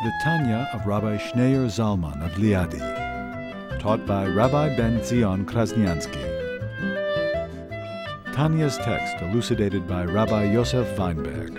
The 0.00 0.12
Tanya 0.12 0.68
of 0.72 0.86
Rabbi 0.86 1.16
Schneur 1.16 1.66
Zalman 1.66 2.24
of 2.24 2.30
Liadi, 2.38 2.78
taught 3.80 4.06
by 4.06 4.28
Rabbi 4.28 4.76
Ben 4.76 5.02
Zion 5.02 5.44
Krasniansky. 5.44 6.22
Tanya's 8.32 8.76
text 8.78 9.20
elucidated 9.20 9.88
by 9.88 10.04
Rabbi 10.04 10.52
Yosef 10.52 10.96
Weinberg. 10.96 11.56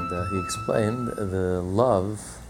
And, 0.00 0.12
uh, 0.12 0.24
he 0.32 0.40
explained 0.40 1.10
the 1.16 1.62
love 1.62 2.40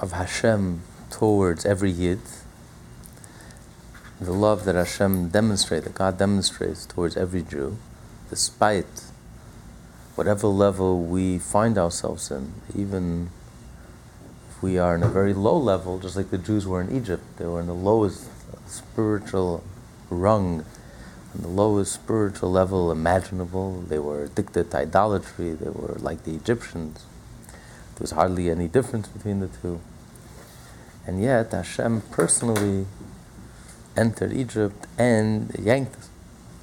of 0.00 0.10
Hashem 0.10 0.80
towards 1.10 1.64
every 1.64 1.92
Yid, 1.92 2.18
the 4.20 4.32
love 4.32 4.64
that 4.64 4.74
Hashem 4.74 5.28
demonstrates, 5.28 5.84
that 5.84 5.94
God 5.94 6.18
demonstrates 6.18 6.86
towards 6.86 7.16
every 7.16 7.42
Jew, 7.42 7.78
despite 8.30 9.04
whatever 10.16 10.48
level 10.48 11.04
we 11.04 11.38
find 11.38 11.78
ourselves 11.78 12.30
in, 12.30 12.52
even 12.74 13.30
if 14.50 14.60
we 14.62 14.76
are 14.76 14.96
in 14.96 15.04
a 15.04 15.08
very 15.08 15.32
low 15.32 15.56
level, 15.56 16.00
just 16.00 16.16
like 16.16 16.30
the 16.30 16.38
Jews 16.38 16.66
were 16.66 16.80
in 16.80 16.94
Egypt, 16.94 17.22
they 17.36 17.46
were 17.46 17.60
in 17.60 17.68
the 17.68 17.74
lowest 17.74 18.28
spiritual 18.66 19.62
rung, 20.10 20.64
on 21.34 21.42
the 21.42 21.48
lowest 21.48 21.92
spiritual 21.92 22.50
level 22.50 22.90
imaginable. 22.90 23.82
They 23.82 24.00
were 24.00 24.24
addicted 24.24 24.72
to 24.72 24.78
idolatry, 24.78 25.52
they 25.52 25.70
were 25.70 25.94
like 25.98 26.24
the 26.24 26.34
Egyptians. 26.34 27.04
There 27.46 28.00
was 28.02 28.10
hardly 28.10 28.50
any 28.50 28.66
difference 28.66 29.06
between 29.06 29.38
the 29.38 29.48
two. 29.48 29.80
And 31.06 31.22
yet, 31.22 31.52
Hashem 31.52 32.02
personally 32.10 32.86
entered 33.98 34.32
Egypt 34.32 34.86
and 34.96 35.54
yanked 35.58 35.96
us 35.96 36.08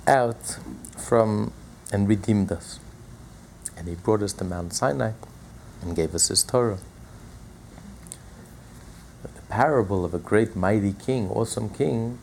out 0.07 0.57
from 0.97 1.51
and 1.91 2.07
redeemed 2.07 2.51
us. 2.51 2.79
And 3.77 3.87
He 3.87 3.95
brought 3.95 4.21
us 4.21 4.33
to 4.33 4.43
Mount 4.43 4.73
Sinai 4.73 5.11
and 5.81 5.95
gave 5.95 6.15
us 6.15 6.29
His 6.29 6.43
Torah. 6.43 6.79
The 9.21 9.41
parable 9.49 10.05
of 10.05 10.13
a 10.13 10.19
great 10.19 10.55
mighty 10.55 10.93
king, 10.93 11.29
awesome 11.29 11.69
king, 11.69 12.19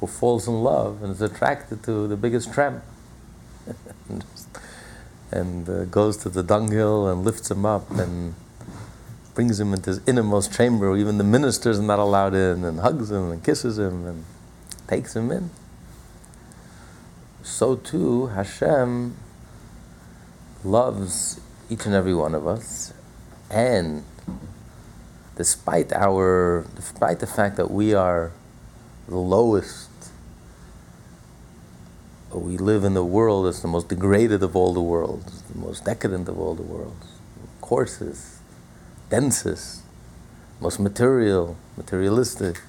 who 0.00 0.06
falls 0.06 0.46
in 0.48 0.62
love 0.62 1.02
and 1.02 1.12
is 1.12 1.22
attracted 1.22 1.82
to 1.84 2.06
the 2.08 2.16
biggest 2.16 2.52
tramp. 2.52 2.82
and 5.32 5.68
uh, 5.68 5.84
goes 5.86 6.16
to 6.18 6.28
the 6.28 6.42
dunghill 6.42 7.08
and 7.08 7.24
lifts 7.24 7.50
him 7.50 7.66
up 7.66 7.90
and 7.90 8.34
brings 9.34 9.58
him 9.58 9.74
into 9.74 9.90
his 9.90 10.00
innermost 10.06 10.52
chamber 10.52 10.90
where 10.90 10.98
even 10.98 11.18
the 11.18 11.24
ministers 11.24 11.78
are 11.80 11.82
not 11.82 11.98
allowed 11.98 12.32
in 12.32 12.64
and 12.64 12.80
hugs 12.80 13.10
him 13.10 13.32
and 13.32 13.42
kisses 13.42 13.78
him 13.78 14.06
and 14.06 14.24
takes 14.88 15.14
him 15.14 15.30
in. 15.30 15.50
So 17.42 17.76
too, 17.76 18.26
Hashem 18.28 19.16
loves 20.64 21.40
each 21.70 21.86
and 21.86 21.94
every 21.94 22.14
one 22.14 22.34
of 22.34 22.46
us, 22.46 22.92
and 23.50 24.04
despite 25.36 25.92
our, 25.92 26.66
despite 26.74 27.20
the 27.20 27.26
fact 27.26 27.56
that 27.56 27.70
we 27.70 27.94
are 27.94 28.32
the 29.08 29.16
lowest, 29.16 29.90
we 32.32 32.58
live 32.58 32.84
in 32.84 32.94
the 32.94 33.04
world 33.04 33.46
that's 33.46 33.60
the 33.60 33.68
most 33.68 33.88
degraded 33.88 34.42
of 34.42 34.54
all 34.54 34.74
the 34.74 34.80
worlds, 34.80 35.42
the 35.42 35.58
most 35.58 35.84
decadent 35.84 36.28
of 36.28 36.38
all 36.38 36.54
the 36.54 36.62
worlds, 36.62 37.06
coarsest, 37.60 38.40
densest, 39.08 39.82
most 40.60 40.78
material, 40.80 41.56
materialistic 41.76 42.60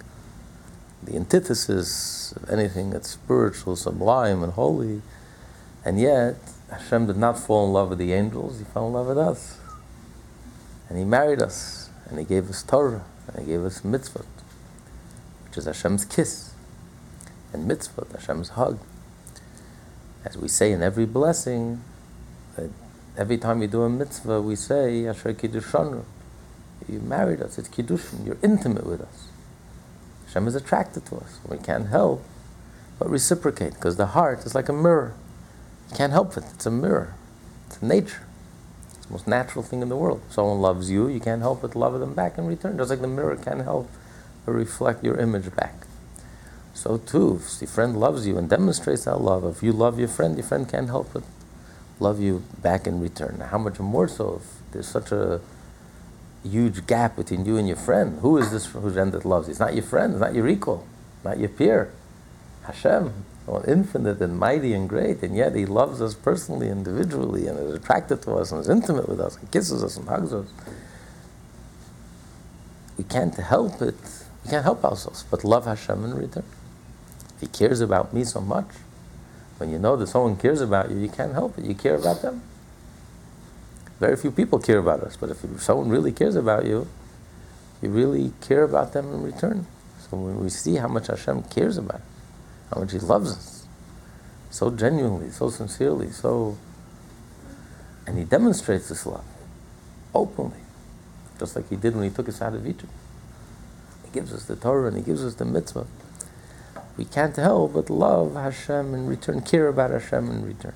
the 1.04 1.16
antithesis 1.16 2.34
of 2.34 2.50
anything 2.50 2.90
that's 2.90 3.10
spiritual, 3.10 3.76
sublime, 3.76 4.44
and 4.44 4.54
holy. 4.54 5.02
And 5.86 6.00
yet, 6.00 6.36
Hashem 6.70 7.08
did 7.08 7.18
not 7.18 7.40
fall 7.40 7.68
in 7.68 7.74
love 7.74 7.90
with 7.90 8.00
the 8.00 8.14
angels, 8.14 8.60
He 8.60 8.66
fell 8.66 8.88
in 8.88 8.94
love 8.94 9.08
with 9.08 9.18
us. 9.18 9.58
And 10.90 10.98
He 10.98 11.06
married 11.06 11.42
us, 11.42 11.90
and 12.10 12.20
He 12.20 12.26
gave 12.26 12.50
us 12.50 12.64
Torah, 12.64 13.06
and 13.28 13.46
He 13.46 13.54
gave 13.54 13.64
us 13.64 13.82
mitzvot, 13.82 14.26
which 15.46 15.58
is 15.58 15.66
Hashem's 15.66 16.06
kiss, 16.06 16.52
and 17.54 17.70
mitzvot, 17.70 18.12
Hashem's 18.12 18.50
hug. 18.50 18.80
As 20.26 20.38
we 20.38 20.48
say 20.48 20.72
in 20.72 20.82
every 20.82 21.06
blessing, 21.06 21.82
that 22.56 22.70
every 23.18 23.38
time 23.38 23.62
you 23.62 23.68
do 23.68 23.84
a 23.84 23.90
mitzvah, 23.90 24.42
we 24.42 24.56
say, 24.56 25.06
Asher 25.08 25.34
Kiddushanu. 25.34 26.04
You 26.88 27.00
married 27.00 27.42
us, 27.42 27.58
it's 27.58 27.68
Kiddushin, 27.68 28.26
you're 28.26 28.38
intimate 28.42 28.86
with 28.86 29.02
us. 29.02 29.27
Hashem 30.38 30.48
is 30.48 30.56
attracted 30.56 31.04
to 31.08 31.16
us. 31.16 31.40
We 31.50 31.58
can't 31.58 31.88
help 31.88 32.24
but 33.00 33.10
reciprocate 33.10 33.74
because 33.74 33.96
the 33.96 34.08
heart 34.08 34.46
is 34.46 34.54
like 34.54 34.70
a 34.70 34.74
mirror. 34.74 35.16
You 35.90 35.98
can't 35.98 36.12
help 36.12 36.38
it. 36.38 36.44
It's 36.54 36.68
a 36.68 36.72
mirror. 36.72 37.16
It's 37.66 37.82
nature. 37.82 38.28
It's 38.94 39.08
the 39.08 39.14
most 39.14 39.28
natural 39.28 39.64
thing 39.64 39.82
in 39.82 39.90
the 39.90 39.96
world. 39.96 40.22
If 40.28 40.34
someone 40.34 40.62
loves 40.62 40.92
you, 40.92 41.08
you 41.08 41.20
can't 41.20 41.42
help 41.42 41.64
but 41.64 41.76
love 41.76 42.00
them 42.00 42.14
back 42.14 42.38
in 42.38 42.46
return. 42.46 42.78
Just 42.78 42.92
like 42.92 43.02
the 43.02 43.08
mirror 43.08 43.36
can't 43.36 43.64
help 43.64 43.90
but 44.46 44.52
reflect 44.52 45.04
your 45.04 45.18
image 45.18 45.56
back. 45.56 45.74
So 46.76 46.98
too, 47.00 47.42
if 47.42 47.60
your 47.60 47.68
friend 47.68 48.00
loves 48.00 48.28
you 48.28 48.38
and 48.38 48.48
demonstrates 48.48 49.06
that 49.06 49.20
love, 49.20 49.44
if 49.44 49.64
you 49.64 49.72
love 49.72 49.98
your 49.98 50.08
friend, 50.08 50.38
your 50.38 50.46
friend 50.46 50.70
can't 50.70 50.88
help 50.88 51.14
but 51.14 51.24
love 52.00 52.20
you 52.20 52.44
back 52.62 52.86
in 52.86 53.02
return. 53.02 53.40
How 53.40 53.58
much 53.58 53.80
more 53.80 54.08
so 54.08 54.42
if 54.44 54.72
there's 54.72 54.88
such 54.88 55.12
a 55.12 55.42
huge 56.48 56.88
gap 56.88 57.16
between 57.16 57.46
you 57.46 57.58
and 57.58 57.68
your 57.68 57.78
friend. 57.78 58.20
Who 58.22 58.38
is 58.38 58.52
this 58.52 58.66
friend 58.66 59.12
that 59.12 59.26
loves 59.26 59.48
you? 59.48 59.52
It's 59.52 59.60
not 59.60 59.74
your 59.74 59.84
friend, 59.84 60.14
it's 60.14 60.22
not 60.22 60.34
your 60.34 60.48
equal, 60.48 60.86
not 61.24 61.40
your 61.40 61.50
peer. 61.50 61.92
Hashem, 62.64 63.14
well, 63.46 63.64
infinite 63.68 64.22
and 64.22 64.38
mighty 64.38 64.74
and 64.74 64.90
great, 64.90 65.24
and 65.24 65.36
yet 65.36 65.56
He 65.56 65.66
loves 65.66 66.02
us 66.02 66.14
personally, 66.14 66.70
individually, 66.70 67.48
and 67.48 67.58
is 67.60 67.74
attracted 67.74 68.22
to 68.24 68.34
us 68.34 68.52
and 68.52 68.62
is 68.62 68.70
intimate 68.70 69.08
with 69.08 69.20
us 69.20 69.38
and 69.38 69.52
kisses 69.52 69.84
us 69.84 69.98
and 69.98 70.08
hugs 70.08 70.34
us. 70.34 70.48
We 72.98 73.04
can't 73.04 73.36
help 73.36 73.82
it. 73.82 73.96
We 74.44 74.52
can't 74.52 74.64
help 74.64 74.84
ourselves 74.84 75.24
but 75.30 75.44
love 75.44 75.66
Hashem 75.66 76.04
in 76.04 76.14
return. 76.16 76.44
He 77.40 77.48
cares 77.48 77.82
about 77.82 78.14
me 78.14 78.24
so 78.24 78.42
much, 78.42 78.70
when 79.58 79.72
you 79.72 79.80
know 79.80 79.96
that 79.96 80.08
someone 80.08 80.38
cares 80.38 80.62
about 80.62 80.92
you, 80.92 80.98
you 80.98 81.10
can't 81.10 81.34
help 81.34 81.58
it. 81.58 81.66
You 81.66 81.74
care 81.74 81.96
about 81.96 82.22
them. 82.22 82.42
Very 84.00 84.16
few 84.16 84.32
people 84.32 84.60
care 84.60 84.78
about 84.78 85.02
us, 85.02 85.18
but 85.18 85.30
if 85.32 85.44
someone 85.62 85.90
really 85.90 86.12
cares 86.12 86.36
about 86.36 86.66
you, 86.66 86.88
you 87.82 87.90
really 87.90 88.32
care 88.42 88.64
about 88.64 88.94
them 88.94 89.12
in 89.14 89.24
return. 89.24 89.66
So 90.00 90.18
when 90.18 90.40
we 90.40 90.50
see 90.50 90.76
how 90.76 90.88
much 90.88 91.08
Hashem 91.08 91.44
cares 91.44 91.78
about, 91.78 91.96
us, 91.96 92.02
how 92.74 92.80
much 92.80 92.92
He 92.92 93.00
loves 93.00 93.32
us, 93.32 93.68
so 94.50 94.70
genuinely, 94.70 95.32
so 95.32 95.50
sincerely, 95.50 96.12
so, 96.12 96.58
and 98.06 98.18
He 98.18 98.24
demonstrates 98.24 98.90
this 98.90 99.06
love 99.06 99.26
openly, 100.14 100.60
just 101.40 101.56
like 101.56 101.70
He 101.70 101.76
did 101.76 101.96
when 101.96 102.04
He 102.04 102.10
took 102.10 102.30
us 102.30 102.42
out 102.42 102.54
of 102.54 102.68
Egypt. 102.68 102.92
He 104.06 104.12
gives 104.12 104.32
us 104.32 104.46
the 104.46 104.56
Torah 104.56 104.88
and 104.88 104.98
He 104.98 105.04
gives 105.04 105.26
us 105.26 105.36
the 105.36 105.46
mitzvah. 105.46 105.88
We 106.98 107.06
can't 107.06 107.36
help 107.36 107.74
but 107.74 107.90
love 107.90 108.36
Hashem 108.36 108.94
in 108.94 109.08
return, 109.08 109.42
care 109.42 109.68
about 109.68 109.92
Hashem 109.92 110.30
in 110.30 110.46
return. 110.46 110.74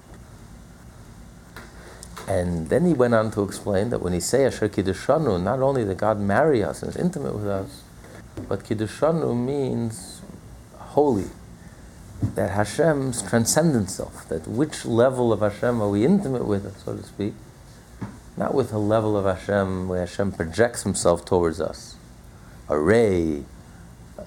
And 2.27 2.69
then 2.69 2.85
he 2.85 2.93
went 2.93 3.13
on 3.13 3.31
to 3.31 3.43
explain 3.43 3.89
that 3.89 4.01
when 4.01 4.13
he 4.13 4.19
say 4.19 4.45
Asher 4.45 4.69
Kiddushanu, 4.69 5.41
not 5.41 5.59
only 5.59 5.83
that 5.83 5.97
God 5.97 6.19
marry 6.19 6.63
us 6.63 6.81
and 6.81 6.89
is 6.89 6.97
intimate 6.97 7.35
with 7.35 7.47
us, 7.47 7.83
but 8.47 8.63
Kiddushanu 8.63 9.35
means 9.35 10.21
holy. 10.77 11.27
That 12.35 12.51
Hashem's 12.51 13.21
transcendent 13.23 13.89
self, 13.89 14.29
that 14.29 14.47
which 14.47 14.85
level 14.85 15.33
of 15.33 15.39
Hashem 15.39 15.81
are 15.81 15.89
we 15.89 16.05
intimate 16.05 16.45
with, 16.45 16.77
so 16.85 16.95
to 16.95 17.03
speak, 17.03 17.33
not 18.37 18.53
with 18.53 18.71
a 18.71 18.77
level 18.77 19.17
of 19.17 19.25
Hashem 19.25 19.87
where 19.87 20.01
Hashem 20.01 20.33
projects 20.33 20.83
himself 20.83 21.25
towards 21.25 21.59
us, 21.59 21.95
a 22.69 22.77
ray, 22.77 23.43
uh, 24.19 24.23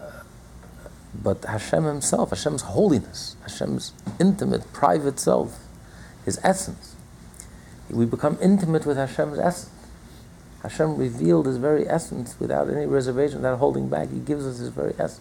but 1.15 1.45
Hashem 1.45 1.85
himself, 1.85 2.31
Hashem's 2.31 2.63
holiness, 2.63 3.37
Hashem's 3.43 3.93
intimate, 4.19 4.73
private 4.73 5.21
self, 5.21 5.61
his 6.25 6.41
essence 6.43 6.94
we 7.91 8.07
become 8.07 8.39
intimate 8.41 8.87
with 8.87 8.97
Hashem's 8.97 9.39
essence. 9.39 9.71
Hashem 10.63 10.97
revealed 10.97 11.47
His 11.47 11.59
very 11.59 11.89
essence 11.89 12.37
without 12.41 12.71
any 12.71 12.87
reservation, 12.87 13.39
without 13.39 13.59
holding 13.59 13.89
back. 13.89 14.11
He 14.11 14.19
gives 14.19 14.47
us 14.47 14.59
His 14.59 14.71
very 14.71 14.95
essence. 14.99 15.21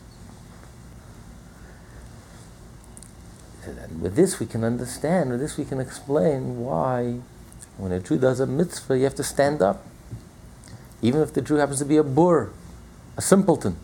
And 3.66 4.02
with 4.02 4.16
this 4.16 4.40
we 4.40 4.46
can 4.46 4.64
understand, 4.64 5.32
with 5.32 5.40
this 5.40 5.58
we 5.58 5.66
can 5.66 5.80
explain 5.80 6.60
why 6.60 7.20
when 7.78 7.92
a 7.92 8.00
Jew 8.00 8.18
does 8.18 8.40
a 8.40 8.46
mitzvah, 8.46 8.98
you 8.98 9.04
have 9.04 9.16
to 9.16 9.24
stand 9.24 9.62
up. 9.62 9.86
Even 11.02 11.22
if 11.22 11.34
the 11.34 11.42
Jew 11.42 11.56
happens 11.56 11.80
to 11.80 11.86
be 11.86 11.98
a 11.98 12.04
boor, 12.04 12.52
a 13.18 13.22
simpleton, 13.22 13.78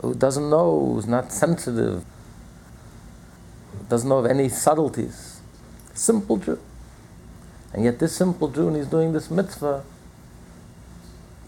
who 0.00 0.14
doesn't 0.14 0.48
know, 0.48 0.92
who's 0.94 1.06
not 1.06 1.32
sensitive, 1.32 2.04
doesn't 3.88 4.08
know 4.08 4.18
of 4.18 4.26
any 4.26 4.48
subtleties. 4.48 5.40
Simple 5.94 6.36
Jew. 6.36 6.58
And 7.72 7.84
yet, 7.84 7.98
this 7.98 8.16
simple 8.16 8.48
Jew, 8.48 8.68
and 8.68 8.76
he's 8.76 8.86
doing 8.86 9.12
this 9.12 9.30
mitzvah, 9.30 9.84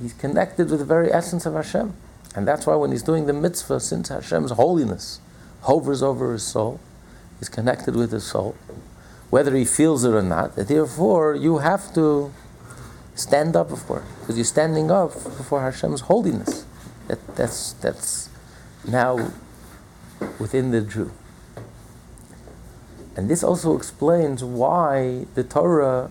he's 0.00 0.12
connected 0.12 0.70
with 0.70 0.80
the 0.80 0.84
very 0.84 1.12
essence 1.12 1.46
of 1.46 1.54
Hashem. 1.54 1.94
And 2.34 2.46
that's 2.46 2.66
why 2.66 2.74
when 2.76 2.92
he's 2.92 3.02
doing 3.02 3.26
the 3.26 3.32
mitzvah, 3.32 3.80
since 3.80 4.08
Hashem's 4.08 4.52
holiness 4.52 5.20
hovers 5.62 6.02
over 6.02 6.32
his 6.32 6.42
soul, 6.42 6.80
he's 7.38 7.48
connected 7.48 7.96
with 7.96 8.12
his 8.12 8.24
soul, 8.24 8.54
whether 9.30 9.54
he 9.54 9.64
feels 9.64 10.04
it 10.04 10.12
or 10.12 10.22
not. 10.22 10.56
Therefore, 10.56 11.34
you 11.34 11.58
have 11.58 11.92
to 11.94 12.32
stand 13.14 13.56
up 13.56 13.68
before 13.68 14.04
because 14.20 14.36
you're 14.36 14.44
standing 14.44 14.90
up 14.90 15.12
before 15.12 15.60
Hashem's 15.60 16.02
holiness. 16.02 16.64
That, 17.08 17.36
that's, 17.36 17.72
that's 17.74 18.30
now 18.86 19.32
within 20.38 20.70
the 20.70 20.80
Jew. 20.82 21.12
And 23.20 23.28
this 23.28 23.44
also 23.44 23.76
explains 23.76 24.42
why 24.42 25.26
the 25.34 25.44
Torah 25.44 26.10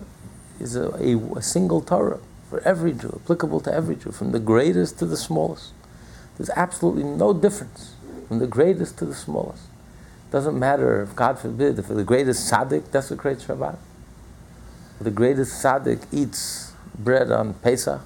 is 0.60 0.76
a, 0.76 0.90
a, 0.90 1.16
a, 1.34 1.42
single 1.42 1.80
Torah 1.80 2.20
for 2.48 2.60
every 2.60 2.92
Jew, 2.92 3.20
applicable 3.24 3.58
to 3.62 3.74
every 3.74 3.96
Jew, 3.96 4.12
from 4.12 4.30
the 4.30 4.38
greatest 4.38 5.00
to 5.00 5.06
the 5.06 5.16
smallest. 5.16 5.72
There's 6.38 6.50
absolutely 6.50 7.02
no 7.02 7.32
difference 7.32 7.96
from 8.28 8.38
the 8.38 8.46
greatest 8.46 8.96
to 8.98 9.06
the 9.06 9.16
smallest. 9.16 9.64
Doesn't 10.30 10.56
matter 10.56 11.02
if, 11.02 11.16
God 11.16 11.40
forbid, 11.40 11.80
if 11.80 11.88
the 11.88 12.04
greatest 12.04 12.48
tzaddik 12.48 12.92
desecrates 12.92 13.44
Shabbat, 13.44 13.78
the 15.00 15.10
greatest 15.10 15.60
tzaddik 15.60 16.06
eats 16.12 16.74
bread 16.96 17.32
on 17.32 17.54
Pesach, 17.54 18.02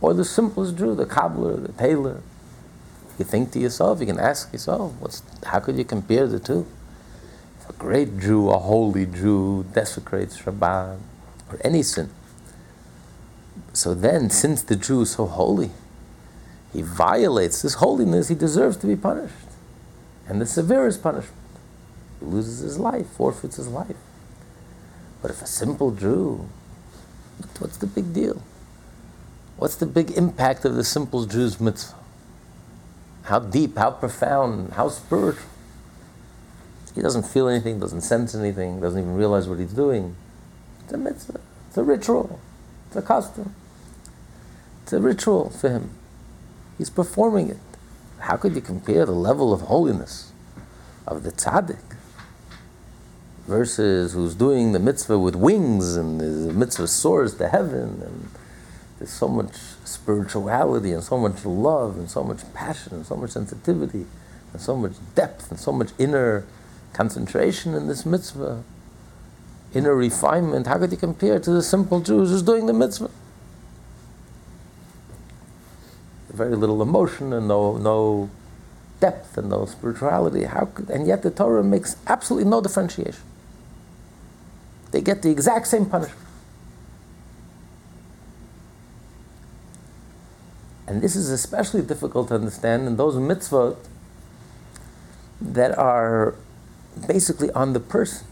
or 0.00 0.14
the 0.14 0.24
simplest 0.24 0.76
Jew, 0.76 0.96
the 0.96 1.06
cobbler, 1.06 1.56
the 1.56 1.72
tailor. 1.74 2.22
You 3.20 3.24
think 3.24 3.52
to 3.52 3.60
yourself, 3.60 4.00
you 4.00 4.06
can 4.06 4.18
ask 4.18 4.52
yourself, 4.52 4.94
what's, 4.98 5.22
how 5.46 5.60
could 5.60 5.78
you 5.78 5.84
compare 5.84 6.26
the 6.26 6.40
two? 6.40 6.66
A 7.70 7.72
great 7.78 8.18
Jew, 8.18 8.50
a 8.50 8.58
holy 8.58 9.06
Jew, 9.06 9.64
desecrates 9.72 10.42
Shabbat, 10.42 10.98
or 11.48 11.58
any 11.62 11.84
sin, 11.84 12.10
so 13.72 13.94
then, 13.94 14.30
since 14.30 14.62
the 14.62 14.76
Jew 14.76 15.02
is 15.02 15.12
so 15.12 15.26
holy, 15.26 15.70
he 16.72 16.82
violates 16.82 17.62
this 17.62 17.74
holiness, 17.74 18.28
he 18.28 18.34
deserves 18.34 18.76
to 18.78 18.86
be 18.86 18.96
punished. 18.96 19.34
And 20.28 20.40
the 20.40 20.46
severest 20.46 21.02
punishment. 21.02 21.36
He 22.18 22.26
loses 22.26 22.58
his 22.58 22.78
life, 22.78 23.06
forfeits 23.08 23.56
his 23.56 23.68
life. 23.68 23.96
But 25.22 25.30
if 25.30 25.42
a 25.42 25.46
simple 25.46 25.90
Jew, 25.92 26.48
what's 27.58 27.76
the 27.76 27.86
big 27.86 28.12
deal? 28.12 28.42
What's 29.56 29.76
the 29.76 29.86
big 29.86 30.10
impact 30.12 30.64
of 30.64 30.74
the 30.74 30.84
simple 30.84 31.26
Jew's 31.26 31.60
mitzvah? 31.60 31.94
How 33.24 33.38
deep, 33.38 33.76
how 33.76 33.92
profound, 33.92 34.72
how 34.72 34.88
spiritual. 34.88 35.44
He 36.94 37.02
doesn't 37.02 37.26
feel 37.26 37.48
anything, 37.48 37.78
doesn't 37.78 38.00
sense 38.00 38.34
anything, 38.34 38.80
doesn't 38.80 39.00
even 39.00 39.14
realize 39.14 39.48
what 39.48 39.58
he's 39.58 39.72
doing. 39.72 40.16
It's 40.82 40.92
a 40.92 40.98
mitzvah, 40.98 41.40
it's 41.68 41.76
a 41.76 41.84
ritual, 41.84 42.40
it's 42.88 42.96
a 42.96 43.02
custom. 43.02 43.54
It's 44.82 44.92
a 44.92 45.00
ritual 45.00 45.50
for 45.50 45.68
him. 45.68 45.90
He's 46.76 46.90
performing 46.90 47.48
it. 47.48 47.58
How 48.18 48.36
could 48.36 48.54
you 48.54 48.60
compare 48.60 49.06
the 49.06 49.12
level 49.12 49.52
of 49.52 49.62
holiness 49.62 50.32
of 51.06 51.22
the 51.22 51.30
tzaddik 51.30 51.96
versus 53.46 54.12
who's 54.12 54.34
doing 54.34 54.72
the 54.72 54.78
mitzvah 54.78 55.18
with 55.18 55.36
wings 55.36 55.96
and 55.96 56.20
the 56.20 56.52
mitzvah 56.52 56.88
soars 56.88 57.34
to 57.36 57.48
heaven 57.48 58.02
and 58.04 58.30
there's 58.98 59.10
so 59.10 59.28
much 59.28 59.54
spirituality 59.84 60.92
and 60.92 61.02
so 61.02 61.16
much 61.16 61.44
love 61.44 61.96
and 61.96 62.10
so 62.10 62.22
much 62.22 62.40
passion 62.52 62.94
and 62.94 63.06
so 63.06 63.16
much 63.16 63.30
sensitivity 63.30 64.06
and 64.52 64.60
so 64.60 64.76
much 64.76 64.92
depth 65.14 65.50
and 65.50 65.58
so 65.58 65.72
much 65.72 65.90
inner 65.98 66.44
concentration 66.92 67.74
in 67.74 67.88
this 67.88 68.04
mitzvah, 68.04 68.62
inner 69.74 69.94
refinement. 69.94 70.66
How 70.66 70.78
could 70.78 70.90
you 70.90 70.98
compare 70.98 71.38
to 71.38 71.50
the 71.50 71.62
simple 71.62 72.00
Jews 72.00 72.30
who's 72.30 72.42
doing 72.42 72.66
the 72.66 72.72
mitzvah? 72.72 73.10
very 76.40 76.56
little 76.56 76.80
emotion 76.80 77.34
and 77.34 77.46
no, 77.46 77.76
no 77.76 78.30
depth 78.98 79.36
and 79.36 79.50
no 79.50 79.66
spirituality. 79.66 80.44
How 80.44 80.66
could, 80.66 80.88
and 80.88 81.06
yet 81.06 81.22
the 81.22 81.30
Torah 81.30 81.62
makes 81.62 81.96
absolutely 82.06 82.48
no 82.48 82.62
differentiation. 82.62 83.20
They 84.90 85.02
get 85.02 85.20
the 85.20 85.30
exact 85.30 85.66
same 85.66 85.84
punishment. 85.86 86.26
And 90.86 91.02
this 91.02 91.14
is 91.14 91.30
especially 91.30 91.82
difficult 91.82 92.28
to 92.28 92.34
understand 92.34 92.86
in 92.86 92.96
those 92.96 93.14
mitzvot 93.14 93.76
that 95.40 95.76
are 95.78 96.34
basically 97.06 97.50
on 97.52 97.72
the 97.72 97.80
person. 97.80 98.26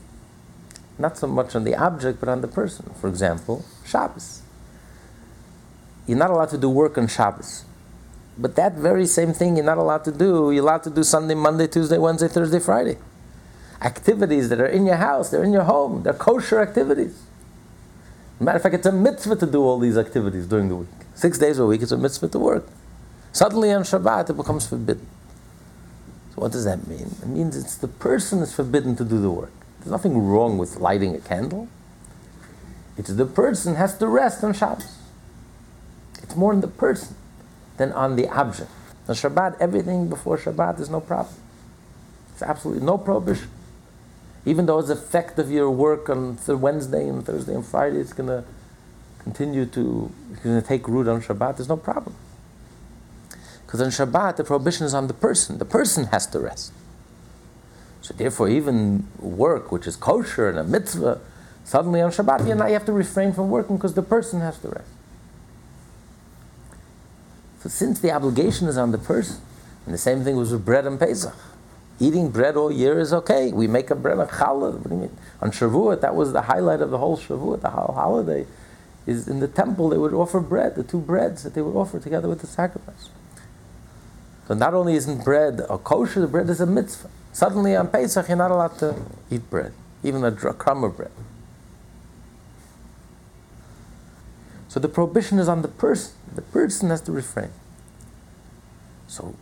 Not 0.99 1.17
so 1.17 1.27
much 1.27 1.55
on 1.55 1.65
the 1.65 1.77
object, 1.77 2.21
but 2.21 2.29
on 2.29 2.41
the 2.41 2.49
person. 2.49 2.91
For 3.01 3.09
example, 3.09 3.65
Shabbos. 3.85 4.43
You're 6.07 6.19
not 6.19 6.31
allowed 6.31 6.51
to 6.51 6.59
do 6.59 6.69
work 6.69 6.99
on 6.99 7.07
Shabbos. 7.07 7.65
But 8.37 8.57
that 8.57 8.75
very 8.75 9.07
same 9.07 9.33
thing 9.33 9.57
you're 9.57 9.65
not 9.65 9.79
allowed 9.79 10.05
to 10.05 10.13
do. 10.13 10.51
You're 10.51 10.63
allowed 10.63 10.85
to 10.85 10.91
do 10.91 11.03
Sunday, 11.03 11.35
Monday, 11.35 11.67
Tuesday, 11.67 11.99
Wednesday, 11.99 12.29
Thursday, 12.29 12.61
Friday. 12.61 12.97
Activities 13.83 14.49
that 14.49 14.61
are 14.61 14.67
in 14.67 14.87
your 14.87 14.97
house, 14.97 15.31
they're 15.31 15.45
in 15.45 15.53
your 15.53 15.65
home, 15.65 16.03
they're 16.03 16.13
kosher 16.13 16.61
activities. 16.61 17.21
Matter 18.41 18.57
of 18.57 18.63
fact, 18.63 18.77
it's 18.77 18.87
a 18.87 18.93
mitzvah 18.93 19.37
to 19.37 19.47
do 19.47 19.63
all 19.63 19.79
these 19.79 19.99
activities 19.99 20.47
during 20.47 20.69
the 20.69 20.77
week. 20.77 20.89
Six 21.15 21.39
days 21.39 21.59
a 21.59 21.67
week, 21.67 21.83
it's 21.83 21.93
a 21.93 21.97
mitzvah 21.97 22.29
to 22.29 22.39
work. 22.39 22.69
Suddenly 23.33 23.73
on 23.73 23.83
Shabbat, 23.83 24.31
it 24.31 24.37
becomes 24.37 24.67
forbidden. 24.67 25.07
What 26.39 26.53
does 26.53 26.65
that 26.65 26.87
mean? 26.87 27.17
It 27.21 27.27
means 27.27 27.57
it's 27.57 27.77
the 27.77 27.89
person 27.89 28.41
is 28.41 28.55
forbidden 28.55 28.95
to 28.97 29.05
do 29.05 29.21
the 29.21 29.31
work. 29.31 29.53
There's 29.81 29.91
nothing 29.91 30.17
wrong 30.19 30.57
with 30.57 30.77
lighting 30.77 31.15
a 31.15 31.19
candle. 31.19 31.69
It's 32.97 33.11
the 33.11 33.27
person 33.27 33.75
has 33.75 33.97
to 33.99 34.07
rest 34.07 34.45
on 34.45 34.53
Shabbos. 34.55 34.99
It's 36.23 36.37
more 36.37 36.53
in 36.53 36.61
the 36.61 36.69
person 36.69 37.17
than 37.77 37.93
on 37.93 38.17
the 38.17 38.29
object. 38.29 38.71
On 39.09 39.15
Shabbat, 39.15 39.57
everything 39.61 40.09
before 40.09 40.37
Shabbat 40.37 40.81
is 40.81 40.91
no 40.91 41.01
problem. 41.01 41.35
It's 42.33 42.43
absolutely 42.43 42.85
no 42.85 42.99
prohibition. 42.99 43.49
Even 44.45 44.67
though 44.67 44.79
it's 44.79 44.91
effect 44.91 45.39
of 45.39 45.51
your 45.51 45.71
work 45.71 46.09
on 46.09 46.39
Wednesday 46.47 47.09
and 47.09 47.25
Thursday 47.25 47.55
and 47.55 47.65
Friday, 47.65 47.99
it's 47.99 48.13
going 48.13 48.29
to 48.29 48.45
continue 49.19 49.67
to, 49.67 50.13
it's 50.33 50.43
going 50.43 50.61
to 50.61 50.67
take 50.67 50.87
root 50.87 51.09
on 51.09 51.21
Shabbat, 51.21 51.57
there's 51.57 51.69
no 51.69 51.77
problem. 51.77 52.15
Because 53.69 53.83
on 53.83 53.89
Shabbat, 53.89 54.37
the 54.37 54.45
prohibition 54.45 54.87
is 54.87 54.95
on 54.95 55.09
the 55.09 55.13
person. 55.13 55.59
The 55.59 55.67
person 55.67 56.05
has 56.07 56.27
to 56.29 56.41
rest. 56.41 56.73
So 58.01 58.15
therefore, 58.15 58.49
even 58.49 59.07
work, 59.19 59.71
which 59.71 59.87
is 59.87 59.95
kosher 59.95 60.49
and 60.49 60.59
a 60.59 60.65
mitzvah, 60.65 61.21
suddenly 61.65 62.01
on 62.01 62.11
Shabbat, 62.11 62.49
you, 62.49 62.55
you 62.55 62.73
have 62.73 62.87
to 62.87 62.93
refrain 62.95 63.35
from 63.35 63.51
working 63.51 63.77
because 63.77 63.93
the 63.93 64.03
person 64.03 64.41
has 64.41 64.57
to 64.61 64.69
rest. 64.69 64.89
So 67.61 67.69
since 67.69 68.01
the 68.01 68.11
obligation 68.11 68.69
is 68.69 68.79
on 68.79 68.91
the 68.91 68.97
person, 68.97 69.37
and 69.85 69.93
the 69.93 69.99
same 69.99 70.25
thing 70.25 70.37
was 70.37 70.51
with 70.51 70.65
bread 70.65 70.87
and 70.87 70.99
Pesach. 70.99 71.37
Eating 72.01 72.31
bread 72.31 72.57
all 72.57 72.73
year 72.73 72.99
is 72.99 73.13
okay. 73.13 73.53
We 73.53 73.67
make 73.67 73.91
a 73.91 73.95
bread 73.95 74.19
on 74.19 74.29
challah. 74.29 74.79
What 74.79 74.89
do 74.89 74.95
you 74.95 75.01
mean? 75.03 75.17
On 75.43 75.51
Shavuot, 75.51 76.01
that 76.01 76.15
was 76.15 76.33
the 76.33 76.43
highlight 76.43 76.81
of 76.81 76.89
the 76.89 76.97
whole 76.97 77.19
Shavuot, 77.19 77.61
the 77.61 77.69
whole 77.69 77.95
holiday. 77.95 78.47
Is 79.05 79.29
in 79.29 79.41
the 79.41 79.49
temple 79.49 79.91
they 79.91 79.99
would 79.99 80.15
offer 80.15 80.41
bread, 80.41 80.75
the 80.75 80.85
two 80.85 81.01
breads 81.01 81.43
that 81.43 81.53
they 81.53 81.61
would 81.61 81.79
offer 81.79 81.99
together 81.99 82.29
with 82.29 82.41
the 82.41 82.47
sacrifice. 82.47 83.11
So 84.49 84.55
not 84.55 84.73
only 84.73 84.95
isn't 84.95 85.25
bread 85.25 85.61
a 85.69 85.77
kosher, 85.77 86.23
the 86.23 86.27
bread 86.27 86.49
is 86.49 86.61
a 86.61 86.67
mitzvah. 86.67 87.11
Suddenly 87.33 87.77
on 87.77 87.89
Pesach 87.89 88.27
you're 88.29 88.37
not 88.37 88.51
allowed 88.51 88.79
to 88.79 88.97
eat 89.31 89.49
bread, 89.51 89.75
even 90.03 90.25
a 90.25 90.33
crumb 90.33 90.85
of 90.85 90.97
bread. 90.97 91.11
So 94.69 94.81
the 94.81 94.89
prohibition 94.89 95.39
is 95.39 95.49
on 95.49 95.61
the 95.61 95.69
person. 95.69 96.15
The 96.35 96.43
person 96.43 96.89
has 96.89 97.03
to 97.03 97.13
refrain. 97.13 97.51
So, 99.07 99.35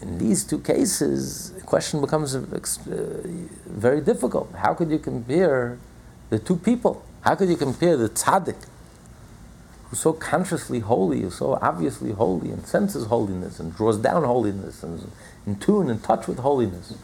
in 0.00 0.18
these 0.18 0.44
two 0.44 0.58
cases, 0.58 1.52
the 1.52 1.60
question 1.62 2.00
becomes 2.00 2.34
uh, 2.34 2.42
very 3.66 4.00
difficult. 4.00 4.52
How 4.54 4.74
could 4.74 4.90
you 4.90 4.98
compare 4.98 5.78
the 6.30 6.38
two 6.38 6.56
people? 6.56 7.04
How 7.22 7.34
could 7.34 7.48
you 7.48 7.56
compare 7.56 7.96
the 7.96 8.08
tzaddik, 8.08 8.56
who's 9.92 10.00
so 10.00 10.14
consciously 10.14 10.80
holy, 10.80 11.20
who's 11.20 11.34
so 11.34 11.58
obviously 11.60 12.12
holy, 12.12 12.50
and 12.50 12.66
senses 12.66 13.04
holiness, 13.04 13.60
and 13.60 13.76
draws 13.76 13.98
down 13.98 14.24
holiness, 14.24 14.82
and 14.82 14.98
is 14.98 15.06
in 15.46 15.56
tune, 15.58 15.90
and 15.90 16.02
touch 16.02 16.26
with 16.26 16.38
holiness, 16.38 16.94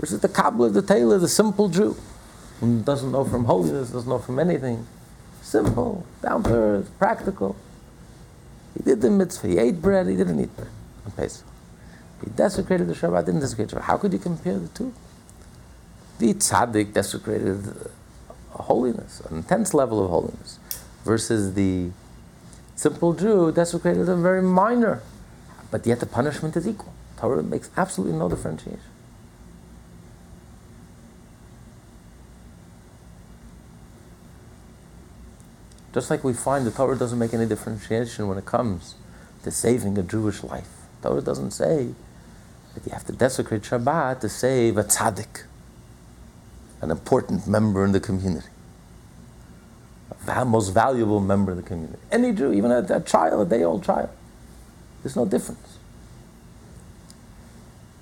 versus 0.00 0.20
the 0.20 0.30
cobbler, 0.30 0.70
the 0.70 0.80
tailor, 0.80 1.18
the 1.18 1.28
simple 1.28 1.68
Jew, 1.68 1.94
who 2.60 2.80
doesn't 2.80 3.12
know 3.12 3.26
from 3.26 3.44
holiness, 3.44 3.90
doesn't 3.90 4.08
know 4.08 4.18
from 4.18 4.38
anything, 4.38 4.86
Simple, 5.48 6.04
down 6.22 6.42
to 6.42 6.52
earth, 6.52 6.90
practical. 6.98 7.56
He 8.76 8.82
did 8.82 9.00
the 9.00 9.08
mitzvah. 9.08 9.48
He 9.48 9.58
ate 9.58 9.80
bread. 9.80 10.06
He 10.06 10.14
didn't 10.14 10.38
eat 10.40 10.54
bread 10.54 10.68
on 11.06 11.12
Pesach. 11.12 11.46
He 12.22 12.30
desecrated 12.30 12.86
the 12.86 12.92
Shabbat, 12.92 13.24
didn't 13.24 13.40
desecrate 13.40 13.68
the 13.68 13.76
Shabbat. 13.76 13.84
How 13.84 13.96
could 13.96 14.12
you 14.12 14.18
compare 14.18 14.58
the 14.58 14.68
two? 14.68 14.92
The 16.18 16.34
tzaddik 16.34 16.92
desecrated 16.92 17.64
holiness, 18.50 19.20
an 19.20 19.38
intense 19.38 19.72
level 19.72 20.04
of 20.04 20.10
holiness, 20.10 20.58
versus 21.04 21.54
the 21.54 21.92
simple 22.78 23.12
Jew 23.12 23.50
desecrated 23.50 24.08
a 24.08 24.14
very 24.14 24.40
minor, 24.40 25.02
but 25.72 25.84
yet 25.84 25.98
the 25.98 26.06
punishment 26.06 26.56
is 26.56 26.66
equal. 26.66 26.94
Torah 27.16 27.42
makes 27.42 27.70
absolutely 27.76 28.16
no 28.16 28.28
differentiation. 28.28 28.80
Just 35.92 36.08
like 36.08 36.22
we 36.22 36.32
find 36.32 36.64
the 36.64 36.70
Torah 36.70 36.96
doesn't 36.96 37.18
make 37.18 37.34
any 37.34 37.46
differentiation 37.46 38.28
when 38.28 38.38
it 38.38 38.46
comes 38.46 38.94
to 39.42 39.50
saving 39.50 39.98
a 39.98 40.02
Jewish 40.04 40.44
life. 40.44 40.70
The 41.02 41.08
Torah 41.08 41.22
doesn't 41.22 41.50
say 41.50 41.94
that 42.74 42.86
you 42.86 42.92
have 42.92 43.04
to 43.06 43.12
desecrate 43.12 43.62
Shabbat 43.62 44.20
to 44.20 44.28
save 44.28 44.76
a 44.76 44.84
tzaddik, 44.84 45.42
an 46.80 46.92
important 46.92 47.48
member 47.48 47.84
in 47.84 47.90
the 47.90 47.98
community, 47.98 48.46
most 50.46 50.70
valuable 50.70 51.20
member 51.20 51.52
of 51.52 51.56
the 51.56 51.62
community. 51.62 51.98
Any 52.10 52.32
Jew, 52.32 52.52
even 52.52 52.70
a, 52.70 52.86
a 52.88 53.00
child, 53.00 53.46
a 53.46 53.48
day 53.48 53.64
old 53.64 53.84
child, 53.84 54.10
there's 55.02 55.16
no 55.16 55.24
difference. 55.24 55.78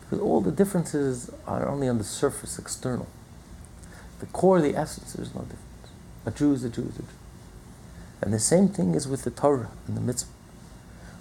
Because 0.00 0.20
all 0.20 0.40
the 0.40 0.52
differences 0.52 1.30
are 1.46 1.66
only 1.68 1.88
on 1.88 1.98
the 1.98 2.04
surface, 2.04 2.58
external. 2.58 3.08
The 4.20 4.26
core, 4.26 4.60
the 4.60 4.76
essence, 4.76 5.12
there's 5.12 5.34
no 5.34 5.42
difference. 5.42 5.62
A 6.24 6.30
Jew 6.30 6.52
is 6.52 6.64
a 6.64 6.70
Jew 6.70 6.82
is 6.82 6.98
a 6.98 7.02
Jew. 7.02 7.08
And 8.22 8.32
the 8.32 8.38
same 8.38 8.68
thing 8.68 8.94
is 8.94 9.06
with 9.06 9.24
the 9.24 9.30
Torah 9.30 9.70
and 9.86 9.96
the 9.96 10.00
mitzvah. 10.00 10.30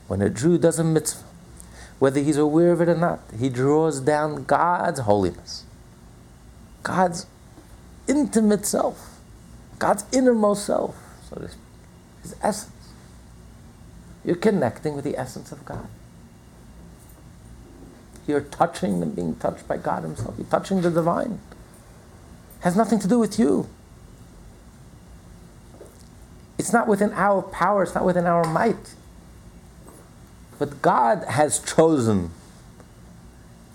When 0.08 0.22
a 0.22 0.30
Jew 0.30 0.58
does 0.58 0.80
a 0.80 0.84
mitzvah, 0.84 1.24
whether 2.00 2.20
he's 2.22 2.38
aware 2.38 2.72
of 2.72 2.82
it 2.82 2.90
or 2.90 2.96
not, 2.96 3.22
he 3.38 3.50
draws 3.50 4.00
down 4.00 4.44
God's 4.46 5.02
holiness, 5.02 5.64
God's 6.84 7.26
intimate 8.08 8.66
self, 8.66 9.14
God's 9.86 10.04
innermost 10.12 10.65
self, 10.65 10.96
so 11.30 11.36
to 11.36 11.48
speak, 11.48 11.62
his 12.24 12.36
essence. 12.42 12.89
You're 14.24 14.36
connecting 14.36 14.96
with 14.96 15.06
the 15.06 15.15
essence 15.15 15.51
of 15.51 15.63
God. 15.63 15.88
You're 18.25 18.42
touching 18.42 19.04
and 19.04 19.15
being 19.15 19.36
touched 19.36 19.68
by 19.68 19.77
God 19.77 20.01
Himself. 20.01 20.34
You're 20.39 20.48
touching 20.48 20.82
the 20.82 20.89
divine. 20.89 21.39
It 22.58 22.63
has 22.63 22.75
nothing 22.75 22.98
to 22.98 23.08
do 23.08 23.20
with 23.20 23.38
you. 23.38 23.70
It's 26.58 26.74
not 26.74 26.88
within 26.88 27.13
our 27.13 27.44
power, 27.44 27.84
it's 27.84 27.94
not 27.94 28.06
within 28.06 28.25
our 28.25 28.44
might. 28.44 28.96
But 30.58 30.82
God 30.82 31.25
has 31.25 31.60
chosen 31.60 32.32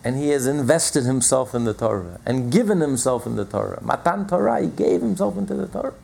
and 0.05 0.17
He 0.17 0.31
has 0.31 0.47
invested 0.47 1.05
Himself 1.05 1.55
in 1.55 1.65
the 1.65 1.75
Torah 1.75 2.21
and 2.25 2.51
given 2.51 2.81
Himself 2.81 3.27
in 3.27 3.37
the 3.37 3.45
Torah. 3.45 3.79
Matan 3.83 4.27
Torah, 4.27 4.63
He 4.63 4.69
gave 4.69 5.01
Himself 5.01 5.37
into 5.37 5.55
the 5.55 5.67
Torah. 5.67 5.95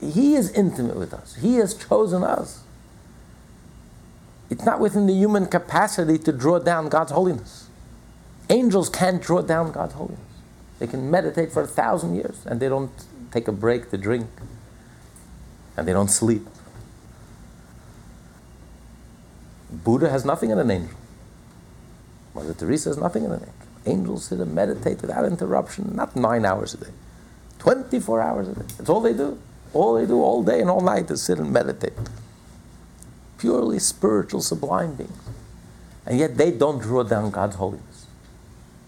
He 0.00 0.34
is 0.34 0.50
intimate 0.50 0.96
with 0.96 1.14
us, 1.14 1.36
He 1.36 1.56
has 1.56 1.74
chosen 1.74 2.22
us. 2.22 2.62
It's 4.50 4.64
not 4.64 4.78
within 4.78 5.06
the 5.06 5.14
human 5.14 5.46
capacity 5.46 6.18
to 6.18 6.32
draw 6.32 6.58
down 6.58 6.88
God's 6.88 7.12
holiness. 7.12 7.68
Angels 8.50 8.90
can't 8.90 9.22
draw 9.22 9.40
down 9.40 9.72
God's 9.72 9.94
holiness. 9.94 10.20
They 10.78 10.86
can 10.86 11.10
meditate 11.10 11.50
for 11.50 11.62
a 11.62 11.66
thousand 11.66 12.14
years 12.14 12.44
and 12.44 12.60
they 12.60 12.68
don't 12.68 12.90
take 13.34 13.48
a 13.48 13.52
break 13.52 13.90
to 13.90 13.98
drink, 13.98 14.28
and 15.76 15.88
they 15.88 15.92
don't 15.92 16.08
sleep. 16.08 16.46
Buddha 19.72 20.08
has 20.08 20.24
nothing 20.24 20.50
in 20.50 20.58
an 20.60 20.70
angel. 20.70 20.96
Mother 22.34 22.54
Teresa 22.54 22.90
has 22.90 22.98
nothing 22.98 23.24
in 23.24 23.32
an 23.32 23.40
angel. 23.40 23.54
Angels 23.86 24.24
sit 24.24 24.40
and 24.40 24.54
meditate 24.54 25.00
without 25.02 25.24
interruption, 25.24 25.94
not 25.94 26.16
nine 26.16 26.44
hours 26.44 26.74
a 26.74 26.78
day, 26.78 26.90
24 27.58 28.20
hours 28.20 28.48
a 28.48 28.54
day. 28.54 28.66
That's 28.78 28.88
all 28.88 29.00
they 29.00 29.12
do. 29.12 29.38
All 29.72 29.94
they 29.94 30.06
do 30.06 30.22
all 30.22 30.42
day 30.42 30.60
and 30.60 30.70
all 30.70 30.80
night 30.80 31.10
is 31.10 31.22
sit 31.22 31.38
and 31.38 31.52
meditate. 31.52 31.92
Purely 33.38 33.78
spiritual, 33.78 34.40
sublime 34.40 34.94
beings. 34.94 35.12
And 36.06 36.18
yet 36.18 36.36
they 36.36 36.50
don't 36.50 36.80
draw 36.80 37.02
down 37.02 37.30
God's 37.30 37.56
holiness. 37.56 38.06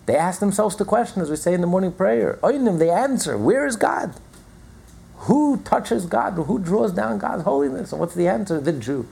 They 0.07 0.17
ask 0.17 0.39
themselves 0.39 0.77
the 0.77 0.85
question, 0.85 1.21
as 1.21 1.29
we 1.29 1.37
say 1.37 1.53
in 1.53 1.61
the 1.61 1.67
morning 1.67 1.93
prayer. 1.93 2.39
Oinim, 2.43 2.79
they 2.79 2.91
answer, 2.91 3.37
where 3.37 3.67
is 3.67 3.77
God? 3.77 4.15
Who 5.21 5.57
touches 5.59 6.07
God? 6.07 6.35
Who 6.35 6.59
draws 6.61 6.93
down 6.93 7.19
God's 7.19 7.43
holiness? 7.43 7.91
And 7.91 8.01
what's 8.01 8.15
the 8.15 8.29
answer? 8.29 8.61
The 8.61 8.73
Jew. 8.73 9.09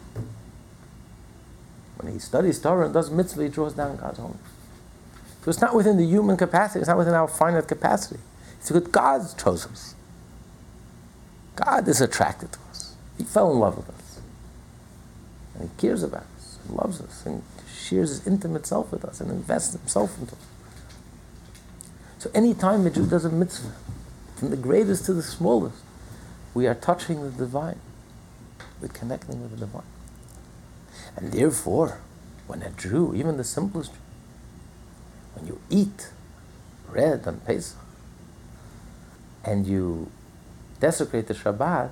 When 2.04 2.12
he 2.12 2.18
studies 2.18 2.60
Torah 2.60 2.84
and 2.84 2.92
does 2.92 3.10
mitzvah, 3.10 3.44
he 3.44 3.48
draws 3.48 3.72
down 3.72 3.96
God's 3.96 4.18
holiness. 4.18 4.40
So 5.42 5.50
it's 5.50 5.60
not 5.60 5.74
within 5.74 5.96
the 5.96 6.04
human 6.04 6.36
capacity, 6.36 6.80
it's 6.80 6.88
not 6.88 6.98
within 6.98 7.14
our 7.14 7.28
finite 7.28 7.66
capacity. 7.66 8.20
It's 8.58 8.70
because 8.70 8.88
God 8.88 9.22
chose 9.42 9.66
us. 9.66 9.94
God 11.56 11.88
is 11.88 12.02
attracted 12.02 12.52
to 12.52 12.58
us. 12.70 12.94
He 13.16 13.24
fell 13.24 13.50
in 13.52 13.58
love 13.58 13.78
with 13.78 13.88
us. 13.88 14.20
And 15.54 15.70
he 15.70 15.80
cares 15.80 16.02
about 16.02 16.26
us, 16.36 16.58
and 16.66 16.76
loves 16.76 17.00
us, 17.00 17.24
and 17.24 17.42
shares 17.74 18.10
his 18.10 18.26
intimate 18.26 18.66
self 18.66 18.92
with 18.92 19.04
us, 19.04 19.20
and 19.20 19.30
invests 19.30 19.72
himself 19.72 20.18
into 20.18 20.34
us. 20.34 20.46
So 22.18 22.30
anytime 22.34 22.86
a 22.86 22.90
Jew 22.90 23.06
does 23.06 23.24
a 23.24 23.30
mitzvah, 23.30 23.72
from 24.36 24.50
the 24.50 24.56
greatest 24.56 25.06
to 25.06 25.14
the 25.14 25.22
smallest, 25.22 25.78
we 26.52 26.66
are 26.66 26.74
touching 26.74 27.22
the 27.22 27.30
divine. 27.30 27.80
We're 28.80 28.88
connecting 28.88 29.40
with 29.40 29.52
the 29.52 29.58
divine. 29.58 29.93
And 31.16 31.32
therefore, 31.32 32.00
when 32.46 32.62
a 32.62 32.70
Jew, 32.70 33.14
even 33.14 33.36
the 33.36 33.44
simplest 33.44 33.92
Jew, 33.92 33.98
when 35.34 35.46
you 35.46 35.60
eat 35.70 36.10
bread 36.88 37.26
on 37.26 37.40
Pesach 37.40 37.78
and 39.44 39.66
you 39.66 40.10
desecrate 40.80 41.26
the 41.26 41.34
Shabbat, 41.34 41.90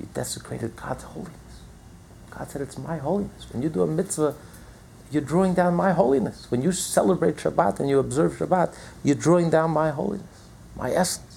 you 0.00 0.08
desecrated 0.14 0.74
God's 0.76 1.04
holiness. 1.04 1.60
God 2.30 2.50
said, 2.50 2.62
It's 2.62 2.78
my 2.78 2.98
holiness. 2.98 3.46
When 3.52 3.62
you 3.62 3.68
do 3.68 3.82
a 3.82 3.86
mitzvah, 3.86 4.34
you're 5.10 5.22
drawing 5.22 5.52
down 5.52 5.74
my 5.74 5.92
holiness. 5.92 6.50
When 6.50 6.62
you 6.62 6.72
celebrate 6.72 7.36
Shabbat 7.36 7.80
and 7.80 7.90
you 7.90 7.98
observe 7.98 8.32
Shabbat, 8.34 8.74
you're 9.04 9.14
drawing 9.14 9.50
down 9.50 9.70
my 9.70 9.90
holiness, 9.90 10.48
my 10.74 10.90
essence 10.90 11.32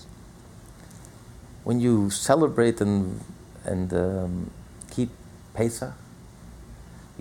when 1.66 1.80
you 1.80 2.12
celebrate 2.12 2.80
and, 2.80 3.20
and 3.66 3.92
um, 3.92 4.52
keep 4.92 5.10
Pesach, 5.56 5.92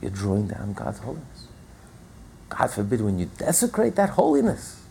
you're 0.05 0.13
drawing 0.13 0.49
down 0.49 0.75
God's 0.75 0.99
holiness. 0.99 1.49
God 2.51 2.67
forbid 2.67 3.01
when 3.01 3.19
you 3.19 3.31
desecrate 3.39 3.97
that 3.97 4.11
holiness, 4.11 4.83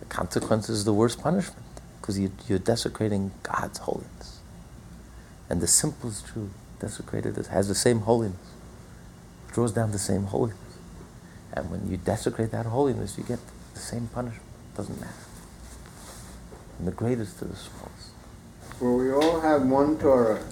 the 0.00 0.06
consequence 0.06 0.70
is 0.70 0.86
the 0.86 0.94
worst 0.94 1.20
punishment 1.20 1.62
because 2.00 2.18
you, 2.18 2.32
you're 2.48 2.58
desecrating 2.58 3.32
God's 3.42 3.80
holiness. 3.80 4.40
And 5.50 5.60
the 5.60 5.66
simplest 5.66 6.32
Jew 6.32 6.48
desecrated 6.80 7.36
has 7.48 7.68
the 7.68 7.74
same 7.74 8.00
holiness, 8.00 8.38
draws 9.52 9.72
down 9.72 9.92
the 9.92 9.98
same 9.98 10.24
holiness. 10.24 10.56
And 11.52 11.70
when 11.70 11.90
you 11.90 11.98
desecrate 11.98 12.50
that 12.52 12.64
holiness, 12.64 13.18
you 13.18 13.24
get 13.24 13.40
the 13.74 13.80
same 13.80 14.08
punishment. 14.08 14.42
Doesn't 14.74 14.98
matter 14.98 15.12
from 16.76 16.86
the 16.86 16.92
greatest 16.92 17.38
to 17.40 17.44
the 17.44 17.56
smallest. 17.56 18.10
For 18.78 18.96
we 18.96 19.12
all 19.12 19.40
have 19.40 19.66
one 19.66 19.98
Torah. 19.98 20.42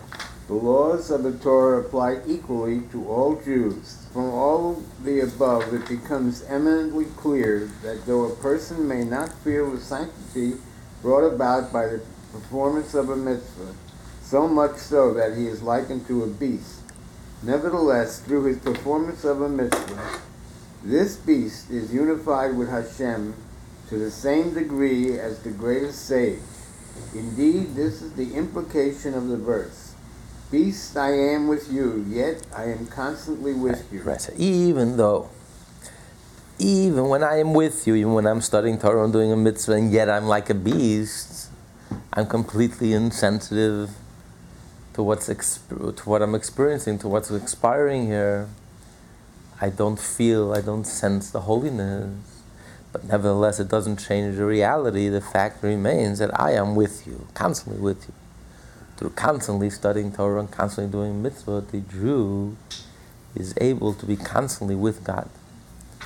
The 0.46 0.54
laws 0.54 1.10
of 1.10 1.22
the 1.22 1.32
Torah 1.32 1.80
apply 1.80 2.20
equally 2.26 2.82
to 2.92 3.08
all 3.08 3.40
Jews. 3.40 4.06
From 4.12 4.26
all 4.26 4.82
the 5.02 5.20
above, 5.20 5.72
it 5.72 5.88
becomes 5.88 6.44
eminently 6.44 7.06
clear 7.16 7.70
that 7.82 8.04
though 8.04 8.24
a 8.24 8.36
person 8.36 8.86
may 8.86 9.04
not 9.04 9.32
feel 9.38 9.70
the 9.70 9.80
sanctity 9.80 10.58
brought 11.00 11.24
about 11.24 11.72
by 11.72 11.86
the 11.86 12.02
performance 12.30 12.92
of 12.92 13.08
a 13.08 13.16
mitzvah, 13.16 13.74
so 14.20 14.46
much 14.46 14.76
so 14.76 15.14
that 15.14 15.34
he 15.34 15.46
is 15.46 15.62
likened 15.62 16.06
to 16.08 16.24
a 16.24 16.26
beast, 16.26 16.80
nevertheless, 17.42 18.20
through 18.20 18.44
his 18.44 18.58
performance 18.58 19.24
of 19.24 19.40
a 19.40 19.48
mitzvah, 19.48 20.20
this 20.82 21.16
beast 21.16 21.70
is 21.70 21.94
unified 21.94 22.54
with 22.54 22.68
Hashem 22.68 23.34
to 23.88 23.98
the 23.98 24.10
same 24.10 24.52
degree 24.52 25.18
as 25.18 25.38
the 25.38 25.50
greatest 25.50 26.04
sage. 26.06 26.40
Indeed, 27.14 27.74
this 27.74 28.02
is 28.02 28.12
the 28.12 28.34
implication 28.34 29.14
of 29.14 29.28
the 29.28 29.38
verse. 29.38 29.83
Beast 30.54 30.96
I 30.96 31.10
am 31.10 31.48
with 31.48 31.72
you, 31.72 32.06
yet 32.08 32.46
I 32.54 32.66
am 32.66 32.86
constantly 32.86 33.54
with 33.54 33.92
you. 33.92 34.02
Right. 34.02 34.30
Even 34.36 34.96
though, 34.96 35.30
even 36.60 37.08
when 37.08 37.24
I 37.24 37.40
am 37.40 37.54
with 37.54 37.88
you, 37.88 37.96
even 37.96 38.12
when 38.12 38.24
I'm 38.24 38.40
studying 38.40 38.78
Torah 38.78 39.02
and 39.02 39.12
doing 39.12 39.32
a 39.32 39.36
mitzvah, 39.36 39.72
and 39.72 39.90
yet 39.90 40.08
I'm 40.08 40.26
like 40.26 40.48
a 40.50 40.54
beast, 40.54 41.50
I'm 42.12 42.26
completely 42.26 42.92
insensitive 42.92 43.90
to 44.92 45.02
what's 45.02 45.28
exp- 45.28 45.96
to 45.96 46.08
what 46.08 46.22
I'm 46.22 46.36
experiencing, 46.36 47.00
to 47.00 47.08
what's 47.08 47.32
expiring 47.32 48.06
here. 48.06 48.48
I 49.60 49.70
don't 49.70 49.98
feel, 49.98 50.52
I 50.52 50.60
don't 50.60 50.84
sense 50.84 51.32
the 51.32 51.40
holiness. 51.40 52.14
But 52.92 53.02
nevertheless, 53.02 53.58
it 53.58 53.66
doesn't 53.66 53.96
change 53.96 54.36
the 54.36 54.46
reality. 54.46 55.08
The 55.08 55.20
fact 55.20 55.64
remains 55.64 56.20
that 56.20 56.30
I 56.38 56.52
am 56.52 56.76
with 56.76 57.08
you, 57.08 57.26
constantly 57.34 57.82
with 57.82 58.06
you. 58.06 58.14
Through 58.96 59.10
constantly 59.10 59.70
studying 59.70 60.12
Torah 60.12 60.40
and 60.40 60.50
constantly 60.50 60.92
doing 60.92 61.22
mitzvah, 61.22 61.64
the 61.70 61.80
Jew 61.80 62.56
is 63.34 63.54
able 63.60 63.92
to 63.94 64.06
be 64.06 64.16
constantly 64.16 64.76
with 64.76 65.02
God, 65.02 65.28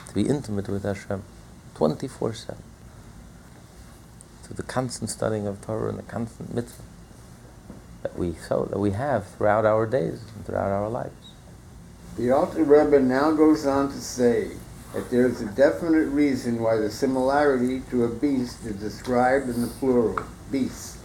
to 0.09 0.14
be 0.14 0.23
intimate 0.23 0.68
with 0.68 0.85
Hashem, 0.85 1.23
24 1.75 2.33
7. 2.33 2.62
Through 4.42 4.57
the 4.57 4.62
constant 4.62 5.11
studying 5.11 5.47
of 5.47 5.61
Torah 5.61 5.90
and 5.90 5.99
the 5.99 6.02
constant 6.02 6.54
mitzvah 6.54 6.83
that 8.02 8.16
we 8.16 8.35
so 8.35 8.66
that 8.71 8.78
we 8.78 8.92
have 8.92 9.26
throughout 9.26 9.66
our 9.66 9.87
days 9.87 10.23
and 10.35 10.47
throughout 10.47 10.71
our 10.71 10.88
lives. 10.88 11.12
The 12.16 12.30
Alter 12.30 12.64
Rebbe 12.64 13.00
now 13.00 13.33
goes 13.33 13.66
on 13.66 13.88
to 13.88 14.00
say 14.00 14.52
that 14.95 15.11
there 15.11 15.26
is 15.26 15.40
a 15.40 15.47
definite 15.47 16.09
reason 16.09 16.61
why 16.61 16.76
the 16.76 16.90
similarity 16.90 17.83
to 17.90 18.04
a 18.04 18.09
beast 18.09 18.64
is 18.64 18.76
described 18.76 19.49
in 19.49 19.61
the 19.61 19.68
plural, 19.68 20.18
beasts. 20.50 20.99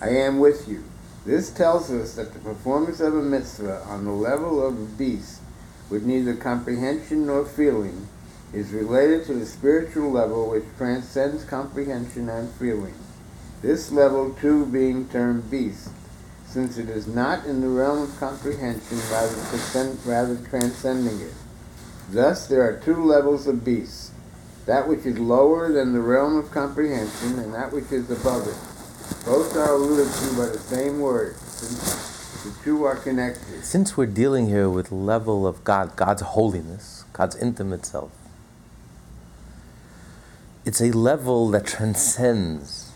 I 0.00 0.08
am 0.08 0.40
with 0.40 0.68
you. 0.68 0.84
This 1.24 1.50
tells 1.50 1.90
us 1.90 2.14
that 2.14 2.32
the 2.32 2.40
performance 2.40 2.98
of 3.00 3.14
a 3.14 3.22
mitzvah 3.22 3.82
on 3.86 4.04
the 4.04 4.10
level 4.10 4.66
of 4.66 4.74
a 4.76 4.84
beast, 4.84 5.40
with 5.88 6.04
neither 6.04 6.34
comprehension 6.34 7.26
nor 7.26 7.44
feeling, 7.44 8.08
is 8.52 8.72
related 8.72 9.24
to 9.26 9.34
the 9.34 9.46
spiritual 9.46 10.10
level 10.10 10.50
which 10.50 10.64
transcends 10.76 11.44
comprehension 11.44 12.28
and 12.28 12.50
feeling. 12.54 12.94
This 13.62 13.92
level, 13.92 14.34
too, 14.34 14.66
being 14.66 15.08
termed 15.08 15.48
beast, 15.48 15.90
since 16.46 16.76
it 16.76 16.88
is 16.88 17.06
not 17.06 17.46
in 17.46 17.60
the 17.60 17.68
realm 17.68 18.02
of 18.02 18.18
comprehension, 18.18 18.98
rather, 19.10 20.36
transcending 20.48 21.20
it. 21.20 21.34
Thus, 22.10 22.48
there 22.48 22.62
are 22.62 22.80
two 22.80 23.02
levels 23.04 23.46
of 23.46 23.64
beasts 23.64 24.10
that 24.66 24.88
which 24.88 25.06
is 25.06 25.18
lower 25.18 25.72
than 25.72 25.92
the 25.92 26.00
realm 26.00 26.36
of 26.36 26.50
comprehension, 26.50 27.38
and 27.38 27.54
that 27.54 27.72
which 27.72 27.92
is 27.92 28.10
above 28.10 28.48
it. 28.48 28.71
Both 29.24 29.56
are 29.56 29.74
alluded 29.74 30.12
to 30.12 30.36
by 30.36 30.46
the 30.46 30.58
same 30.58 31.00
word, 31.00 31.36
the 31.36 32.52
two 32.64 32.84
are 32.84 32.96
connected. 32.96 33.64
Since 33.64 33.96
we're 33.96 34.06
dealing 34.06 34.48
here 34.48 34.68
with 34.68 34.90
level 34.90 35.46
of 35.46 35.62
God, 35.62 35.94
God's 35.94 36.22
holiness, 36.22 37.04
God's 37.12 37.36
intimate 37.36 37.86
self, 37.86 38.10
it's 40.64 40.80
a 40.80 40.90
level 40.90 41.48
that 41.50 41.66
transcends, 41.66 42.90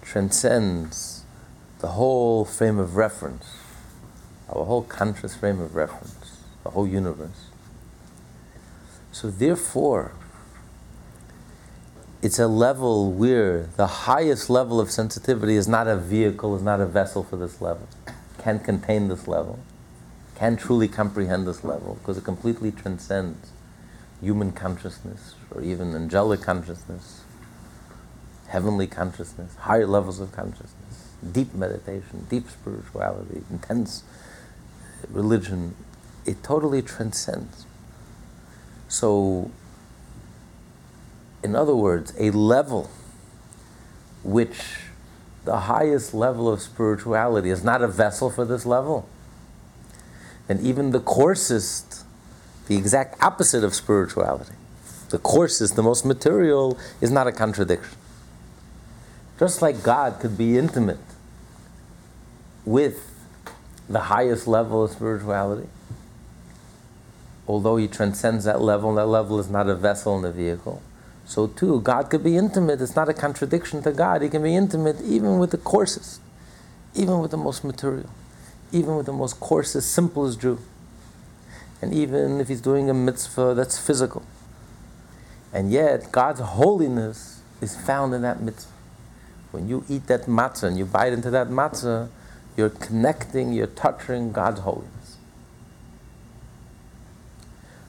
transcends 0.00 1.24
the 1.80 1.88
whole 1.88 2.46
frame 2.46 2.78
of 2.78 2.96
reference, 2.96 3.46
our 4.48 4.64
whole 4.64 4.84
conscious 4.84 5.36
frame 5.36 5.60
of 5.60 5.74
reference, 5.74 6.40
the 6.62 6.70
whole 6.70 6.86
universe. 6.86 7.50
So 9.12 9.30
therefore, 9.30 10.12
it's 12.24 12.38
a 12.38 12.48
level 12.48 13.12
where 13.12 13.64
the 13.76 13.86
highest 13.86 14.48
level 14.48 14.80
of 14.80 14.90
sensitivity 14.90 15.56
is 15.56 15.68
not 15.68 15.86
a 15.86 15.94
vehicle, 15.94 16.56
is 16.56 16.62
not 16.62 16.80
a 16.80 16.86
vessel 16.86 17.22
for 17.22 17.36
this 17.36 17.60
level, 17.60 17.86
can 18.38 18.58
contain 18.58 19.08
this 19.08 19.28
level, 19.28 19.58
can 20.34 20.56
truly 20.56 20.88
comprehend 20.88 21.46
this 21.46 21.62
level, 21.62 21.96
because 21.96 22.16
it 22.16 22.24
completely 22.24 22.72
transcends 22.72 23.52
human 24.22 24.52
consciousness 24.52 25.34
or 25.50 25.60
even 25.60 25.94
angelic 25.94 26.40
consciousness, 26.40 27.24
heavenly 28.48 28.86
consciousness, 28.86 29.54
higher 29.56 29.86
levels 29.86 30.18
of 30.18 30.32
consciousness, 30.32 31.10
deep 31.30 31.52
meditation, 31.52 32.26
deep 32.30 32.48
spirituality, 32.48 33.42
intense 33.50 34.02
uh, 34.02 35.08
religion. 35.10 35.74
It 36.24 36.42
totally 36.42 36.80
transcends. 36.80 37.66
So, 38.88 39.50
in 41.44 41.54
other 41.54 41.76
words, 41.76 42.14
a 42.18 42.30
level 42.30 42.90
which 44.24 44.78
the 45.44 45.58
highest 45.60 46.14
level 46.14 46.50
of 46.50 46.62
spirituality 46.62 47.50
is 47.50 47.62
not 47.62 47.82
a 47.82 47.86
vessel 47.86 48.30
for 48.30 48.46
this 48.46 48.64
level. 48.64 49.06
And 50.48 50.58
even 50.60 50.90
the 50.90 51.00
coarsest, 51.00 52.04
the 52.66 52.76
exact 52.76 53.22
opposite 53.22 53.62
of 53.62 53.74
spirituality, 53.74 54.54
the 55.10 55.18
coarsest, 55.18 55.76
the 55.76 55.82
most 55.82 56.06
material, 56.06 56.78
is 57.02 57.10
not 57.10 57.26
a 57.26 57.32
contradiction. 57.32 57.98
Just 59.38 59.60
like 59.60 59.82
God 59.82 60.20
could 60.20 60.38
be 60.38 60.56
intimate 60.56 60.96
with 62.64 63.10
the 63.86 64.00
highest 64.00 64.46
level 64.46 64.84
of 64.84 64.92
spirituality, 64.92 65.68
although 67.46 67.76
he 67.76 67.86
transcends 67.86 68.44
that 68.44 68.62
level, 68.62 68.88
and 68.88 68.98
that 68.98 69.06
level 69.06 69.38
is 69.38 69.50
not 69.50 69.68
a 69.68 69.74
vessel 69.74 70.16
and 70.16 70.24
a 70.24 70.32
vehicle 70.32 70.80
so 71.26 71.46
too, 71.46 71.80
God 71.80 72.10
could 72.10 72.22
be 72.22 72.36
intimate. 72.36 72.80
It's 72.80 72.96
not 72.96 73.08
a 73.08 73.14
contradiction 73.14 73.82
to 73.82 73.92
God. 73.92 74.22
He 74.22 74.28
can 74.28 74.42
be 74.42 74.54
intimate 74.54 75.00
even 75.02 75.38
with 75.38 75.50
the 75.50 75.58
coarsest, 75.58 76.20
even 76.94 77.20
with 77.20 77.30
the 77.30 77.36
most 77.36 77.64
material, 77.64 78.10
even 78.72 78.96
with 78.96 79.06
the 79.06 79.12
most 79.12 79.40
coarsest, 79.40 79.90
simplest 79.90 80.40
Jew. 80.40 80.58
And 81.80 81.92
even 81.92 82.40
if 82.40 82.48
he's 82.48 82.60
doing 82.60 82.88
a 82.88 82.94
mitzvah 82.94 83.54
that's 83.54 83.78
physical. 83.78 84.22
And 85.52 85.70
yet, 85.70 86.10
God's 86.10 86.40
holiness 86.40 87.40
is 87.60 87.76
found 87.76 88.14
in 88.14 88.22
that 88.22 88.40
mitzvah. 88.40 88.72
When 89.52 89.68
you 89.68 89.84
eat 89.88 90.08
that 90.08 90.22
matzah 90.22 90.64
and 90.64 90.78
you 90.78 90.84
bite 90.84 91.12
into 91.12 91.30
that 91.30 91.48
matzah, 91.48 92.08
you're 92.56 92.70
connecting, 92.70 93.52
you're 93.52 93.66
touching 93.68 94.32
God's 94.32 94.60
holiness 94.60 95.03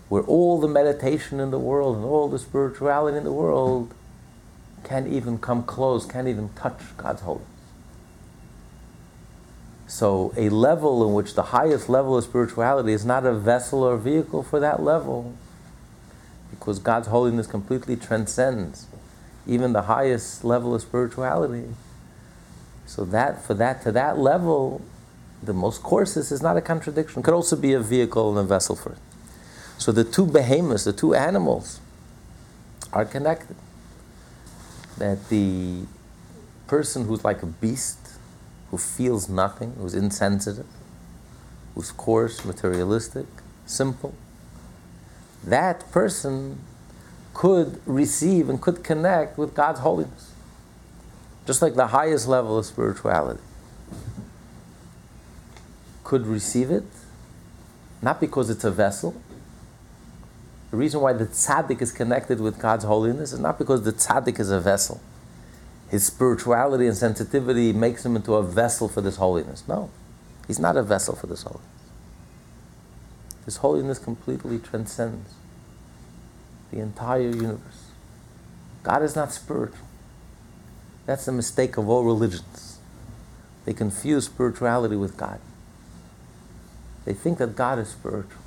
where 0.10 0.24
all 0.24 0.60
the 0.60 0.68
meditation 0.68 1.40
in 1.40 1.52
the 1.52 1.60
world 1.60 1.96
and 1.96 2.06
all 2.06 2.28
the 2.28 2.40
spirituality 2.40 3.18
in 3.18 3.24
the 3.24 3.34
world 3.34 3.94
can't 4.84 5.08
even 5.08 5.38
come 5.38 5.64
close, 5.64 6.06
can't 6.06 6.28
even 6.28 6.50
touch 6.50 6.80
God's 6.98 7.22
holiness. 7.22 7.48
So, 9.88 10.34
a 10.36 10.50
level 10.50 11.08
in 11.08 11.14
which 11.14 11.36
the 11.36 11.44
highest 11.44 11.90
level 11.90 12.18
of 12.18 12.24
spirituality 12.24 12.92
is 12.92 13.06
not 13.06 13.26
a 13.26 13.34
vessel 13.34 13.84
or 13.84 13.98
vehicle 13.98 14.44
for 14.44 14.60
that 14.60 14.82
level, 14.82 15.36
because 16.50 16.80
God's 16.80 17.08
holiness 17.08 17.48
completely 17.48 17.96
transcends 17.96 18.88
even 19.48 19.74
the 19.74 19.84
highest 19.84 20.44
level 20.44 20.74
of 20.74 20.82
spirituality. 20.82 21.66
So 22.86 23.06
that 23.06 23.44
for 23.44 23.54
that 23.56 23.84
to 23.84 23.92
that 23.92 24.18
level, 24.18 24.82
the 25.42 25.54
most 25.54 25.84
coarsest 25.84 26.32
is 26.32 26.42
not 26.42 26.58
a 26.58 26.62
contradiction. 26.62 27.20
It 27.20 27.24
could 27.24 27.34
also 27.34 27.56
be 27.56 27.74
a 27.74 27.80
vehicle 27.80 28.30
and 28.30 28.40
a 28.40 28.44
vessel 28.44 28.76
for 28.76 28.94
it. 28.94 28.98
So 29.78 29.92
the 29.92 30.04
two 30.04 30.26
behemoths, 30.26 30.86
the 30.86 30.94
two 30.94 31.14
animals, 31.14 31.80
are 32.94 33.06
connected. 33.06 33.56
That 34.98 35.30
the 35.30 35.86
person 36.68 37.06
who's 37.06 37.24
like 37.24 37.44
a 37.44 37.48
beast, 37.48 38.00
who 38.72 38.78
feels 38.78 39.30
nothing, 39.30 39.74
who's 39.78 39.94
insensitive, 39.94 40.66
who's 41.76 41.92
coarse, 41.92 42.46
materialistic, 42.46 43.26
simple, 43.66 44.14
that 45.44 45.92
person 45.92 46.60
could 47.34 47.82
receive 47.86 48.50
and 48.50 48.62
could 48.62 48.84
connect 48.84 49.38
with 49.38 49.54
God's 49.54 49.82
holiness. 49.82 50.32
Just 51.46 51.62
like 51.62 51.76
the 51.76 51.88
highest 51.88 52.28
level 52.28 52.58
of 52.58 52.66
spirituality 52.66 53.42
could 56.04 56.26
receive 56.26 56.72
it, 56.72 56.86
not 58.02 58.22
because 58.22 58.50
it's 58.50 58.64
a 58.64 58.72
vessel, 58.72 59.16
the 60.76 60.80
reason 60.80 61.00
why 61.00 61.14
the 61.14 61.26
tzaddik 61.26 61.82
is 61.82 61.94
connected 61.94 62.42
with 62.42 62.60
God's 62.60 62.84
holiness 62.84 63.32
is 63.32 63.40
not 63.40 63.58
because 63.58 63.84
the 63.84 63.94
tzaddik 63.94 64.42
is 64.42 64.52
a 64.52 64.60
vessel. 64.60 65.00
His 65.88 66.06
spirituality 66.06 66.86
and 66.86 66.98
sensitivity 66.98 67.72
makes 67.72 68.06
him 68.06 68.18
into 68.18 68.34
a 68.34 68.44
vessel 68.44 68.90
for 68.90 69.00
this 69.00 69.16
holiness. 69.16 69.64
No, 69.70 69.90
he's 70.48 70.60
not 70.60 70.76
a 70.76 70.84
vessel 70.84 71.16
for 71.16 71.28
this 71.28 71.44
holiness. 71.44 71.66
This 73.46 73.58
holiness 73.58 74.00
completely 74.00 74.60
transcends 74.60 75.36
the 76.72 76.80
entire 76.80 77.22
universe. 77.22 77.92
God 78.84 79.02
is 79.02 79.16
not 79.16 79.32
spiritual. 79.32 79.88
That's 81.06 81.24
the 81.24 81.32
mistake 81.32 81.78
of 81.78 81.88
all 81.88 82.04
religions. 82.04 82.80
They 83.64 83.72
confuse 83.72 84.26
spirituality 84.26 84.98
with 84.98 85.16
God. 85.16 85.40
They 87.06 87.14
think 87.14 87.38
that 87.38 87.56
God 87.56 87.80
is 87.80 87.88
spiritual. 87.88 88.42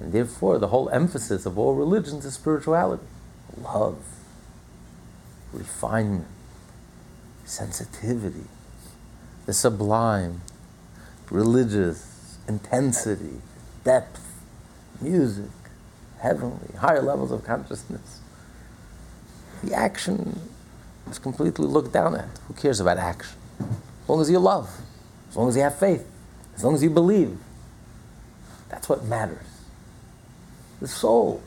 And 0.00 0.12
therefore, 0.12 0.58
the 0.58 0.68
whole 0.68 0.88
emphasis 0.90 1.44
of 1.44 1.58
all 1.58 1.74
religions 1.74 2.24
is 2.24 2.34
spirituality. 2.34 3.06
Love, 3.60 3.98
refinement, 5.52 6.28
sensitivity, 7.44 8.44
the 9.46 9.52
sublime, 9.52 10.42
religious, 11.30 12.38
intensity, 12.46 13.40
depth, 13.82 14.42
music, 15.00 15.50
heavenly, 16.20 16.76
higher 16.78 17.02
levels 17.02 17.32
of 17.32 17.44
consciousness. 17.44 18.20
The 19.64 19.74
action 19.74 20.38
is 21.10 21.18
completely 21.18 21.66
looked 21.66 21.92
down 21.92 22.14
at. 22.14 22.28
Who 22.46 22.54
cares 22.54 22.78
about 22.78 22.98
action? 22.98 23.36
As 23.58 24.08
long 24.08 24.20
as 24.20 24.30
you 24.30 24.38
love, 24.38 24.70
as 25.28 25.36
long 25.36 25.48
as 25.48 25.56
you 25.56 25.62
have 25.62 25.76
faith, 25.76 26.06
as 26.54 26.62
long 26.62 26.74
as 26.74 26.82
you 26.82 26.90
believe. 26.90 27.36
That's 28.68 28.88
what 28.88 29.04
matters 29.04 29.47
the 30.80 30.88
soul. 30.88 31.42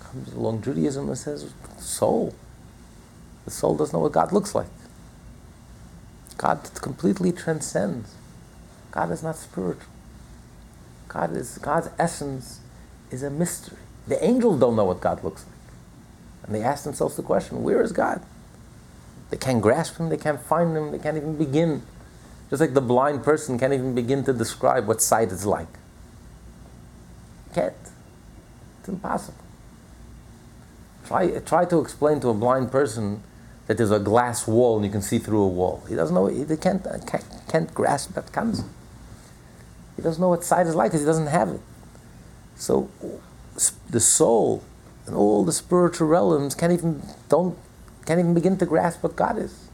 Comes 0.00 0.32
along 0.32 0.62
Judaism 0.62 1.08
and 1.08 1.18
says, 1.18 1.52
soul. 1.78 2.34
The 3.44 3.50
soul 3.50 3.76
doesn't 3.76 3.92
know 3.92 4.02
what 4.02 4.12
God 4.12 4.32
looks 4.32 4.54
like. 4.54 4.66
God 6.36 6.68
completely 6.74 7.32
transcends. 7.32 8.14
God 8.90 9.10
is 9.10 9.22
not 9.22 9.36
spiritual. 9.36 9.86
God 11.08 11.34
is 11.36 11.58
God's 11.58 11.88
essence 11.98 12.60
is 13.10 13.22
a 13.22 13.30
mystery. 13.30 13.78
The 14.06 14.22
angels 14.24 14.60
don't 14.60 14.76
know 14.76 14.84
what 14.84 15.00
God 15.00 15.22
looks 15.24 15.44
like. 15.44 15.54
And 16.44 16.54
they 16.54 16.62
ask 16.62 16.84
themselves 16.84 17.16
the 17.16 17.22
question, 17.22 17.62
where 17.62 17.82
is 17.82 17.92
God? 17.92 18.22
They 19.30 19.36
can't 19.36 19.60
grasp 19.60 19.98
him, 19.98 20.08
they 20.08 20.16
can't 20.16 20.40
find 20.40 20.76
him, 20.76 20.92
they 20.92 20.98
can't 20.98 21.16
even 21.16 21.36
begin. 21.36 21.82
Just 22.50 22.60
like 22.60 22.74
the 22.74 22.80
blind 22.80 23.24
person 23.24 23.58
can't 23.58 23.72
even 23.72 23.94
begin 23.94 24.24
to 24.24 24.32
describe 24.32 24.86
what 24.86 25.02
sight 25.02 25.32
is 25.32 25.44
like. 25.44 25.66
Can't. 27.56 27.72
It's 28.80 28.88
impossible. 28.90 29.42
Try, 31.06 31.38
try 31.38 31.64
to 31.64 31.80
explain 31.80 32.20
to 32.20 32.28
a 32.28 32.34
blind 32.34 32.70
person 32.70 33.22
that 33.66 33.78
there's 33.78 33.90
a 33.90 33.98
glass 33.98 34.46
wall 34.46 34.76
and 34.76 34.84
you 34.84 34.90
can 34.90 35.00
see 35.00 35.18
through 35.18 35.40
a 35.40 35.48
wall. 35.48 35.82
He 35.88 35.94
doesn't 35.94 36.14
know, 36.14 36.26
he 36.26 36.44
can't, 36.58 36.86
uh, 36.86 36.98
can't, 37.06 37.24
can't 37.48 37.72
grasp 37.72 38.12
that 38.12 38.30
concept. 38.30 38.68
He 39.96 40.02
doesn't 40.02 40.20
know 40.20 40.28
what 40.28 40.44
sight 40.44 40.66
is 40.66 40.74
like 40.74 40.90
because 40.90 41.00
he 41.00 41.06
doesn't 41.06 41.28
have 41.28 41.48
it. 41.48 41.60
So 42.56 42.90
the 43.88 44.00
soul 44.00 44.62
and 45.06 45.16
all 45.16 45.42
the 45.42 45.52
spiritual 45.52 46.08
realms 46.08 46.54
can't 46.54 46.74
even, 46.74 47.00
don't, 47.30 47.56
can't 48.04 48.20
even 48.20 48.34
begin 48.34 48.58
to 48.58 48.66
grasp 48.66 49.02
what 49.02 49.16
God 49.16 49.38
is. 49.38 49.70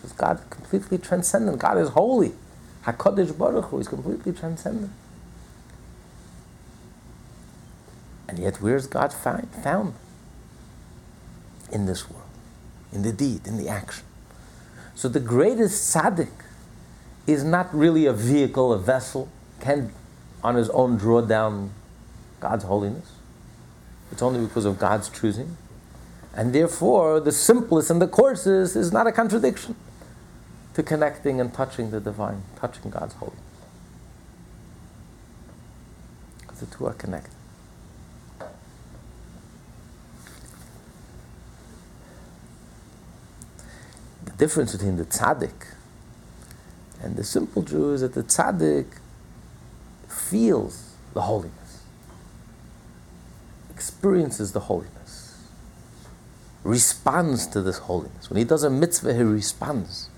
Because 0.00 0.16
God 0.16 0.40
is 0.40 0.44
completely 0.50 0.98
transcendent. 0.98 1.60
God 1.60 1.78
is 1.78 1.90
holy. 1.90 2.32
HaKadosh 2.86 3.38
Baruch 3.38 3.66
Hu 3.66 3.78
is 3.78 3.86
completely 3.86 4.32
transcendent. 4.32 4.90
And 8.32 8.38
yet, 8.38 8.62
where's 8.62 8.86
God 8.86 9.12
find, 9.12 9.46
found? 9.62 9.92
In 11.70 11.84
this 11.84 12.08
world, 12.08 12.30
in 12.90 13.02
the 13.02 13.12
deed, 13.12 13.46
in 13.46 13.58
the 13.58 13.68
action. 13.68 14.04
So 14.94 15.10
the 15.10 15.20
greatest 15.20 15.94
tzaddik 15.94 16.32
is 17.26 17.44
not 17.44 17.74
really 17.74 18.06
a 18.06 18.12
vehicle, 18.14 18.72
a 18.72 18.78
vessel, 18.78 19.28
can 19.60 19.92
on 20.42 20.54
his 20.54 20.70
own 20.70 20.96
draw 20.96 21.20
down 21.20 21.72
God's 22.40 22.64
holiness. 22.64 23.12
It's 24.10 24.22
only 24.22 24.40
because 24.46 24.64
of 24.64 24.78
God's 24.78 25.10
choosing. 25.10 25.58
And 26.34 26.54
therefore, 26.54 27.20
the 27.20 27.32
simplest 27.32 27.90
and 27.90 28.00
the 28.00 28.08
coarsest 28.08 28.76
is 28.76 28.92
not 28.92 29.06
a 29.06 29.12
contradiction 29.12 29.76
to 30.72 30.82
connecting 30.82 31.38
and 31.38 31.52
touching 31.52 31.90
the 31.90 32.00
divine, 32.00 32.44
touching 32.56 32.90
God's 32.90 33.12
holiness. 33.12 33.44
Because 36.40 36.60
the 36.60 36.66
two 36.74 36.86
are 36.86 36.94
connected. 36.94 37.41
Difference 44.42 44.72
between 44.72 44.96
the 44.96 45.04
tzaddik 45.04 45.68
and 47.00 47.14
the 47.14 47.22
simple 47.22 47.62
Jew 47.62 47.92
is 47.92 48.00
that 48.00 48.14
the 48.14 48.24
tzaddik 48.24 48.86
feels 50.08 50.96
the 51.14 51.20
holiness, 51.20 51.84
experiences 53.70 54.50
the 54.50 54.58
holiness, 54.58 55.46
responds 56.64 57.46
to 57.46 57.62
this 57.62 57.78
holiness. 57.78 58.30
When 58.30 58.36
he 58.36 58.42
does 58.42 58.64
a 58.64 58.70
mitzvah, 58.70 59.14
he 59.14 59.22
responds. 59.22 60.08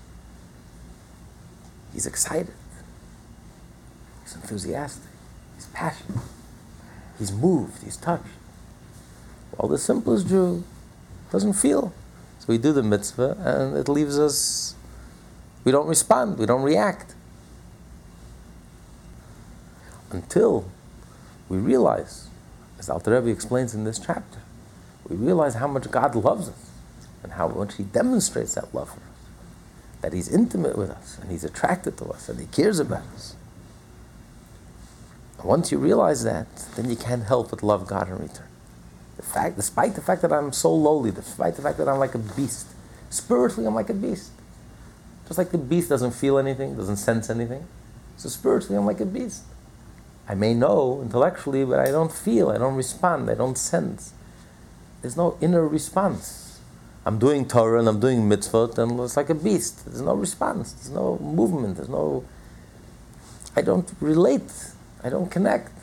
He's 1.93 2.07
excited, 2.07 2.55
he's 4.23 4.33
enthusiastic, 4.33 5.11
he's 5.53 5.67
passionate, 5.67 6.23
he's 7.19 7.31
moved, 7.31 7.83
he's 7.83 7.97
touched. 7.97 8.25
While 9.51 9.69
the 9.69 9.77
simplest 9.77 10.27
Jew 10.27 10.63
doesn't 11.31 11.53
feel. 11.53 11.93
So 12.45 12.53
we 12.53 12.59
do 12.59 12.71
the 12.71 12.83
mitzvah 12.83 13.37
and 13.39 13.75
it 13.75 13.89
leaves 13.89 14.19
us 14.19 14.75
we 15.65 15.71
don't 15.71 15.87
respond, 15.87 16.37
we 16.37 16.45
don't 16.45 16.61
react. 16.61 17.15
Until 20.11 20.69
we 21.49 21.57
realize, 21.57 22.27
as 22.77 22.87
Alter 22.87 23.15
Rebbe 23.15 23.31
explains 23.31 23.73
in 23.73 23.83
this 23.83 23.97
chapter, 23.97 24.39
we 25.09 25.15
realize 25.15 25.55
how 25.55 25.67
much 25.67 25.89
God 25.89 26.15
loves 26.15 26.47
us 26.47 26.69
and 27.23 27.33
how 27.33 27.47
much 27.47 27.75
He 27.75 27.83
demonstrates 27.83 28.53
that 28.53 28.73
love 28.73 28.89
for 28.89 28.99
us. 28.99 30.01
That 30.01 30.13
He's 30.13 30.29
intimate 30.29 30.77
with 30.77 30.91
us 30.91 31.17
and 31.19 31.31
He's 31.31 31.43
attracted 31.43 31.97
to 31.97 32.05
us 32.05 32.29
and 32.29 32.39
He 32.39 32.45
cares 32.45 32.77
about 32.77 33.03
us. 33.15 33.35
And 35.39 35.47
once 35.47 35.71
you 35.71 35.79
realize 35.79 36.23
that, 36.23 36.47
then 36.75 36.91
you 36.91 36.95
can't 36.95 37.23
help 37.23 37.49
but 37.49 37.63
love 37.63 37.87
God 37.87 38.07
in 38.07 38.19
return. 38.19 38.47
Fact, 39.35 39.57
despite 39.57 39.95
the 39.95 40.01
fact 40.01 40.21
that 40.21 40.31
I'm 40.31 40.53
so 40.53 40.73
lowly, 40.73 41.11
despite 41.11 41.57
the 41.57 41.61
fact 41.61 41.77
that 41.79 41.89
I'm 41.89 41.99
like 41.99 42.15
a 42.15 42.19
beast, 42.19 42.67
spiritually 43.09 43.67
I'm 43.67 43.75
like 43.75 43.89
a 43.89 43.93
beast. 43.93 44.31
Just 45.27 45.37
like 45.37 45.51
the 45.51 45.57
beast 45.57 45.89
doesn't 45.89 46.11
feel 46.11 46.37
anything, 46.37 46.77
doesn't 46.77 46.95
sense 46.95 47.29
anything. 47.29 47.67
So 48.15 48.29
spiritually, 48.29 48.77
I'm 48.77 48.85
like 48.85 49.01
a 49.01 49.05
beast. 49.05 49.43
I 50.25 50.35
may 50.35 50.53
know 50.53 51.01
intellectually, 51.01 51.65
but 51.65 51.79
I 51.79 51.91
don't 51.91 52.13
feel, 52.13 52.49
I 52.49 52.57
don't 52.57 52.75
respond, 52.75 53.29
I 53.29 53.35
don't 53.35 53.57
sense. 53.57 54.13
There's 55.01 55.17
no 55.17 55.37
inner 55.41 55.67
response. 55.67 56.61
I'm 57.05 57.19
doing 57.19 57.45
Torah 57.45 57.79
and 57.79 57.89
I'm 57.89 57.99
doing 57.99 58.29
mitzvot, 58.29 58.77
and 58.77 58.97
it's 59.01 59.17
like 59.17 59.29
a 59.29 59.35
beast. 59.35 59.85
There's 59.85 60.01
no 60.01 60.15
response, 60.15 60.71
there's 60.71 60.91
no 60.91 61.19
movement, 61.19 61.75
there's 61.75 61.89
no. 61.89 62.23
I 63.53 63.61
don't 63.61 63.91
relate, 63.99 64.51
I 65.03 65.09
don't 65.09 65.29
connect. 65.29 65.73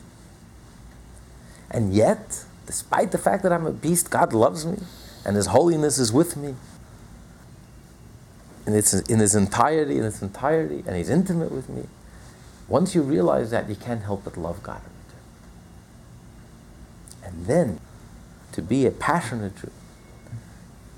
And 1.69 1.93
yet, 1.93 2.45
despite 2.65 3.11
the 3.11 3.17
fact 3.17 3.43
that 3.43 3.51
I'm 3.51 3.65
a 3.65 3.71
beast, 3.71 4.09
God 4.09 4.33
loves 4.33 4.65
me, 4.65 4.77
and 5.25 5.35
His 5.35 5.47
holiness 5.47 5.97
is 5.97 6.11
with 6.11 6.35
me 6.37 6.55
in 8.65 8.73
its, 8.73 8.93
in 8.93 9.19
its 9.21 9.35
entirety, 9.35 9.97
in 9.97 10.03
its 10.03 10.21
entirety, 10.21 10.83
and 10.87 10.95
He's 10.95 11.09
intimate 11.09 11.51
with 11.51 11.69
me. 11.69 11.83
Once 12.67 12.95
you 12.95 13.01
realize 13.01 13.51
that, 13.51 13.69
you 13.69 13.75
can't 13.75 14.03
help 14.03 14.23
but 14.23 14.37
love 14.37 14.63
God 14.63 14.81
in 14.81 14.91
return. 17.23 17.35
And 17.35 17.45
then, 17.47 17.79
to 18.53 18.61
be 18.61 18.85
a 18.85 18.91
passionate 18.91 19.57
Jew 19.57 19.71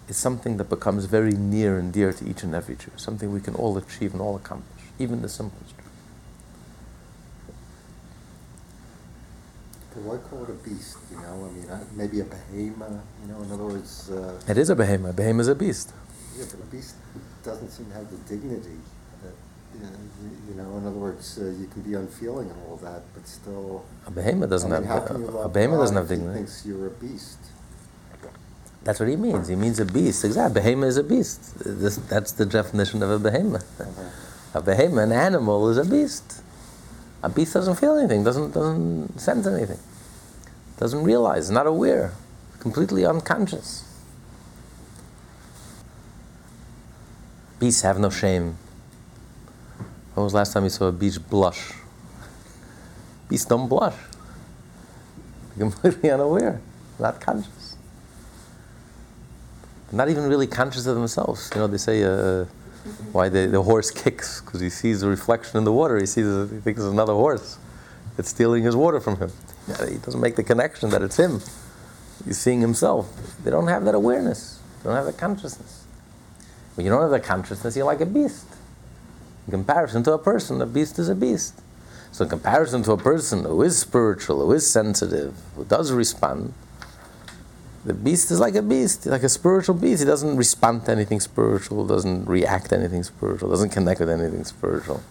is 0.08 0.18
something 0.18 0.58
that 0.58 0.70
becomes 0.70 1.06
very 1.06 1.32
near 1.32 1.80
and 1.80 1.92
dear 1.92 2.14
to 2.14 2.30
each 2.30 2.44
and 2.44 2.54
every 2.54 2.76
Jew, 2.76 2.92
something 2.96 3.32
we 3.32 3.42
can 3.42 3.56
all 3.56 3.78
achieve 3.78 4.14
and 4.14 4.22
all 4.22 4.36
accomplish, 4.36 4.86
even 5.00 5.22
the 5.24 5.30
simplest 5.30 5.65
Why 10.04 10.18
call 10.18 10.44
it 10.44 10.50
a 10.50 10.54
beast? 10.54 10.98
You 11.10 11.18
know, 11.18 11.50
I 11.50 11.54
mean, 11.54 11.88
maybe 11.96 12.20
a 12.20 12.26
behemoth. 12.26 13.02
You 13.22 13.32
know, 13.32 13.42
in 13.42 13.52
other 13.52 13.64
words. 13.64 14.12
Uh, 14.12 14.40
it 14.48 14.58
is 14.58 14.70
a 14.70 14.76
behemoth. 14.76 15.12
A 15.12 15.14
behemoth 15.14 15.42
is 15.42 15.48
a 15.48 15.56
beast. 15.56 15.94
Yeah, 16.38 16.46
but 16.52 16.60
a 16.60 16.68
beast 16.68 16.96
doesn't 17.44 17.70
seem 17.70 17.86
to 17.88 17.94
have 17.94 18.12
the 18.12 18.18
dignity 18.28 18.78
that, 19.24 19.34
you 20.50 20.56
know, 20.56 20.78
in 20.78 20.86
other 20.86 20.98
words, 20.98 21.38
uh, 21.40 21.46
you 21.46 21.68
can 21.68 21.82
be 21.82 21.94
unfeeling 21.94 22.50
and 22.50 22.60
all 22.68 22.76
that, 22.78 23.04
but 23.14 23.26
still. 23.26 23.86
A 24.06 24.12
behemoth 24.12 24.50
doesn't 24.50 24.72
I 24.72 24.80
mean, 24.80 24.88
have. 24.90 25.10
You 25.18 25.38
a 25.40 25.50
behemoth 25.50 25.80
doesn't 25.80 25.96
have 25.96 26.10
dignity. 26.10 26.40
Thinks 26.40 26.66
you're 26.66 26.88
a 26.88 26.92
beast. 26.92 27.40
That's 28.84 29.00
what 29.00 29.10
he 29.10 29.16
means. 29.16 29.48
He 29.48 29.56
means 29.56 29.80
a 29.80 29.86
beast. 29.86 30.24
Exactly. 30.26 30.62
Behemoth 30.62 30.90
is 30.90 30.98
a 30.98 31.04
beast. 31.04 31.54
This, 31.60 31.96
that's 31.96 32.34
the 32.34 32.46
definition 32.46 33.02
of 33.02 33.10
a 33.10 33.18
behemoth. 33.18 33.66
A 34.54 34.62
behemoth, 34.62 35.06
an 35.06 35.12
animal, 35.12 35.70
is 35.70 35.78
a 35.78 35.86
beast. 35.86 36.42
A 37.26 37.30
beast 37.30 37.56
doesn't 37.56 37.78
feel 37.80 37.98
anything, 37.98 38.24
doesn't, 38.24 38.54
doesn't 38.54 39.20
sense 39.20 39.48
anything, 39.48 39.80
doesn't 40.78 41.04
realize, 41.04 41.50
not 41.50 41.66
aware, 41.66 42.12
completely 42.60 43.04
unconscious. 43.04 43.84
Beasts 47.60 47.82
have 47.82 47.98
no 47.98 48.12
shame. 48.12 48.58
When 50.14 50.24
was 50.24 50.34
the 50.34 50.38
last 50.38 50.54
time 50.54 50.66
you 50.66 50.70
saw 50.70 50.86
a 50.86 50.92
beast 50.92 51.28
blush? 51.28 51.74
Beasts 53.28 53.48
don't 53.48 53.68
blush. 53.68 53.98
They're 55.58 55.68
completely 55.72 56.12
unaware, 56.12 56.62
not 57.00 57.20
conscious. 57.20 57.76
Not 59.92 60.10
even 60.10 60.30
really 60.30 60.46
conscious 60.46 60.86
of 60.86 60.94
themselves. 60.94 61.50
You 61.56 61.62
know, 61.62 61.68
they 61.68 61.80
say 61.80 62.04
uh, 62.04 62.46
why 63.12 63.30
the, 63.30 63.48
the 63.48 63.62
horse 63.62 63.92
kicks 63.92 64.42
because 64.42 64.62
he 64.62 64.70
sees 64.70 65.02
the 65.02 65.08
reflection 65.08 65.58
in 65.58 65.64
the 65.64 65.72
water. 65.72 66.00
He 66.00 66.06
sees, 66.06 66.26
he 66.52 66.58
thinks 66.60 66.82
it's 66.82 66.92
another 66.92 67.14
horse. 67.14 67.58
that's 68.16 68.30
stealing 68.30 68.64
his 68.64 68.76
water 68.76 69.00
from 69.00 69.18
him. 69.18 69.32
He 69.68 69.98
doesn't 69.98 70.22
make 70.22 70.36
the 70.36 70.44
connection 70.44 70.90
that 70.92 71.02
it's 71.02 71.18
him. 71.18 71.42
He's 72.26 72.38
seeing 72.38 72.62
himself. 72.62 73.12
They 73.44 73.52
don't 73.52 73.68
have 73.68 73.86
that 73.86 73.96
awareness. 73.96 74.60
They 74.80 74.90
don't 74.90 74.96
have 74.96 75.06
that 75.06 75.18
consciousness. 75.18 75.86
When 76.76 76.86
you 76.86 76.92
don't 76.92 77.02
have 77.02 77.12
that 77.12 77.24
consciousness, 77.24 77.76
you're 77.76 77.86
like 77.86 78.02
a 78.02 78.06
beast. 78.06 78.48
In 79.48 79.52
comparison 79.52 80.04
to 80.04 80.14
a 80.14 80.18
person, 80.18 80.62
a 80.62 80.66
beast 80.66 81.00
is 81.00 81.10
a 81.10 81.16
beast. 81.16 81.62
So, 82.12 82.24
in 82.24 82.30
comparison 82.30 82.84
to 82.84 82.94
a 82.94 82.98
person 82.98 83.44
who 83.44 83.62
is 83.62 83.78
spiritual, 83.78 84.46
who 84.46 84.54
is 84.54 84.70
sensitive, 84.70 85.36
who 85.56 85.66
does 85.66 85.92
respond, 85.92 86.54
the 87.86 87.94
beast 87.94 88.32
is 88.32 88.40
like 88.40 88.56
a 88.56 88.64
beast, 88.64 89.06
like 89.06 89.22
a 89.22 89.30
spiritual 89.30 89.76
beast. 89.76 90.02
He 90.02 90.06
doesn't 90.06 90.36
respond 90.36 90.86
to 90.86 90.92
anything 90.92 91.20
spiritual, 91.20 91.86
doesn't 91.86 92.26
react 92.26 92.70
to 92.70 92.78
anything 92.78 93.04
spiritual, 93.04 93.50
doesn't 93.50 93.70
connect 93.70 94.00
with 94.00 94.10
anything 94.10 94.44
spiritual. 94.44 95.04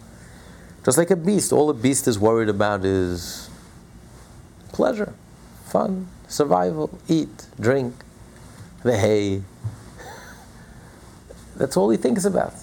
Just 0.84 0.98
like 0.98 1.10
a 1.10 1.16
beast, 1.16 1.52
all 1.52 1.70
a 1.70 1.74
beast 1.74 2.08
is 2.08 2.18
worried 2.18 2.48
about 2.48 2.84
is 2.84 3.48
pleasure, 4.72 5.14
fun, 5.64 6.08
survival, 6.26 6.98
eat, 7.06 7.46
drink, 7.60 7.94
the 8.82 8.98
hay, 8.98 9.42
that's 11.56 11.76
all 11.76 11.88
he 11.90 11.96
thinks 11.96 12.24
about. 12.24 12.54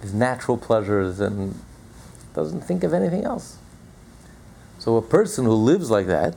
His 0.00 0.14
natural 0.14 0.56
pleasures 0.56 1.20
and 1.20 1.60
doesn't 2.34 2.62
think 2.62 2.84
of 2.84 2.94
anything 2.94 3.24
else. 3.24 3.58
So 4.78 4.96
a 4.96 5.02
person 5.02 5.44
who 5.44 5.52
lives 5.52 5.90
like 5.90 6.06
that, 6.06 6.34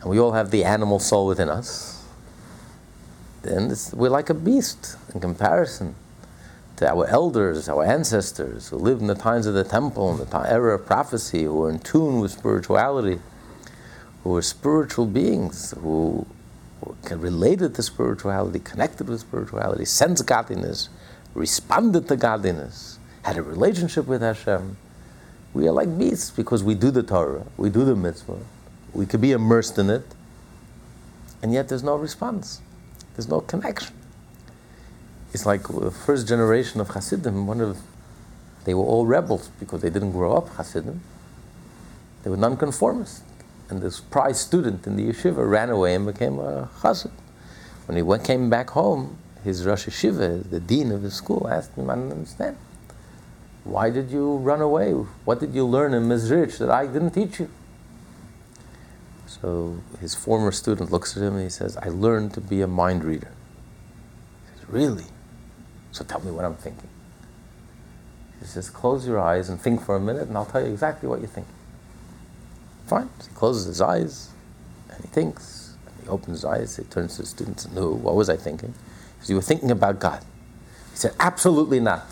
and 0.00 0.10
we 0.10 0.18
all 0.18 0.32
have 0.32 0.50
the 0.50 0.64
animal 0.64 0.98
soul 0.98 1.26
within 1.26 1.48
us, 1.48 2.04
then 3.42 3.74
we're 3.92 4.10
like 4.10 4.30
a 4.30 4.34
beast 4.34 4.96
in 5.14 5.20
comparison 5.20 5.94
to 6.76 6.88
our 6.90 7.06
elders, 7.06 7.68
our 7.68 7.84
ancestors 7.84 8.68
who 8.68 8.76
lived 8.76 9.00
in 9.00 9.06
the 9.06 9.14
times 9.14 9.46
of 9.46 9.54
the 9.54 9.64
temple, 9.64 10.12
in 10.12 10.18
the 10.18 10.36
era 10.50 10.74
of 10.74 10.86
prophecy, 10.86 11.44
who 11.44 11.54
were 11.54 11.70
in 11.70 11.78
tune 11.78 12.20
with 12.20 12.30
spirituality, 12.32 13.20
who 14.24 14.30
were 14.30 14.42
spiritual 14.42 15.06
beings, 15.06 15.72
who 15.80 16.26
related 17.10 17.74
to 17.74 17.82
spirituality, 17.82 18.58
connected 18.58 19.08
with 19.08 19.20
spirituality, 19.20 19.84
sensed 19.84 20.26
godliness, 20.26 20.88
responded 21.34 22.08
to 22.08 22.16
godliness, 22.16 22.98
had 23.22 23.36
a 23.36 23.42
relationship 23.42 24.06
with 24.06 24.22
Hashem. 24.22 24.76
We 25.52 25.68
are 25.68 25.72
like 25.72 25.98
beasts 25.98 26.30
because 26.30 26.64
we 26.64 26.74
do 26.74 26.90
the 26.90 27.02
Torah, 27.02 27.44
we 27.58 27.68
do 27.68 27.84
the 27.84 27.96
mitzvah, 27.96 28.38
we 28.92 29.06
could 29.06 29.20
be 29.20 29.32
immersed 29.32 29.78
in 29.78 29.90
it, 29.90 30.04
and 31.42 31.52
yet 31.52 31.68
there's 31.68 31.82
no 31.82 31.96
response, 31.96 32.60
there's 33.14 33.28
no 33.28 33.40
connection. 33.40 33.94
It's 35.32 35.46
like 35.46 35.62
the 35.68 35.90
first 35.90 36.26
generation 36.26 36.80
of 36.80 36.88
Hasidim, 36.88 37.46
one 37.46 37.60
of 37.60 37.78
they 38.64 38.74
were 38.74 38.84
all 38.84 39.06
rebels 39.06 39.50
because 39.58 39.80
they 39.80 39.90
didn't 39.90 40.12
grow 40.12 40.36
up 40.36 40.48
Hasidim. 40.50 41.00
They 42.22 42.30
were 42.30 42.36
nonconformists. 42.36 43.22
And 43.70 43.80
this 43.80 44.00
prize 44.00 44.40
student 44.40 44.86
in 44.86 44.96
the 44.96 45.08
yeshiva 45.08 45.48
ran 45.48 45.70
away 45.70 45.94
and 45.94 46.04
became 46.04 46.38
a 46.38 46.68
Hasid. 46.80 47.12
When 47.86 47.96
he 47.96 48.02
went, 48.02 48.24
came 48.24 48.50
back 48.50 48.70
home, 48.70 49.16
his 49.44 49.64
Rosh 49.64 49.86
Yeshiva, 49.86 50.50
the 50.50 50.60
dean 50.60 50.90
of 50.90 51.02
the 51.02 51.10
school, 51.10 51.48
asked 51.48 51.74
him, 51.76 51.88
I 51.88 51.94
don't 51.94 52.10
understand. 52.10 52.56
Why 53.64 53.90
did 53.90 54.10
you 54.10 54.36
run 54.36 54.60
away? 54.60 54.92
What 54.92 55.38
did 55.38 55.54
you 55.54 55.64
learn 55.64 55.94
in 55.94 56.08
Mezrich 56.08 56.58
that 56.58 56.70
I 56.70 56.86
didn't 56.86 57.12
teach 57.12 57.38
you? 57.40 57.48
So 59.30 59.78
his 60.00 60.16
former 60.16 60.50
student 60.50 60.90
looks 60.90 61.16
at 61.16 61.22
him 61.22 61.34
and 61.34 61.44
he 61.44 61.50
says, 61.50 61.76
I 61.76 61.88
learned 61.88 62.34
to 62.34 62.40
be 62.40 62.62
a 62.62 62.66
mind 62.66 63.04
reader. 63.04 63.30
He 64.52 64.58
says, 64.58 64.68
Really? 64.68 65.04
So 65.92 66.04
tell 66.04 66.20
me 66.20 66.32
what 66.32 66.44
I'm 66.44 66.56
thinking. 66.56 66.88
He 68.40 68.46
says, 68.46 68.68
Close 68.68 69.06
your 69.06 69.20
eyes 69.20 69.48
and 69.48 69.60
think 69.60 69.84
for 69.84 69.94
a 69.94 70.00
minute, 70.00 70.26
and 70.26 70.36
I'll 70.36 70.46
tell 70.46 70.66
you 70.66 70.72
exactly 70.72 71.08
what 71.08 71.20
you're 71.20 71.28
thinking. 71.28 71.54
Fine. 72.88 73.08
So 73.20 73.28
he 73.28 73.34
closes 73.36 73.66
his 73.66 73.80
eyes 73.80 74.30
and 74.88 75.00
he 75.04 75.08
thinks. 75.08 75.76
And 75.86 75.94
he 76.02 76.08
opens 76.08 76.38
his 76.38 76.44
eyes, 76.44 76.76
he 76.76 76.82
turns 76.82 77.14
to 77.14 77.22
the 77.22 77.28
students, 77.28 77.64
and, 77.66 77.76
No, 77.76 77.90
what 77.90 78.16
was 78.16 78.28
I 78.28 78.36
thinking? 78.36 78.74
He 78.74 79.20
says, 79.20 79.30
You 79.30 79.36
were 79.36 79.42
thinking 79.42 79.70
about 79.70 80.00
God. 80.00 80.24
He 80.90 80.96
said, 80.96 81.14
Absolutely 81.20 81.78
not. 81.78 82.06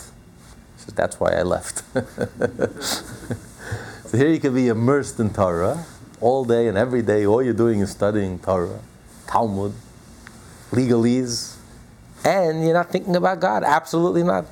He 0.76 0.84
says, 0.84 0.94
that's 0.94 1.18
why 1.18 1.32
I 1.32 1.42
left. 1.42 1.82
so 2.80 4.16
here 4.16 4.28
you 4.28 4.38
can 4.38 4.54
be 4.54 4.68
immersed 4.68 5.18
in 5.18 5.30
Torah 5.30 5.84
all 6.20 6.44
day 6.44 6.68
and 6.68 6.76
every 6.76 7.02
day. 7.02 7.26
All 7.26 7.42
you're 7.42 7.54
doing 7.54 7.80
is 7.80 7.90
studying 7.90 8.38
Torah, 8.38 8.80
Talmud, 9.26 9.72
legalese, 10.70 11.56
and 12.24 12.64
you're 12.64 12.74
not 12.74 12.90
thinking 12.90 13.16
about 13.16 13.40
God. 13.40 13.62
Absolutely 13.64 14.22
not. 14.22 14.46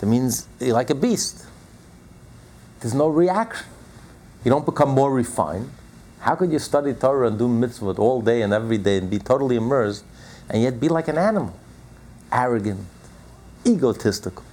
That 0.00 0.06
means 0.06 0.46
you're 0.58 0.74
like 0.74 0.90
a 0.90 0.94
beast. 0.94 1.46
There's 2.80 2.94
no 2.94 3.08
reaction. 3.08 3.66
You 4.44 4.50
don't 4.50 4.64
become 4.64 4.90
more 4.90 5.12
refined. 5.12 5.70
How 6.20 6.34
could 6.34 6.52
you 6.52 6.58
study 6.58 6.94
Torah 6.94 7.28
and 7.28 7.38
do 7.38 7.48
mitzvot 7.48 7.98
all 7.98 8.22
day 8.22 8.42
and 8.42 8.52
every 8.52 8.78
day 8.78 8.98
and 8.98 9.10
be 9.10 9.18
totally 9.18 9.56
immersed 9.56 10.04
and 10.48 10.62
yet 10.62 10.80
be 10.80 10.88
like 10.88 11.08
an 11.08 11.18
animal? 11.18 11.54
Arrogant, 12.32 12.86
egotistical, 13.66 14.44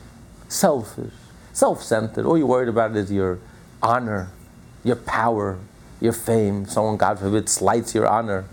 selfish, 0.47 1.13
self 1.53 1.83
centered. 1.83 2.25
All 2.25 2.37
you're 2.37 2.47
worried 2.47 2.69
about 2.69 2.95
is 2.95 3.11
your 3.11 3.39
honor, 3.81 4.29
your 4.87 4.95
power, 4.95 5.59
your 5.99 6.13
fame. 6.13 6.65
Someone, 6.65 6.97
God 6.97 7.19
forbid, 7.19 7.49
slights 7.49 7.93
your 7.93 8.07
honor. 8.07 8.45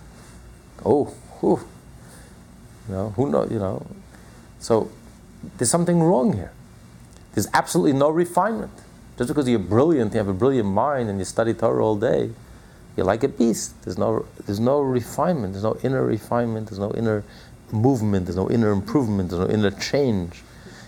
Oh, 0.84 1.04
whew. 1.40 1.60
You 2.88 2.94
know, 2.94 3.10
who 3.10 3.30
knows, 3.30 3.50
you 3.50 3.58
know. 3.58 3.86
So 4.58 4.90
there's 5.56 5.70
something 5.70 6.02
wrong 6.02 6.34
here. 6.34 6.52
There's 7.34 7.48
absolutely 7.54 7.94
no 7.94 8.10
refinement. 8.10 8.72
Just 9.16 9.28
because 9.28 9.48
you're 9.48 9.58
brilliant, 9.58 10.12
you 10.12 10.18
have 10.18 10.28
a 10.28 10.34
brilliant 10.34 10.68
mind, 10.68 11.08
and 11.08 11.18
you 11.18 11.24
study 11.24 11.54
Torah 11.54 11.84
all 11.84 11.96
day, 11.96 12.30
you're 12.96 13.06
like 13.06 13.22
a 13.22 13.28
beast. 13.28 13.80
There's 13.84 13.98
no, 13.98 14.26
there's 14.46 14.60
no 14.60 14.80
refinement. 14.80 15.52
There's 15.52 15.64
no 15.64 15.76
inner 15.82 16.04
refinement. 16.04 16.68
There's 16.68 16.78
no 16.78 16.92
inner 16.92 17.24
movement. 17.72 18.26
There's 18.26 18.36
no 18.36 18.50
inner 18.50 18.70
improvement. 18.72 19.30
There's 19.30 19.40
no 19.40 19.52
inner 19.52 19.70
change. 19.70 20.42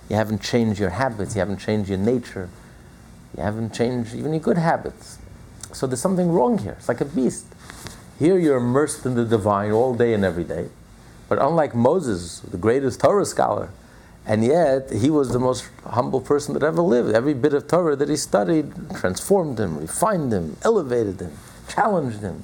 You 0.08 0.16
haven't 0.16 0.42
changed 0.42 0.78
your 0.78 0.90
habits. 0.90 1.34
You 1.34 1.40
haven't 1.40 1.58
changed 1.58 1.88
your 1.88 1.98
nature. 1.98 2.48
You 3.36 3.42
haven't 3.42 3.74
changed 3.74 4.14
even 4.14 4.32
your 4.32 4.40
good 4.40 4.58
habits. 4.58 5.18
So 5.76 5.86
there's 5.86 6.00
something 6.00 6.32
wrong 6.32 6.56
here. 6.56 6.72
It's 6.78 6.88
like 6.88 7.02
a 7.02 7.04
beast. 7.04 7.44
Here 8.18 8.38
you're 8.38 8.56
immersed 8.56 9.04
in 9.04 9.14
the 9.14 9.26
divine 9.26 9.72
all 9.72 9.94
day 9.94 10.14
and 10.14 10.24
every 10.24 10.42
day. 10.42 10.70
But 11.28 11.38
unlike 11.38 11.74
Moses, 11.74 12.40
the 12.40 12.56
greatest 12.56 12.98
Torah 12.98 13.26
scholar, 13.26 13.68
and 14.24 14.42
yet 14.42 14.90
he 14.90 15.10
was 15.10 15.34
the 15.34 15.38
most 15.38 15.68
humble 15.84 16.22
person 16.22 16.54
that 16.54 16.62
ever 16.62 16.80
lived. 16.80 17.14
Every 17.14 17.34
bit 17.34 17.52
of 17.52 17.68
Torah 17.68 17.94
that 17.94 18.08
he 18.08 18.16
studied 18.16 18.72
transformed 18.94 19.60
him, 19.60 19.76
refined 19.76 20.32
him, 20.32 20.56
elevated 20.62 21.20
him, 21.20 21.32
challenged 21.68 22.20
him. 22.20 22.42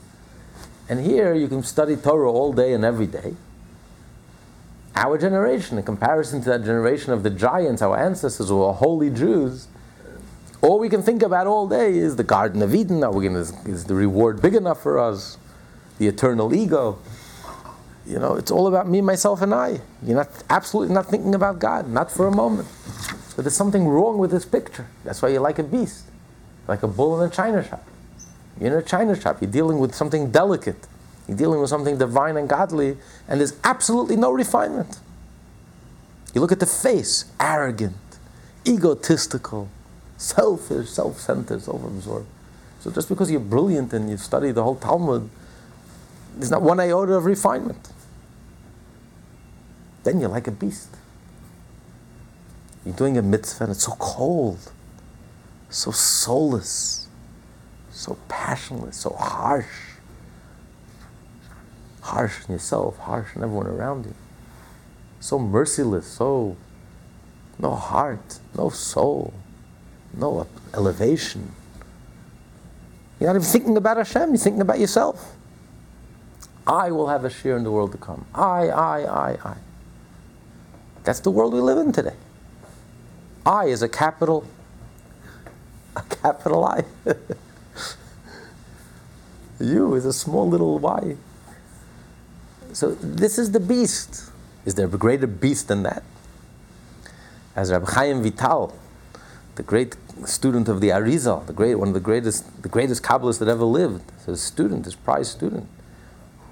And 0.91 1.01
here 1.01 1.33
you 1.33 1.49
can 1.49 1.63
study 1.63 1.97
Torah 1.97 2.31
all 2.31 2.53
day 2.53 2.75
and 2.75 2.85
every 2.85 3.07
day. 3.07 3.35
Our 4.95 5.17
generation, 5.17 5.79
in 5.79 5.85
comparison 5.85 6.43
to 6.43 6.51
that 6.51 6.65
generation 6.65 7.15
of 7.15 7.23
the 7.23 7.31
giants, 7.31 7.81
our 7.81 7.99
ancestors 7.99 8.51
who 8.51 8.59
were 8.59 8.75
holy 8.75 9.09
Jews, 9.09 9.69
all 10.63 10.79
we 10.79 10.89
can 10.89 11.03
think 11.03 11.23
about 11.23 11.47
all 11.47 11.67
day 11.67 11.97
is 11.99 12.17
the 12.17 12.25
Garden 12.25 12.63
of 12.63 12.75
Eden. 12.75 13.03
Are 13.03 13.13
we 13.13 13.29
to, 13.29 13.35
is 13.35 13.85
the 13.85 13.95
reward 13.95 14.41
big 14.41 14.55
enough 14.55 14.81
for 14.81 14.99
us? 14.99 15.37
The 15.99 16.07
eternal 16.07 16.55
ego. 16.55 16.99
You 18.07 18.19
know, 18.19 18.37
it's 18.37 18.51
all 18.51 18.69
about 18.69 18.89
me, 18.89 19.01
myself, 19.01 19.43
and 19.43 19.53
I. 19.53 19.81
You're 20.05 20.17
not 20.17 20.29
absolutely 20.49 20.95
not 20.95 21.07
thinking 21.07 21.35
about 21.35 21.59
God, 21.59 21.89
not 21.89 22.11
for 22.11 22.27
a 22.27 22.33
moment. 22.33 22.69
But 23.35 23.45
there's 23.45 23.57
something 23.57 23.87
wrong 23.87 24.19
with 24.19 24.31
this 24.31 24.45
picture. 24.45 24.87
That's 25.05 25.21
why 25.21 25.31
you're 25.31 25.41
like 25.41 25.59
a 25.59 25.65
beast, 25.65 26.05
like 26.69 26.83
a 26.83 26.89
bull 26.89 27.21
in 27.21 27.29
a 27.29 27.33
china 27.33 27.67
shop. 27.67 27.85
You're 28.61 28.73
in 28.73 28.79
a 28.79 28.87
china 28.87 29.21
shop. 29.21 29.41
You're 29.41 29.51
dealing 29.51 29.79
with 29.79 29.95
something 29.95 30.31
delicate. 30.31 30.87
You're 31.27 31.37
dealing 31.37 31.61
with 31.61 31.71
something 31.71 31.99
divine 31.99 32.37
and 32.37 32.49
godly, 32.49 32.97
and 33.29 33.41
there's 33.41 33.55
absolutely 33.65 34.17
no 34.17 34.31
refinement. 34.31 34.99
You 36.35 36.41
look 36.41 36.53
at 36.53 36.61
the 36.61 36.67
face, 36.67 37.27
arrogant, 37.39 37.97
egotistical, 38.67 39.69
selfish, 40.23 40.87
uh, 40.87 40.91
self-centered, 40.91 41.63
self-absorbed. 41.63 42.27
So 42.81 42.91
just 42.91 43.09
because 43.09 43.31
you're 43.31 43.41
brilliant 43.41 43.93
and 43.93 44.09
you've 44.09 44.21
studied 44.21 44.55
the 44.55 44.63
whole 44.63 44.77
Talmud, 44.77 45.29
there's 46.37 46.51
not 46.51 46.63
one 46.63 46.81
iota 46.81 47.15
of 47.15 47.25
refinement. 47.25 47.93
Then 50.05 50.21
you're 50.21 50.31
like 50.31 50.47
a 50.47 50.51
beast. 50.51 50.89
You're 52.85 52.95
doing 52.95 53.19
a 53.19 53.23
mitzvah 53.23 53.65
and 53.65 53.73
it's 53.73 53.85
so 53.85 53.93
cold, 53.99 54.73
so 55.71 55.91
soulless, 55.91 57.09
so 57.91 58.19
passionless, 58.29 58.97
so 58.97 59.11
harsh. 59.11 59.67
Harsh 62.01 62.45
on 62.49 62.53
yourself, 62.53 62.99
harsh 62.99 63.37
on 63.37 63.45
everyone 63.45 63.69
around 63.69 64.07
you. 64.07 64.15
So 65.21 65.39
merciless, 65.39 66.07
so 66.07 66.57
no 67.61 67.77
heart, 67.77 68.41
no 68.57 68.71
soul, 68.71 69.33
no 70.15 70.47
elevation. 70.75 71.53
You're 73.19 73.29
not 73.29 73.37
even 73.37 73.49
thinking 73.49 73.77
about 73.77 73.97
Hashem, 73.99 74.31
you're 74.31 74.39
thinking 74.39 74.63
about 74.63 74.81
yourself. 74.81 75.37
I 76.67 76.91
will 76.91 77.09
have 77.09 77.25
a 77.25 77.31
share 77.31 77.57
in 77.57 77.65
the 77.65 77.71
world 77.71 77.93
to 77.93 77.99
come. 77.99 78.25
I, 78.35 78.69
I, 78.69 79.01
I, 79.03 79.39
I. 79.45 79.57
That's 81.05 81.21
the 81.21 81.31
world 81.31 81.55
we 81.55 81.61
live 81.61 81.79
in 81.79 81.93
today. 81.93 82.15
I 83.45 83.67
is 83.67 83.83
a 83.83 83.89
capital, 83.89 84.47
a 85.97 86.03
capital 86.03 86.65
I. 86.65 86.85
you 89.61 89.95
is 89.95 90.05
a 90.05 90.13
small 90.13 90.49
little 90.49 90.79
y. 90.79 91.17
So 92.73 92.95
this 92.95 93.39
is 93.39 93.51
the 93.51 93.61
beast. 93.61 94.31
Is 94.65 94.75
there 94.77 94.87
a 94.87 94.91
greater 94.91 95.27
beast 95.27 95.69
than 95.69 95.83
that? 95.83 96.03
As 97.55 97.71
Rabbi 97.71 97.91
Chaim 97.93 98.23
Vital, 98.23 98.75
the 99.55 99.63
great 99.63 99.97
student 100.25 100.69
of 100.69 100.81
the 100.81 100.89
Arizal, 100.89 101.47
the 101.47 101.53
great 101.53 101.75
one 101.75 101.89
of 101.89 101.95
the 101.95 102.01
greatest, 102.01 102.63
the 102.63 102.69
greatest 102.69 103.03
Kabbalists 103.03 103.39
that 103.39 103.49
ever 103.49 103.65
lived, 103.65 104.11
his 104.25 104.43
student, 104.43 104.85
his 104.85 104.95
prize 104.95 105.31
student, 105.31 105.69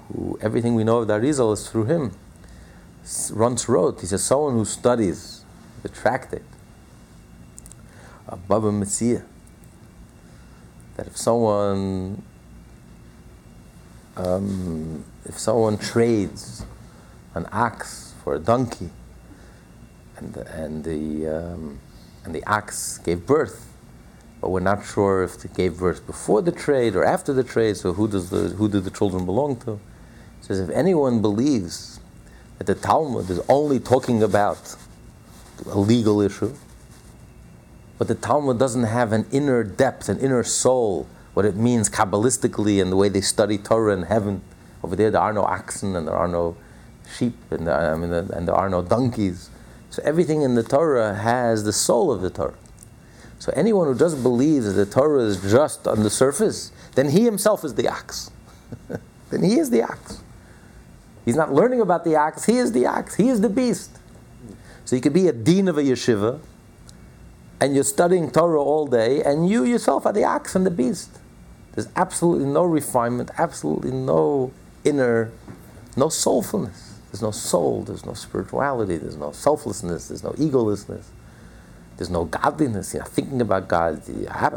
who 0.07 0.37
everything 0.41 0.75
we 0.75 0.83
know 0.83 0.99
of 0.99 1.07
the 1.07 1.13
Arizal 1.13 1.53
is 1.53 1.67
through 1.67 1.85
him. 1.85 2.11
Once 3.33 3.67
wrote, 3.67 4.01
he 4.01 4.07
says, 4.07 4.23
someone 4.23 4.53
who 4.53 4.65
studies 4.65 5.43
the 5.81 5.89
tractate 5.89 6.43
of 8.27 8.47
Baba 8.47 8.71
Metzia, 8.71 9.23
that 10.95 11.07
if 11.07 11.17
someone 11.17 12.21
um, 14.17 15.03
if 15.25 15.39
someone 15.39 15.77
trades 15.77 16.65
an 17.33 17.47
ox 17.51 18.13
for 18.23 18.35
a 18.35 18.39
donkey, 18.39 18.89
and 20.17 20.33
the, 20.33 20.47
and 20.53 20.83
the 20.83 21.27
um, 21.27 21.79
and 22.23 22.35
the 22.35 22.43
ox 22.45 22.97
gave 22.99 23.25
birth. 23.25 23.67
But 24.39 24.49
we're 24.49 24.59
not 24.59 24.85
sure 24.85 25.23
if 25.23 25.43
it 25.45 25.53
gave 25.53 25.77
birth 25.77 26.05
before 26.07 26.41
the 26.41 26.51
trade 26.51 26.95
or 26.95 27.03
after 27.03 27.31
the 27.31 27.43
trade, 27.43 27.77
so 27.77 27.93
who, 27.93 28.07
does 28.07 28.29
the, 28.29 28.49
who 28.49 28.67
do 28.67 28.79
the 28.79 28.89
children 28.89 29.25
belong 29.25 29.55
to? 29.57 29.73
It 29.73 30.45
says 30.45 30.59
if 30.59 30.69
anyone 30.71 31.21
believes 31.21 31.99
that 32.57 32.65
the 32.65 32.75
Talmud 32.75 33.29
is 33.29 33.39
only 33.47 33.79
talking 33.79 34.23
about 34.23 34.75
a 35.67 35.79
legal 35.79 36.21
issue, 36.21 36.53
but 37.99 38.07
the 38.07 38.15
Talmud 38.15 38.57
doesn't 38.57 38.83
have 38.83 39.13
an 39.13 39.27
inner 39.31 39.63
depth, 39.63 40.09
an 40.09 40.19
inner 40.19 40.43
soul, 40.43 41.07
what 41.35 41.45
it 41.45 41.55
means 41.55 41.87
Kabbalistically 41.87 42.81
and 42.81 42.91
the 42.91 42.95
way 42.95 43.09
they 43.09 43.21
study 43.21 43.59
Torah 43.59 43.93
in 43.93 44.03
heaven. 44.03 44.41
Over 44.83 44.95
there, 44.95 45.11
there 45.11 45.21
are 45.21 45.33
no 45.33 45.43
oxen 45.43 45.95
and 45.95 46.07
there 46.07 46.15
are 46.15 46.27
no 46.27 46.57
sheep 47.15 47.35
and 47.51 47.69
um, 47.69 48.03
I 48.03 48.07
mean, 48.07 48.11
and 48.11 48.47
there 48.47 48.55
are 48.55 48.69
no 48.69 48.81
donkeys. 48.81 49.51
So 49.91 50.01
everything 50.05 50.41
in 50.41 50.55
the 50.55 50.63
Torah 50.63 51.13
has 51.15 51.65
the 51.65 51.73
soul 51.73 52.11
of 52.11 52.21
the 52.21 52.29
Torah. 52.29 52.55
So 53.39 53.51
anyone 53.55 53.87
who 53.87 53.97
just 53.97 54.23
believes 54.23 54.65
that 54.65 54.71
the 54.71 54.85
Torah 54.85 55.23
is 55.23 55.41
just 55.51 55.85
on 55.85 56.03
the 56.03 56.09
surface, 56.09 56.71
then 56.95 57.09
he 57.09 57.25
himself 57.25 57.65
is 57.65 57.75
the 57.75 57.89
ox. 57.89 58.31
then 59.29 59.43
he 59.43 59.59
is 59.59 59.69
the 59.69 59.83
ox. 59.83 60.21
He's 61.25 61.35
not 61.35 61.53
learning 61.53 61.81
about 61.81 62.05
the 62.05 62.15
ox, 62.15 62.45
he 62.45 62.57
is 62.57 62.71
the 62.71 62.85
ox, 62.85 63.15
he 63.15 63.27
is 63.27 63.41
the 63.41 63.49
beast. 63.49 63.99
So 64.85 64.95
you 64.95 65.01
could 65.01 65.13
be 65.13 65.27
a 65.27 65.33
dean 65.33 65.67
of 65.67 65.77
a 65.77 65.83
yeshiva, 65.83 66.39
and 67.59 67.75
you're 67.75 67.83
studying 67.83 68.31
Torah 68.31 68.61
all 68.61 68.87
day, 68.87 69.21
and 69.21 69.49
you 69.49 69.65
yourself 69.65 70.05
are 70.05 70.13
the 70.13 70.23
ox 70.23 70.55
and 70.55 70.65
the 70.65 70.71
beast. 70.71 71.19
There's 71.73 71.89
absolutely 71.97 72.45
no 72.45 72.63
refinement, 72.63 73.29
absolutely 73.37 73.91
no 73.91 74.53
inner, 74.85 75.31
no 75.97 76.07
soulfulness. 76.07 76.90
There's 77.11 77.21
no 77.21 77.31
soul, 77.31 77.83
there's 77.83 78.05
no 78.05 78.13
spirituality, 78.13 78.95
there's 78.95 79.17
no 79.17 79.33
selflessness, 79.33 80.07
there's 80.07 80.23
no 80.23 80.31
egolessness, 80.31 81.03
there's 81.97 82.09
no 82.09 82.23
godliness. 82.23 82.93
You're 82.93 83.03
not 83.03 83.11
thinking 83.11 83.41
about 83.41 83.67
God. 83.67 84.01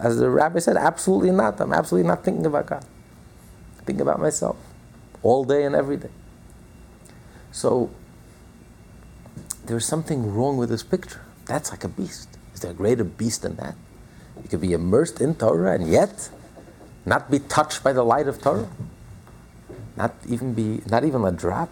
As 0.00 0.18
the 0.18 0.30
rabbi 0.30 0.60
said, 0.60 0.76
absolutely 0.76 1.32
not. 1.32 1.60
I'm 1.60 1.72
absolutely 1.72 2.08
not 2.08 2.24
thinking 2.24 2.46
about 2.46 2.66
God. 2.66 2.84
I 3.80 3.84
think 3.84 4.00
about 4.00 4.20
myself 4.20 4.56
all 5.22 5.44
day 5.44 5.64
and 5.64 5.74
every 5.74 5.96
day. 5.96 6.10
So 7.50 7.90
there's 9.66 9.84
something 9.84 10.32
wrong 10.32 10.56
with 10.56 10.68
this 10.68 10.84
picture. 10.84 11.22
That's 11.46 11.70
like 11.70 11.82
a 11.82 11.88
beast. 11.88 12.28
Is 12.54 12.60
there 12.60 12.70
a 12.70 12.74
greater 12.74 13.04
beast 13.04 13.42
than 13.42 13.56
that? 13.56 13.74
You 14.42 14.48
could 14.48 14.60
be 14.60 14.72
immersed 14.72 15.20
in 15.20 15.34
Torah 15.34 15.72
and 15.72 15.88
yet 15.88 16.30
not 17.04 17.30
be 17.30 17.40
touched 17.40 17.82
by 17.82 17.92
the 17.92 18.04
light 18.04 18.28
of 18.28 18.40
Torah. 18.40 18.68
Not 19.96 20.14
even 20.28 20.54
be, 20.54 20.82
not 20.86 21.04
even 21.04 21.24
a 21.24 21.32
drop. 21.32 21.70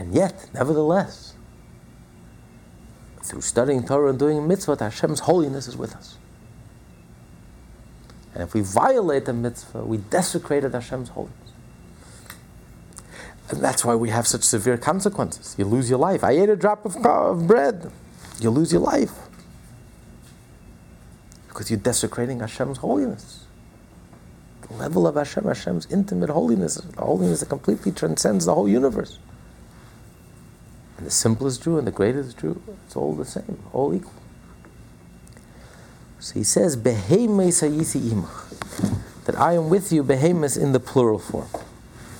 And 0.00 0.14
yet, 0.14 0.48
nevertheless, 0.54 1.34
through 3.22 3.42
studying 3.42 3.84
Torah 3.84 4.10
and 4.10 4.18
doing 4.18 4.48
mitzvah, 4.48 4.76
Hashem's 4.80 5.20
holiness 5.20 5.68
is 5.68 5.76
with 5.76 5.94
us. 5.94 6.16
And 8.32 8.42
if 8.42 8.54
we 8.54 8.60
violate 8.60 9.26
the 9.26 9.32
mitzvah, 9.32 9.84
we 9.84 9.98
desecrated 9.98 10.72
Hashem's 10.72 11.10
holiness. 11.10 11.36
And 13.50 13.60
that's 13.60 13.84
why 13.84 13.94
we 13.94 14.10
have 14.10 14.26
such 14.26 14.42
severe 14.42 14.78
consequences. 14.78 15.54
You 15.58 15.64
lose 15.64 15.90
your 15.90 15.98
life. 15.98 16.24
I 16.24 16.32
ate 16.32 16.48
a 16.48 16.56
drop 16.56 16.86
of, 16.86 16.96
of 17.04 17.46
bread. 17.46 17.90
You 18.40 18.50
lose 18.50 18.72
your 18.72 18.80
life. 18.80 19.12
Because 21.48 21.70
you're 21.70 21.80
desecrating 21.80 22.40
Hashem's 22.40 22.78
holiness 22.78 23.39
level 24.74 25.06
of 25.06 25.16
Hashem, 25.16 25.44
Hashem's 25.44 25.86
intimate 25.90 26.30
holiness, 26.30 26.76
the 26.76 27.02
holiness 27.02 27.40
that 27.40 27.48
completely 27.48 27.92
transcends 27.92 28.46
the 28.46 28.54
whole 28.54 28.68
universe. 28.68 29.18
And 30.96 31.06
the 31.06 31.10
simplest 31.10 31.62
Jew 31.62 31.78
and 31.78 31.86
the 31.86 31.92
greatest 31.92 32.38
Jew, 32.38 32.62
it's 32.86 32.96
all 32.96 33.14
the 33.14 33.24
same, 33.24 33.58
all 33.72 33.94
equal. 33.94 34.12
So 36.18 36.34
he 36.34 36.44
says, 36.44 36.76
that 39.24 39.36
I 39.36 39.52
am 39.54 39.70
with 39.70 39.92
you, 39.92 40.04
behemes 40.04 40.58
in 40.60 40.72
the 40.72 40.80
plural 40.80 41.18
form. 41.18 41.48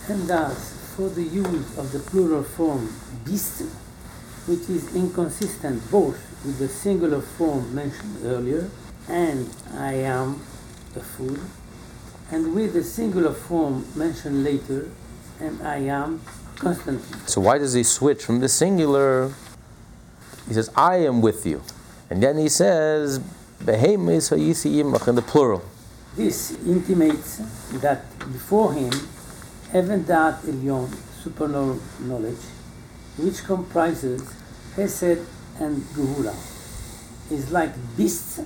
And 0.09 0.29
thus, 0.29 0.93
for 0.97 1.09
the 1.09 1.23
use 1.23 1.79
of 1.79 1.93
the 1.93 1.99
plural 1.99 2.43
form 2.43 2.93
beast, 3.25 3.63
which 4.47 4.69
is 4.69 4.95
inconsistent 4.95 5.91
both 5.91 6.17
with 6.45 6.59
the 6.59 6.69
singular 6.69 7.21
form 7.21 7.75
mentioned 7.75 8.25
earlier 8.25 8.71
and 9.09 9.49
I 9.75 9.95
am 9.95 10.41
the 10.95 11.01
food, 11.01 11.41
and 12.31 12.55
with 12.55 12.75
the 12.75 12.85
singular 12.85 13.33
form 13.33 13.87
mentioned 13.97 14.45
later, 14.45 14.91
and 15.41 15.61
I 15.63 15.79
am 15.79 16.21
constantly. 16.57 17.19
So 17.27 17.41
why 17.41 17.59
does 17.59 17.75
he 17.75 17.83
switch 17.83 18.25
from 18.25 18.41
the 18.41 18.49
singular? 18.49 19.33
He 20.47 20.55
says, 20.55 20.71
I 20.77 20.97
am 20.97 21.23
with 21.23 21.45
you. 21.47 21.63
And 22.09 22.23
then 22.23 22.39
he 22.39 22.49
says, 22.49 23.21
Behemis 23.61 24.33
in 25.09 25.15
the 25.15 25.23
plural. 25.23 25.63
This 26.17 26.53
intimates 26.67 27.39
that 27.81 28.03
before 28.33 28.73
him, 28.73 28.93
Even 29.75 30.05
Da'at 30.05 30.41
Elyon, 30.43 30.89
supernal 31.23 31.79
knowledge, 32.01 32.43
which 33.17 33.45
comprises 33.45 34.35
Hesed 34.75 35.25
and 35.61 35.77
Gevurah, 35.95 36.35
is 37.31 37.53
like 37.53 37.71
beasts 37.97 38.41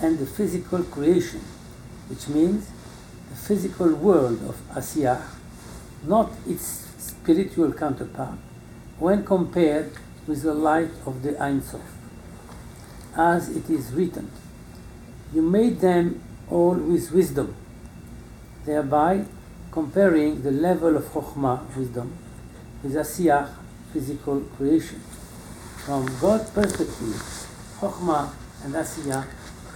and 0.00 0.18
the 0.18 0.26
physical 0.26 0.82
creation, 0.82 1.40
which 2.08 2.26
means 2.28 2.68
the 3.34 3.40
physical 3.40 3.94
world 3.94 4.40
of 4.48 4.56
Asiyah, 4.74 5.20
not 6.04 6.30
its 6.46 6.86
spiritual 6.98 7.72
counterpart, 7.72 8.38
when 8.98 9.24
compared 9.24 9.92
with 10.26 10.42
the 10.42 10.54
light 10.54 10.90
of 11.06 11.22
the 11.22 11.40
Ein 11.42 11.60
Sof. 11.62 11.82
As 13.16 13.48
it 13.48 13.68
is 13.68 13.92
written, 13.92 14.30
You 15.32 15.42
made 15.42 15.80
them 15.80 16.22
all 16.48 16.74
with 16.74 17.10
wisdom, 17.10 17.54
thereby 18.64 19.24
comparing 19.70 20.42
the 20.42 20.52
level 20.52 20.96
of 20.96 21.04
Chokhmah, 21.04 21.76
wisdom, 21.76 22.12
with 22.82 22.94
Asiyah, 22.94 23.48
physical 23.92 24.40
creation. 24.56 25.00
From 25.84 26.06
God's 26.20 26.50
perspective, 26.50 27.16
Chokhmah 27.80 28.30
and 28.64 28.74
Asiyah 28.74 29.26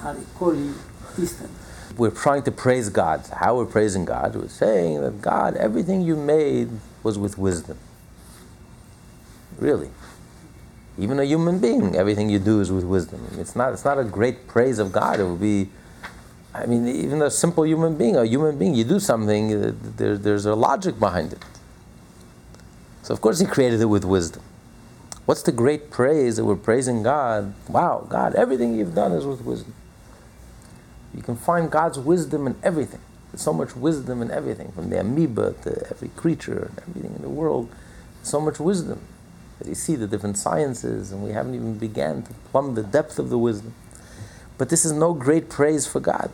are 0.05 0.16
equally 0.16 0.73
distant 1.16 1.51
we're 1.98 2.11
trying 2.11 2.44
to 2.44 2.52
praise 2.52 2.88
God. 2.88 3.26
How 3.40 3.56
we're 3.56 3.66
praising 3.66 4.04
God? 4.04 4.37
We're 4.37 4.48
saying 4.48 5.02
that 5.02 5.20
God, 5.20 5.56
everything 5.56 6.02
you 6.02 6.14
made 6.14 6.70
was 7.02 7.18
with 7.18 7.37
wisdom. 7.37 7.76
Really. 9.58 9.90
Even 10.96 11.18
a 11.18 11.24
human 11.24 11.58
being, 11.58 11.96
everything 11.96 12.30
you 12.30 12.38
do 12.38 12.61
is 12.61 12.70
with 12.70 12.84
wisdom. 12.84 13.26
It's 13.38 13.56
not, 13.56 13.72
it's 13.72 13.84
not 13.84 13.98
a 13.98 14.04
great 14.04 14.46
praise 14.46 14.78
of 14.78 14.92
God. 14.92 15.18
It 15.18 15.24
would 15.24 15.40
be, 15.40 15.70
I 16.54 16.66
mean, 16.66 16.87
even 16.87 17.20
a 17.20 17.30
simple 17.30 17.66
human 17.66 17.96
being, 17.98 18.16
a 18.16 18.24
human 18.24 18.56
being, 18.56 18.74
you 18.74 18.84
do 18.84 19.00
something, 19.00 19.52
uh, 19.52 19.72
there, 19.96 20.16
there's 20.16 20.46
a 20.46 20.54
logic 20.54 21.00
behind 21.00 21.32
it. 21.32 21.44
So, 23.02 23.12
of 23.12 23.20
course, 23.20 23.40
He 23.40 23.46
created 23.46 23.80
it 23.80 23.87
with 23.87 24.04
wisdom. 24.04 24.42
What's 25.24 25.42
the 25.42 25.52
great 25.52 25.90
praise 25.90 26.37
that 26.37 26.44
we're 26.44 26.56
praising 26.56 27.02
God? 27.02 27.54
Wow, 27.68 28.06
God, 28.08 28.34
everything 28.37 28.74
you've 28.74 28.94
done 28.94 29.12
is 29.12 29.26
with 29.26 29.42
wisdom. 29.42 29.74
You 31.14 31.23
can 31.23 31.37
find 31.37 31.71
God's 31.71 31.99
wisdom 31.99 32.47
in 32.47 32.57
everything. 32.62 33.01
There's 33.31 33.42
so 33.42 33.53
much 33.53 33.77
wisdom 33.77 34.23
in 34.23 34.31
everything, 34.31 34.73
from 34.73 34.90
the 34.90 35.01
amoeba 35.01 35.55
to 35.62 35.90
every 35.90 36.09
creature 36.09 36.71
and 36.71 36.79
everything 36.88 37.14
in 37.16 37.23
the 37.23 37.29
world. 37.29 37.68
So 38.23 38.40
much 38.40 38.59
wisdom 38.59 39.01
that 39.59 39.68
you 39.68 39.75
see 39.75 39.97
the 39.97 40.07
different 40.07 40.38
sciences, 40.38 41.12
and 41.12 41.23
we 41.23 41.33
haven't 41.33 41.55
even 41.55 41.79
began 41.79 42.23
to 42.23 42.33
plumb 42.51 42.75
the 42.75 42.83
depth 42.83 43.18
of 43.18 43.29
the 43.29 43.38
wisdom. 43.38 43.75
But 44.57 44.71
this 44.71 44.85
is 44.85 44.92
no 44.92 45.14
great 45.14 45.49
praise 45.49 45.87
for 45.87 46.01
God. 46.01 46.31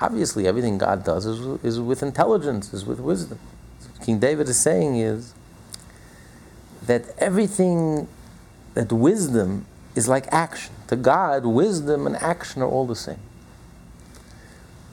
Obviously, 0.00 0.46
everything 0.46 0.78
God 0.78 1.04
does 1.04 1.26
is, 1.26 1.64
is 1.64 1.80
with 1.80 2.02
intelligence, 2.02 2.72
is 2.72 2.84
with 2.84 3.00
wisdom. 3.00 3.38
So 3.80 3.88
King 4.04 4.18
David 4.18 4.48
is 4.48 4.58
saying 4.58 4.96
is 4.96 5.34
that 6.86 7.06
everything, 7.18 8.08
that 8.74 8.92
wisdom 8.92 9.66
is 9.94 10.06
like 10.06 10.26
action. 10.32 10.74
To 10.88 10.96
God, 10.96 11.44
wisdom 11.44 12.06
and 12.06 12.16
action 12.16 12.62
are 12.62 12.68
all 12.68 12.86
the 12.86 12.96
same 12.96 13.18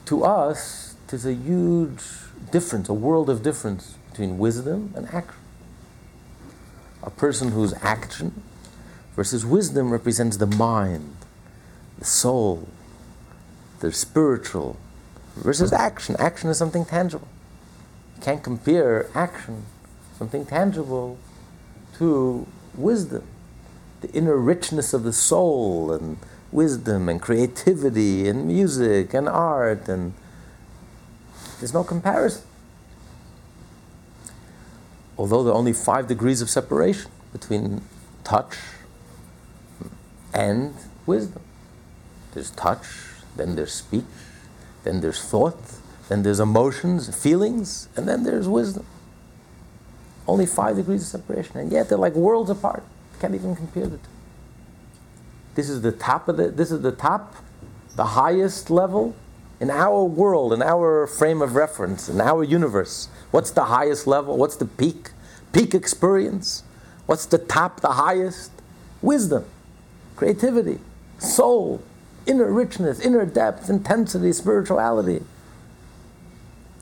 to 0.06 0.24
us, 0.24 0.94
there's 1.08 1.26
a 1.26 1.34
huge 1.34 2.02
difference, 2.50 2.88
a 2.88 2.94
world 2.94 3.28
of 3.28 3.42
difference 3.42 3.96
between 4.10 4.38
wisdom 4.38 4.92
and 4.96 5.06
action. 5.08 5.40
A 7.02 7.10
person 7.10 7.52
whose 7.52 7.74
action 7.82 8.42
versus 9.14 9.44
wisdom 9.44 9.90
represents 9.90 10.38
the 10.38 10.46
mind, 10.46 11.16
the 11.98 12.04
soul, 12.04 12.68
the 13.80 13.92
spiritual, 13.92 14.76
versus 15.36 15.72
action. 15.72 16.16
Action 16.18 16.50
is 16.50 16.58
something 16.58 16.84
tangible. 16.84 17.28
You 18.16 18.22
can't 18.22 18.42
compare 18.42 19.08
action, 19.14 19.66
something 20.18 20.46
tangible, 20.46 21.18
to 21.98 22.46
wisdom, 22.74 23.24
the 24.00 24.10
inner 24.12 24.36
richness 24.36 24.92
of 24.92 25.02
the 25.02 25.12
soul 25.12 25.92
and 25.92 26.18
wisdom 26.52 27.08
and 27.08 27.20
creativity 27.20 28.28
and 28.28 28.46
music 28.46 29.12
and 29.14 29.28
art 29.28 29.88
and 29.88 30.14
there's 31.58 31.72
no 31.72 31.84
comparison. 31.84 32.42
Although 35.18 35.44
there 35.44 35.52
are 35.52 35.56
only 35.56 35.72
five 35.72 36.06
degrees 36.06 36.42
of 36.42 36.50
separation 36.50 37.10
between 37.32 37.82
touch 38.24 38.56
and 40.34 40.74
wisdom. 41.06 41.42
There's 42.34 42.50
touch, 42.50 42.86
then 43.36 43.56
there's 43.56 43.72
speech, 43.72 44.04
then 44.84 45.00
there's 45.00 45.22
thought, 45.22 45.58
then 46.08 46.22
there's 46.22 46.40
emotions, 46.40 47.14
feelings, 47.14 47.88
and 47.96 48.06
then 48.06 48.24
there's 48.24 48.46
wisdom. 48.46 48.84
Only 50.28 50.44
five 50.44 50.76
degrees 50.76 51.02
of 51.02 51.08
separation, 51.20 51.56
and 51.58 51.72
yet 51.72 51.88
they're 51.88 51.96
like 51.96 52.14
worlds 52.14 52.50
apart. 52.50 52.82
Can't 53.20 53.34
even 53.34 53.56
compare 53.56 53.86
the 53.86 53.96
two. 53.96 54.15
This 55.56 55.70
is 55.70 55.80
the 55.80 55.90
top 55.90 56.28
of 56.28 56.36
the. 56.36 56.50
This 56.50 56.70
is 56.70 56.82
the 56.82 56.92
top, 56.92 57.34
the 57.96 58.04
highest 58.04 58.70
level 58.70 59.16
in 59.58 59.70
our 59.70 60.04
world, 60.04 60.52
in 60.52 60.62
our 60.62 61.06
frame 61.06 61.40
of 61.40 61.54
reference, 61.54 62.10
in 62.10 62.20
our 62.20 62.44
universe. 62.44 63.08
What's 63.30 63.50
the 63.50 63.64
highest 63.64 64.06
level? 64.06 64.36
What's 64.36 64.56
the 64.56 64.66
peak? 64.66 65.10
Peak 65.52 65.74
experience. 65.74 66.62
What's 67.06 67.24
the 67.24 67.38
top, 67.38 67.80
the 67.80 67.92
highest? 67.92 68.52
Wisdom, 69.00 69.46
creativity, 70.14 70.78
soul, 71.18 71.82
inner 72.26 72.52
richness, 72.52 73.00
inner 73.00 73.24
depth, 73.24 73.70
intensity, 73.70 74.32
spirituality. 74.32 75.22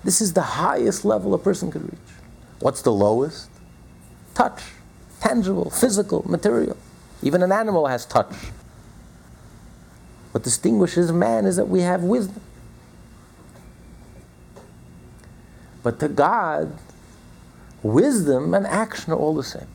This 0.03 0.21
is 0.21 0.33
the 0.33 0.43
highest 0.43 1.05
level 1.05 1.33
a 1.33 1.39
person 1.39 1.71
could 1.71 1.85
reach. 1.85 2.11
What's 2.59 2.83
the 2.83 2.93
lowest? 2.93 3.51
Touch, 4.35 4.63
tangible, 5.21 5.71
physical, 5.71 6.29
material. 6.29 6.77
Even 7.23 7.43
an 7.43 7.53
animal 7.53 7.87
has 7.87 8.05
touch. 8.05 8.35
What 10.35 10.43
distinguishes 10.43 11.13
man 11.13 11.47
is 11.47 11.55
that 11.55 11.69
we 11.69 11.83
have 11.83 12.03
wisdom. 12.03 12.41
But 15.85 16.01
to 16.01 16.09
God, 16.09 16.77
wisdom 17.85 18.53
and 18.53 18.67
action 18.67 19.13
are 19.13 19.17
all 19.17 19.37
the 19.37 19.45
same. 19.45 19.69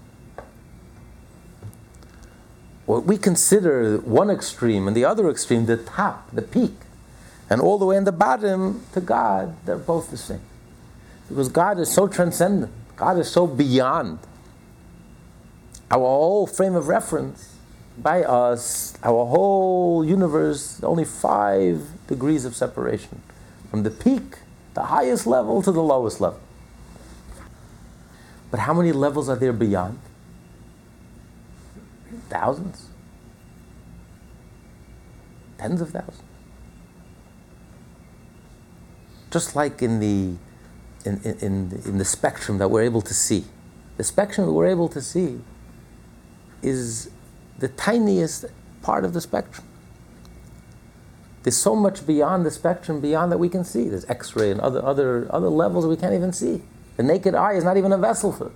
What 2.86 3.06
we 3.06 3.18
consider 3.18 4.00
one 4.00 4.30
extreme 4.30 4.86
and 4.86 4.98
the 4.98 5.06
other 5.06 5.30
extreme, 5.30 5.66
the 5.66 5.78
top, 5.78 6.30
the 6.34 6.42
peak, 6.42 6.76
and 7.50 7.62
all 7.62 7.78
the 7.78 7.86
way 7.86 7.96
in 7.96 8.04
the 8.04 8.12
bottom, 8.12 8.84
to 8.92 9.00
God, 9.00 9.56
they're 9.66 9.78
both 9.78 10.12
the 10.12 10.18
same. 10.18 10.42
Because 11.30 11.48
God 11.48 11.80
is 11.80 11.90
so 11.90 12.06
transcendent, 12.06 12.74
God 12.98 13.18
is 13.18 13.32
so 13.32 13.48
beyond 13.48 14.20
our 15.90 16.00
whole 16.00 16.48
frame 16.48 16.76
of 16.76 16.90
reference 16.90 17.59
by 18.02 18.24
us, 18.24 18.98
our 19.04 19.26
whole 19.26 20.06
universe, 20.06 20.82
only 20.84 21.06
five 21.06 21.82
degrees 22.08 22.46
of 22.46 22.56
separation 22.56 23.22
from 23.70 23.84
the 23.84 23.92
peak, 23.92 24.40
the 24.74 24.84
highest 24.84 25.28
level, 25.28 25.62
to 25.62 25.72
the 25.72 25.84
lowest 25.84 26.22
level. 26.22 26.40
But 28.52 28.62
how 28.62 28.74
many 28.74 28.92
levels 28.92 29.30
are 29.30 29.36
there 29.36 29.54
beyond? 29.54 30.00
Thousands? 32.30 32.88
Tens 35.58 35.82
of 35.82 35.90
thousands? 35.90 36.24
Just 39.30 39.56
like 39.56 39.82
in 39.82 40.00
the, 40.00 40.36
in, 41.06 41.22
in, 41.24 41.82
in, 41.86 41.98
the, 42.00 42.06
spectrum 42.06 42.58
that 42.58 42.70
we're 42.70 42.82
able 42.82 43.02
to 43.02 43.14
see. 43.14 43.46
The 43.98 44.04
spectrum 44.04 44.48
that 44.48 44.54
we're 44.54 44.68
able 44.68 44.90
to 44.90 45.02
see 45.02 45.42
is 46.64 47.12
the 47.60 47.68
tiniest 47.70 48.46
part 48.82 49.06
of 49.06 49.14
the 49.14 49.22
spectrum. 49.22 49.66
There's 51.44 51.58
so 51.58 51.76
much 51.76 52.06
beyond 52.06 52.46
the 52.46 52.52
spectrum, 52.52 53.00
beyond 53.00 53.32
that 53.32 53.38
we 53.38 53.50
can 53.50 53.64
see. 53.64 53.88
There's 53.88 54.06
X-ray 54.10 54.52
and 54.52 54.60
other, 54.60 54.84
other, 54.84 55.28
other 55.30 55.50
levels 55.50 55.86
we 55.86 55.96
can't 55.96 56.14
even 56.14 56.34
see. 56.34 56.62
The 56.98 57.04
naked 57.04 57.34
eye 57.34 57.54
is 57.54 57.64
not 57.64 57.78
even 57.78 57.94
a 57.94 57.98
vessel 57.98 58.34
for 58.34 58.48
it. 58.48 58.52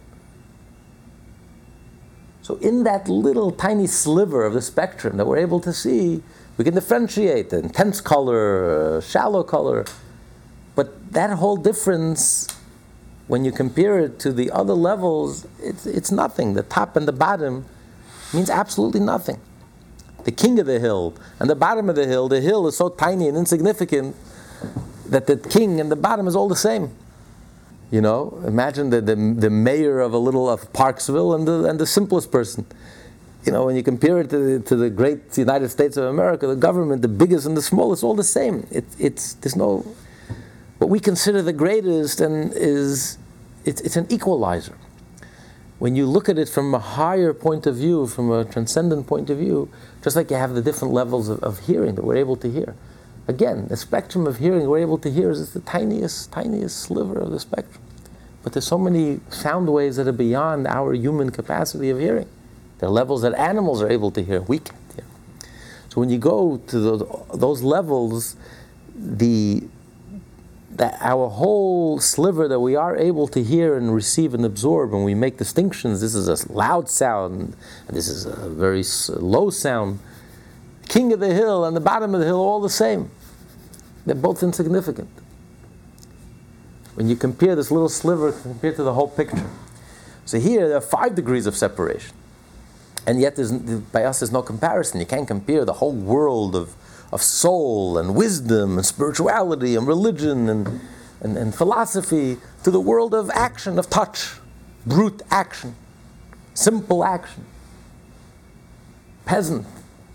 So 2.42 2.56
in 2.56 2.84
that 2.84 3.08
little 3.08 3.52
tiny 3.52 3.88
sliver 3.88 4.46
of 4.46 4.54
the 4.54 4.62
spectrum 4.62 5.16
that 5.16 5.26
we're 5.26 5.38
able 5.38 5.62
to 5.62 5.72
see, 5.72 6.22
we 6.58 6.66
can 6.66 6.74
differentiate 6.74 7.50
the 7.52 7.60
intense 7.60 8.02
color, 8.02 8.98
uh, 8.98 9.02
shallow 9.02 9.44
color. 9.44 9.86
But 10.76 11.14
that 11.14 11.30
whole 11.38 11.56
difference, 11.56 12.48
when 13.28 13.46
you 13.46 13.54
compare 13.54 13.98
it 14.00 14.20
to 14.20 14.34
the 14.34 14.52
other 14.52 14.74
levels, 14.74 15.48
it's, 15.60 15.86
it's 15.86 16.12
nothing. 16.12 16.54
The 16.54 16.64
top 16.64 16.98
and 16.98 17.08
the 17.08 17.14
bottom 17.14 17.66
means 18.34 18.50
absolutely 18.50 19.00
nothing. 19.00 19.40
The 20.24 20.32
king 20.32 20.60
of 20.60 20.66
the 20.66 20.80
hill 20.80 21.16
and 21.40 21.50
the 21.50 21.56
bottom 21.56 21.90
of 21.90 21.96
the 21.96 22.08
hill, 22.08 22.30
the 22.30 22.42
hill 22.42 22.68
is 22.68 22.78
so 22.78 22.90
tiny 22.90 23.28
and 23.28 23.38
insignificant 23.38 24.16
that 25.08 25.28
the 25.28 25.38
king 25.38 25.80
and 25.80 25.92
the 25.92 25.96
bottom 25.96 26.28
is 26.28 26.36
all 26.36 26.48
the 26.48 26.56
same. 26.56 26.92
You 27.92 28.02
know, 28.02 28.42
imagine 28.48 28.90
the, 28.90 29.02
the, 29.02 29.16
the 29.16 29.50
mayor 29.50 30.00
of 30.00 30.14
a 30.14 30.18
little 30.18 30.50
of 30.50 30.72
Parksville 30.74 31.36
and 31.36 31.48
the, 31.48 31.66
and 31.66 31.80
the 31.80 31.86
simplest 31.86 32.32
person. 32.32 32.66
You 33.46 33.52
know, 33.52 33.66
when 33.66 33.76
you 33.76 33.84
compare 33.84 34.20
it 34.20 34.30
to 34.30 34.38
the, 34.38 34.66
to 34.66 34.76
the 34.76 34.90
great 34.90 35.38
United 35.38 35.70
States 35.70 35.98
of 35.98 36.06
America, 36.06 36.48
the 36.48 36.56
government, 36.56 37.02
the 37.02 37.10
biggest 37.10 37.46
and 37.46 37.58
the 37.58 37.62
smallest, 37.62 38.04
all 38.04 38.16
the 38.16 38.24
same. 38.24 38.66
It, 38.72 38.86
it's, 38.98 39.34
there's 39.36 39.56
no, 39.56 39.86
what 40.78 40.90
we 40.90 41.00
consider 41.00 41.42
the 41.42 41.54
greatest 41.54 42.22
and 42.22 42.54
is, 42.54 43.18
it's, 43.66 43.82
it's 43.82 43.98
an 43.98 44.08
equalizer 44.10 44.78
when 45.80 45.96
you 45.96 46.06
look 46.06 46.30
at 46.30 46.38
it 46.38 46.50
from 46.50 46.74
a 46.74 46.80
higher 46.80 47.34
point 47.34 47.66
of 47.66 47.76
view, 47.76 48.08
from 48.08 48.32
a 48.32 48.46
transcendent 48.46 49.08
point 49.08 49.30
of 49.30 49.38
view, 49.38 49.70
just 50.04 50.16
like 50.16 50.30
you 50.30 50.38
have 50.38 50.54
the 50.54 50.62
different 50.62 50.94
levels 50.94 51.30
of, 51.30 51.44
of 51.44 51.60
hearing 51.60 51.96
that 51.96 52.04
we're 52.04 52.18
able 52.18 52.36
to 52.38 52.50
hear. 52.50 52.76
Again, 53.28 53.68
the 53.68 53.78
spectrum 53.78 54.28
of 54.28 54.38
hearing 54.38 54.68
we're 54.68 54.80
able 54.80 54.98
to 55.00 55.10
hear 55.10 55.32
is 55.32 55.54
the 55.54 55.62
tiniest, 55.62 56.32
tiniest 56.32 56.78
sliver 56.78 57.18
of 57.20 57.32
the 57.32 57.40
spectrum. 57.40 57.82
But 58.44 58.54
there's 58.54 58.68
so 58.68 58.78
many 58.78 59.22
sound 59.30 59.72
waves 59.72 59.96
that 59.96 60.08
are 60.08 60.12
beyond 60.12 60.68
our 60.68 60.94
human 60.94 61.32
capacity 61.32 61.90
of 61.90 62.00
hearing. 62.00 62.28
There 62.80 62.90
are 62.90 62.92
levels 62.92 63.22
that 63.22 63.34
animals 63.36 63.82
are 63.82 63.90
able 63.90 64.12
to 64.12 64.22
hear, 64.22 64.42
we 64.42 64.60
can't 64.60 64.78
hear. 64.96 65.06
So 65.90 66.02
when 66.02 66.10
you 66.10 66.18
go 66.18 66.58
to 66.68 66.80
those, 66.80 67.28
those 67.34 67.62
levels, 67.62 68.36
the 68.96 69.64
that 70.78 70.98
our 71.02 71.30
whole 71.30 72.00
sliver 72.00 72.48
that 72.48 72.60
we 72.60 72.76
are 72.76 72.98
able 72.98 73.28
to 73.28 73.44
hear 73.44 73.78
and 73.78 73.94
receive 73.94 74.34
and 74.34 74.44
absorb, 74.44 74.94
and 74.94 75.06
we 75.06 75.14
make 75.14 75.38
distinctions. 75.38 76.02
This 76.02 76.16
is 76.16 76.28
a 76.28 76.52
loud 76.52 76.90
sound, 76.90 77.56
this 77.88 78.08
is 78.08 78.26
a 78.26 78.50
very 78.50 78.84
low 79.10 79.50
sound. 79.50 80.00
King 80.90 81.14
of 81.14 81.20
the 81.20 81.34
hill 81.34 81.64
and 81.64 81.76
the 81.76 81.82
bottom 81.82 82.14
of 82.14 82.20
the 82.20 82.26
hill, 82.26 82.40
all 82.40 82.60
the 82.60 82.70
same. 82.70 83.12
They're 84.06 84.16
both 84.16 84.44
insignificant. 84.44 85.10
When 86.96 87.08
you 87.08 87.16
compare 87.16 87.56
this 87.56 87.72
little 87.72 87.90
sliver 87.90 88.32
compared 88.32 88.76
to 88.76 88.84
the 88.84 88.94
whole 88.94 89.08
picture. 89.08 89.50
So 90.26 90.40
here 90.40 90.68
there 90.68 90.78
are 90.78 90.82
five 90.82 91.16
degrees 91.16 91.46
of 91.46 91.56
separation. 91.56 92.16
And 93.06 93.20
yet 93.20 93.36
by 93.92 94.04
us 94.04 94.20
there's 94.20 94.32
no 94.32 94.42
comparison. 94.42 95.00
You 95.00 95.06
can't 95.06 95.28
compare 95.28 95.66
the 95.66 95.74
whole 95.74 95.94
world 95.94 96.56
of 96.56 96.76
of 97.14 97.22
soul 97.22 98.00
and 98.00 98.16
wisdom 98.16 98.78
and 98.78 98.86
spirituality 98.86 99.76
and 99.76 99.86
religion 99.86 100.50
and, 100.50 100.82
and, 101.22 101.38
and 101.38 101.54
philosophy 101.54 102.38
to 102.64 102.72
the 102.72 102.80
world 102.80 103.14
of 103.14 103.30
action, 103.36 103.78
of 103.78 103.88
touch, 103.88 104.32
brute 104.88 105.22
action, 105.30 105.76
simple 106.56 107.04
action. 107.04 107.46
Peasant, 109.26 109.66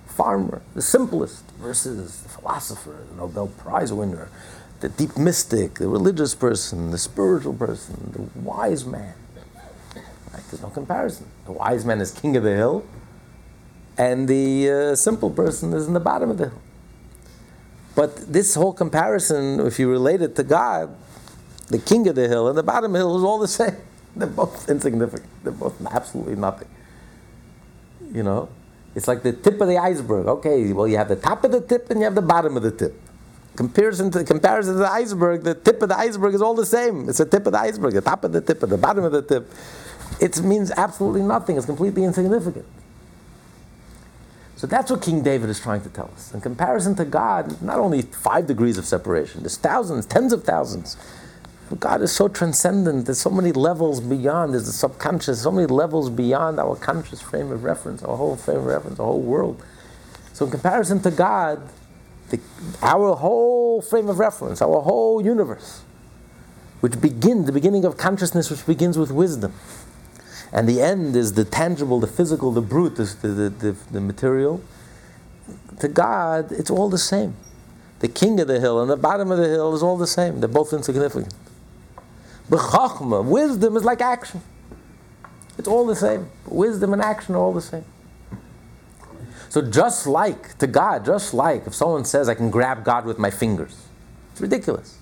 farmer, 0.07 0.61
the 0.75 0.83
simplest 0.83 1.45
versus 1.53 2.21
the 2.23 2.29
philosopher, 2.29 3.07
the 3.11 3.17
Nobel 3.17 3.47
Prize 3.47 3.93
winner, 3.93 4.29
the 4.81 4.89
deep 4.89 5.17
mystic, 5.17 5.75
the 5.75 5.89
religious 5.89 6.35
person, 6.35 6.91
the 6.91 6.99
spiritual 6.99 7.55
person, 7.55 8.11
the 8.13 8.41
wise 8.41 8.85
man. 8.85 9.15
There's 10.51 10.63
no 10.63 10.71
comparison. 10.71 11.27
The 11.45 11.53
wise 11.53 11.85
man 11.85 12.01
is 12.01 12.11
king 12.11 12.37
of 12.37 12.43
the 12.43 12.55
hill, 12.55 12.85
and 13.97 14.27
the 14.27 14.71
uh, 14.71 14.97
simple 14.97 15.31
person 15.31 15.73
is 15.75 15.87
in 15.87 15.95
the 15.95 16.01
bottom 16.01 16.31
of 16.31 16.39
the 16.39 16.49
hill. 16.49 16.59
But 17.99 18.33
this 18.33 18.55
whole 18.55 18.73
comparison, 18.73 19.59
if 19.67 19.81
you 19.81 19.91
relate 19.91 20.23
it 20.23 20.37
to 20.37 20.45
God, 20.45 20.95
the 21.67 21.81
king 21.81 22.07
of 22.07 22.15
the 22.15 22.29
hill 22.29 22.47
and 22.47 22.57
the 22.57 22.63
bottom 22.63 22.95
hill 22.95 23.19
is 23.19 23.25
all 23.25 23.41
the 23.41 23.49
same. 23.61 23.75
They're 24.15 24.29
both 24.29 24.71
insignificant. 24.71 25.29
They're 25.43 25.53
both 25.53 25.85
absolutely 25.85 26.37
nothing. 26.37 26.69
You 28.13 28.23
know? 28.23 28.51
It's 28.95 29.09
like 29.09 29.25
the 29.25 29.33
tip 29.33 29.61
of 29.61 29.67
the 29.67 29.79
iceberg. 29.79 30.29
Okay, 30.29 30.73
well, 30.73 30.87
you 30.87 30.97
have 30.97 31.09
the 31.09 31.17
top 31.17 31.43
of 31.43 31.51
the 31.51 31.61
tip 31.61 31.91
and 31.91 31.99
you 31.99 32.05
have 32.05 32.15
the 32.15 32.23
bottom 32.23 32.57
of 32.57 32.63
the 32.63 32.71
tip. 32.71 32.95
Comparison 33.57 34.13
to 34.13 34.23
comparison 34.23 34.75
to 34.75 34.79
the 34.79 34.93
iceberg, 34.93 35.43
the 35.43 35.57
tip 35.57 35.83
of 35.83 35.89
the 35.89 35.99
iceberg 35.99 36.37
is 36.37 36.41
all 36.41 36.55
the 36.55 36.67
same. 36.67 37.09
It's 37.09 37.19
the 37.19 37.27
tip 37.27 37.47
of 37.47 37.53
the 37.53 37.59
iceberg, 37.59 37.95
the 37.95 38.01
top 38.01 38.23
of 38.23 38.31
the 38.31 38.41
tip, 38.41 38.63
and 38.63 38.71
the 38.71 38.79
bottom 38.79 39.03
of 39.03 39.11
the 39.11 39.23
tip. 39.23 39.51
It 40.21 40.41
means 40.45 40.71
absolutely 40.71 41.23
nothing. 41.23 41.57
It's 41.57 41.67
completely 41.67 42.05
insignificant. 42.05 42.65
So 44.59 44.67
that's 44.67 44.91
what 44.91 45.03
King 45.03 45.23
David 45.23 45.51
is 45.51 45.61
trying 45.61 45.83
to 45.83 45.89
tell 45.89 46.11
us. 46.15 46.35
In 46.35 46.41
comparison 46.41 46.97
to 46.97 47.05
God, 47.05 47.63
not 47.63 47.79
only 47.79 48.03
five 48.03 48.49
degrees 48.49 48.77
of 48.77 48.85
separation, 48.85 49.43
there's 49.43 49.57
thousands, 49.57 50.05
tens 50.05 50.33
of 50.33 50.43
thousands. 50.43 50.97
God 51.79 52.03
is 52.03 52.11
so 52.11 52.27
transcendent, 52.27 53.07
there's 53.07 53.21
so 53.21 53.31
many 53.31 53.53
levels 53.53 54.01
beyond, 54.01 54.55
there's 54.55 54.67
the 54.67 54.73
subconscious, 54.73 55.43
so 55.43 55.53
many 55.53 55.69
levels 55.69 56.11
beyond 56.11 56.59
our 56.59 56.75
conscious 56.75 57.21
frame 57.21 57.53
of 57.53 57.63
reference, 57.63 58.03
our 58.03 58.17
whole 58.17 58.35
frame 58.35 58.59
of 58.59 58.65
reference, 58.65 58.99
our 58.99 59.07
whole 59.07 59.23
world. 59.23 59.63
So 60.33 60.47
in 60.47 60.51
comparison 60.51 61.03
to 61.03 61.13
God, 61.13 61.63
the, 62.31 62.41
our 62.83 63.15
whole 63.15 63.81
frame 63.81 64.09
of 64.09 64.19
reference, 64.19 64.61
our 64.61 64.81
whole 64.81 65.25
universe, 65.25 65.83
which 66.81 67.01
begins, 67.01 67.47
the 67.47 67.53
beginning 67.53 67.85
of 67.85 67.97
consciousness, 67.97 68.51
which 68.51 68.67
begins 68.67 68.99
with 68.99 69.13
wisdom, 69.13 69.53
and 70.53 70.69
the 70.69 70.81
end 70.81 71.15
is 71.17 71.35
the 71.35 71.45
tangible, 71.45 72.01
the 72.01 72.07
physical, 72.07 72.51
the 72.53 72.63
brute, 72.63 72.97
the, 72.97 73.05
the, 73.05 73.51
the, 73.51 73.77
the 73.91 74.01
material, 74.01 74.63
to 75.81 75.89
God, 75.89 76.53
it's 76.53 76.71
all 76.71 76.89
the 76.89 76.99
same. 76.99 77.37
The 78.01 78.09
king 78.09 78.41
of 78.41 78.49
the 78.49 78.61
hill 78.61 78.81
and 78.81 78.91
the 78.91 78.97
bottom 78.97 79.31
of 79.31 79.39
the 79.39 79.49
hill 79.49 79.75
is 79.75 79.83
all 79.83 79.97
the 79.97 80.07
same. 80.07 80.41
They're 80.41 80.49
both 80.49 80.73
insignificant. 80.73 81.35
But 82.49 82.61
chachma, 82.61 83.25
wisdom 83.25 83.77
is 83.77 83.85
like 83.85 84.01
action. 84.01 84.41
It's 85.59 85.69
all 85.69 85.87
the 85.87 85.97
same. 85.97 86.31
Wisdom 86.47 86.93
and 86.93 87.03
action 87.03 87.35
are 87.35 87.39
all 87.39 87.53
the 87.53 87.61
same. 87.61 87.85
So 89.49 89.63
just 89.63 90.07
like 90.07 90.57
to 90.59 90.67
God, 90.67 91.05
just 91.05 91.35
like 91.35 91.67
if 91.67 91.75
someone 91.75 92.05
says 92.05 92.29
I 92.29 92.35
can 92.35 92.51
grab 92.51 92.85
God 92.85 93.05
with 93.05 93.19
my 93.19 93.31
fingers, 93.31 93.89
it's 94.33 94.41
ridiculous. 94.41 94.99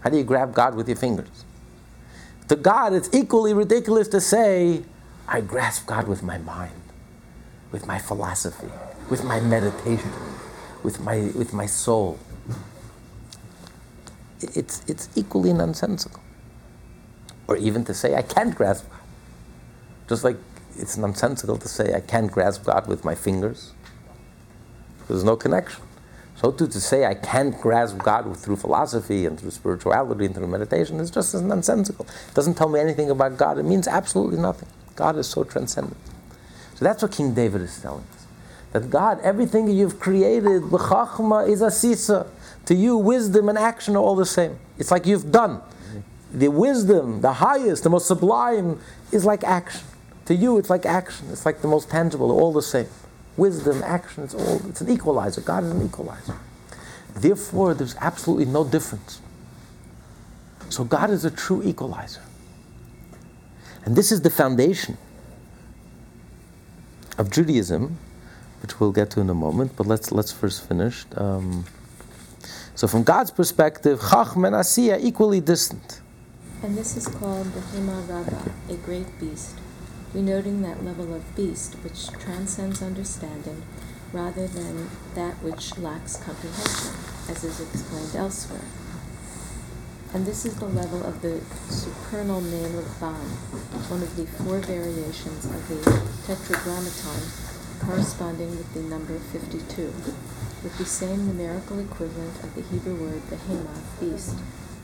How 0.00 0.10
do 0.10 0.16
you 0.16 0.24
grab 0.24 0.54
God 0.54 0.74
with 0.74 0.88
your 0.88 0.96
fingers? 0.96 1.45
To 2.48 2.56
God, 2.56 2.92
it's 2.92 3.10
equally 3.12 3.54
ridiculous 3.54 4.08
to 4.08 4.20
say, 4.20 4.82
I 5.28 5.40
grasp 5.40 5.86
God 5.86 6.08
with 6.08 6.22
my 6.22 6.38
mind, 6.38 6.80
with 7.72 7.86
my 7.86 7.98
philosophy, 7.98 8.68
with 9.10 9.24
my 9.24 9.40
meditation, 9.40 10.12
with 10.84 11.00
my, 11.00 11.30
with 11.34 11.52
my 11.52 11.66
soul. 11.66 12.18
It's, 14.40 14.84
it's 14.88 15.08
equally 15.16 15.52
nonsensical. 15.52 16.22
Or 17.48 17.56
even 17.56 17.84
to 17.86 17.94
say, 17.94 18.14
I 18.14 18.22
can't 18.22 18.54
grasp 18.54 18.88
God. 18.90 19.00
Just 20.08 20.24
like 20.24 20.36
it's 20.78 20.96
nonsensical 20.96 21.58
to 21.58 21.68
say, 21.68 21.94
I 21.94 22.00
can't 22.00 22.30
grasp 22.30 22.64
God 22.64 22.86
with 22.86 23.04
my 23.04 23.14
fingers. 23.14 23.72
There's 25.08 25.24
no 25.24 25.36
connection. 25.36 25.82
So 26.36 26.50
to 26.50 26.70
say 26.80 27.06
I 27.06 27.14
can't 27.14 27.58
grasp 27.60 27.98
God 27.98 28.36
through 28.36 28.56
philosophy 28.56 29.24
and 29.24 29.40
through 29.40 29.52
spirituality 29.52 30.26
and 30.26 30.34
through 30.34 30.46
meditation 30.48 31.00
is 31.00 31.10
just 31.10 31.34
as 31.34 31.40
nonsensical. 31.40 32.04
It 32.28 32.34
doesn't 32.34 32.56
tell 32.56 32.68
me 32.68 32.78
anything 32.78 33.10
about 33.10 33.38
God. 33.38 33.58
It 33.58 33.64
means 33.64 33.88
absolutely 33.88 34.38
nothing. 34.38 34.68
God 34.96 35.16
is 35.16 35.26
so 35.26 35.44
transcendent. 35.44 35.96
So 36.74 36.84
that's 36.84 37.02
what 37.02 37.12
King 37.12 37.32
David 37.32 37.62
is 37.62 37.80
telling 37.80 38.04
us. 38.12 38.26
That 38.72 38.90
God, 38.90 39.18
everything 39.22 39.68
you've 39.68 39.98
created, 39.98 40.62
b'chachma 40.64 41.48
asisa. 41.48 42.26
To 42.66 42.74
you, 42.74 42.98
wisdom 42.98 43.48
and 43.48 43.56
action 43.56 43.96
are 43.96 44.02
all 44.02 44.16
the 44.16 44.26
same. 44.26 44.58
It's 44.78 44.90
like 44.90 45.06
you've 45.06 45.32
done. 45.32 45.62
The 46.32 46.48
wisdom, 46.48 47.22
the 47.22 47.32
highest, 47.32 47.82
the 47.82 47.90
most 47.90 48.06
sublime, 48.06 48.78
is 49.10 49.24
like 49.24 49.42
action. 49.42 49.86
To 50.26 50.34
you, 50.34 50.58
it's 50.58 50.68
like 50.68 50.84
action. 50.84 51.28
It's 51.30 51.46
like 51.46 51.62
the 51.62 51.68
most 51.68 51.88
tangible, 51.88 52.30
all 52.30 52.52
the 52.52 52.60
same 52.60 52.88
wisdom, 53.36 53.82
action, 53.84 54.24
it's 54.24 54.34
all, 54.34 54.60
it's 54.68 54.80
an 54.80 54.90
equalizer. 54.90 55.40
God 55.40 55.64
is 55.64 55.70
an 55.70 55.84
equalizer. 55.84 56.36
Therefore, 57.14 57.74
there's 57.74 57.96
absolutely 57.96 58.46
no 58.46 58.64
difference. 58.64 59.20
So 60.68 60.84
God 60.84 61.10
is 61.10 61.24
a 61.24 61.30
true 61.30 61.62
equalizer. 61.62 62.22
And 63.84 63.96
this 63.96 64.10
is 64.10 64.22
the 64.22 64.30
foundation 64.30 64.98
of 67.18 67.30
Judaism, 67.30 67.96
which 68.62 68.80
we'll 68.80 68.92
get 68.92 69.10
to 69.10 69.20
in 69.20 69.30
a 69.30 69.34
moment, 69.34 69.72
but 69.76 69.86
let's, 69.86 70.12
let's 70.12 70.32
first 70.32 70.66
finish. 70.66 71.04
Um, 71.16 71.64
so 72.74 72.86
from 72.86 73.04
God's 73.04 73.30
perspective, 73.30 74.00
Chacham 74.10 74.44
and 74.44 74.54
Asiya 74.54 74.98
equally 75.00 75.40
distant. 75.40 76.00
And 76.62 76.76
this 76.76 76.96
is 76.96 77.06
called 77.06 77.46
the 77.52 77.60
Behema 77.60 78.08
Rabbah, 78.08 78.50
a 78.70 78.76
great 78.78 79.06
beast 79.20 79.56
denoting 80.12 80.62
that 80.62 80.84
level 80.84 81.14
of 81.14 81.36
beast 81.36 81.74
which 81.82 82.08
transcends 82.08 82.82
understanding 82.82 83.62
rather 84.12 84.46
than 84.46 84.88
that 85.14 85.34
which 85.42 85.76
lacks 85.78 86.16
comprehension, 86.16 86.94
as 87.28 87.44
is 87.44 87.60
explained 87.60 88.14
elsewhere. 88.14 88.64
And 90.14 90.24
this 90.24 90.46
is 90.46 90.54
the 90.56 90.66
level 90.66 91.04
of 91.04 91.20
the 91.20 91.40
supernal 91.68 92.40
name 92.40 92.78
of 92.78 93.00
Ban, 93.00 93.28
one 93.90 94.02
of 94.02 94.16
the 94.16 94.26
four 94.26 94.60
variations 94.60 95.44
of 95.44 95.68
the 95.68 95.82
tetragrammaton 96.24 97.20
corresponding 97.80 98.50
with 98.50 98.72
the 98.72 98.80
number 98.80 99.18
52, 99.18 99.92
with 100.62 100.78
the 100.78 100.86
same 100.86 101.26
numerical 101.26 101.78
equivalent 101.78 102.42
of 102.42 102.54
the 102.54 102.62
Hebrew 102.62 102.94
word 102.94 103.28
behemoth, 103.28 104.00
beast, 104.00 104.34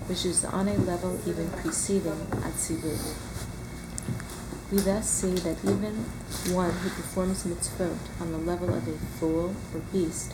which 0.07 0.27
is 0.27 0.45
on 0.45 0.69
a 0.69 0.75
level 0.75 1.19
even 1.27 1.49
preceding 1.51 2.27
Atzilut. 2.43 3.17
We 4.73 4.79
thus 4.79 5.07
see 5.07 5.35
that 5.35 5.63
even 5.65 6.07
one 6.57 6.71
who 6.71 6.89
performs 6.89 7.45
mitzvot 7.45 7.99
on 8.19 8.33
the 8.33 8.39
level 8.39 8.73
of 8.73 8.89
a 8.89 8.97
fool 9.21 9.55
or 9.75 9.81
beast, 9.93 10.33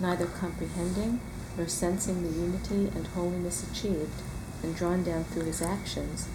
neither 0.00 0.26
comprehending 0.26 1.20
nor 1.56 1.66
sensing 1.66 2.22
the 2.22 2.28
unity 2.28 2.96
and 2.96 3.08
holiness 3.08 3.68
achieved 3.68 4.22
and 4.62 4.76
drawn 4.76 5.02
down 5.02 5.24
through 5.24 5.46
his 5.46 5.60
actions, 5.60 6.28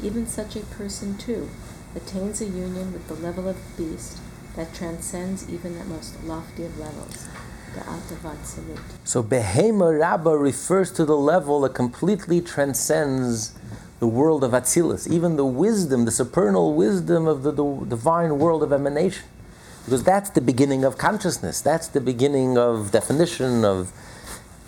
even 0.00 0.28
such 0.28 0.54
a 0.54 0.60
person 0.60 1.18
too 1.18 1.50
attains 1.96 2.40
a 2.40 2.44
union 2.44 2.92
with 2.92 3.08
the 3.08 3.14
level 3.14 3.48
of 3.48 3.56
beast 3.76 4.18
that 4.54 4.72
transcends 4.72 5.50
even 5.52 5.76
that 5.78 5.88
most 5.88 6.22
lofty 6.22 6.64
of 6.64 6.78
levels. 6.78 7.26
So 9.02 9.24
Behema 9.24 9.98
Rabbah 9.98 10.34
refers 10.34 10.92
to 10.92 11.04
the 11.04 11.16
level 11.16 11.62
that 11.62 11.74
completely 11.74 12.40
transcends 12.40 13.54
the 14.02 14.08
world 14.08 14.42
of 14.42 14.50
Atzilus, 14.50 15.08
even 15.08 15.36
the 15.36 15.44
wisdom, 15.44 16.06
the 16.06 16.10
supernal 16.10 16.74
wisdom 16.74 17.28
of 17.28 17.44
the, 17.44 17.52
the 17.52 17.86
divine 17.88 18.36
world 18.40 18.64
of 18.64 18.72
emanation. 18.72 19.22
Because 19.84 20.02
that's 20.02 20.28
the 20.30 20.40
beginning 20.40 20.82
of 20.82 20.98
consciousness, 20.98 21.60
that's 21.60 21.86
the 21.86 22.00
beginning 22.00 22.58
of 22.58 22.90
definition 22.90 23.64
of. 23.64 23.92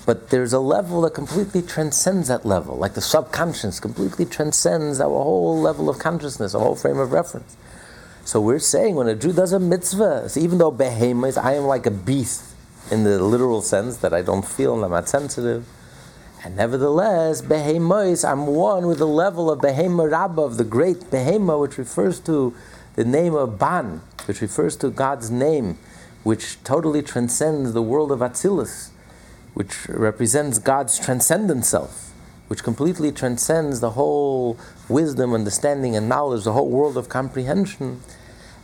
But 0.06 0.30
there's 0.30 0.52
a 0.52 0.60
level 0.60 1.00
that 1.00 1.14
completely 1.14 1.62
transcends 1.62 2.28
that 2.28 2.46
level, 2.46 2.76
like 2.76 2.94
the 2.94 3.00
subconscious 3.00 3.80
completely 3.80 4.24
transcends 4.24 5.00
our 5.00 5.08
whole 5.08 5.60
level 5.60 5.90
of 5.90 5.98
consciousness, 5.98 6.54
our 6.54 6.60
whole 6.60 6.76
frame 6.76 6.98
of 6.98 7.10
reference. 7.10 7.56
So 8.24 8.40
we're 8.40 8.60
saying 8.60 8.94
when 8.94 9.08
a 9.08 9.16
Jew 9.16 9.32
does 9.32 9.52
a 9.52 9.58
mitzvah, 9.58 10.28
so 10.28 10.38
even 10.38 10.58
though 10.58 10.70
behemoth, 10.70 11.38
I 11.38 11.54
am 11.54 11.64
like 11.64 11.86
a 11.86 11.90
beast 11.90 12.54
in 12.88 13.02
the 13.02 13.20
literal 13.20 13.62
sense 13.62 13.96
that 13.96 14.14
I 14.14 14.22
don't 14.22 14.46
feel 14.46 14.76
and 14.76 14.84
I'm 14.84 14.92
not 14.92 15.08
sensitive, 15.08 15.66
and 16.44 16.56
nevertheless, 16.56 17.40
behemois, 17.40 18.22
I'm 18.22 18.46
one 18.46 18.86
with 18.86 18.98
the 18.98 19.06
level 19.06 19.50
of 19.50 19.60
behema 19.60 20.10
rabbah, 20.10 20.42
of 20.42 20.58
the 20.58 20.64
great 20.64 21.00
behema, 21.10 21.58
which 21.58 21.78
refers 21.78 22.20
to 22.20 22.54
the 22.96 23.04
name 23.04 23.34
of 23.34 23.58
Ban, 23.58 24.02
which 24.26 24.42
refers 24.42 24.76
to 24.76 24.90
God's 24.90 25.30
name, 25.30 25.78
which 26.22 26.62
totally 26.62 27.00
transcends 27.00 27.72
the 27.72 27.80
world 27.80 28.12
of 28.12 28.18
Atzilus, 28.18 28.90
which 29.54 29.88
represents 29.88 30.58
God's 30.58 30.98
transcendent 30.98 31.64
self, 31.64 32.12
which 32.48 32.62
completely 32.62 33.10
transcends 33.10 33.80
the 33.80 33.92
whole 33.92 34.58
wisdom, 34.86 35.32
understanding, 35.32 35.96
and 35.96 36.10
knowledge, 36.10 36.44
the 36.44 36.52
whole 36.52 36.68
world 36.68 36.98
of 36.98 37.08
comprehension. 37.08 38.02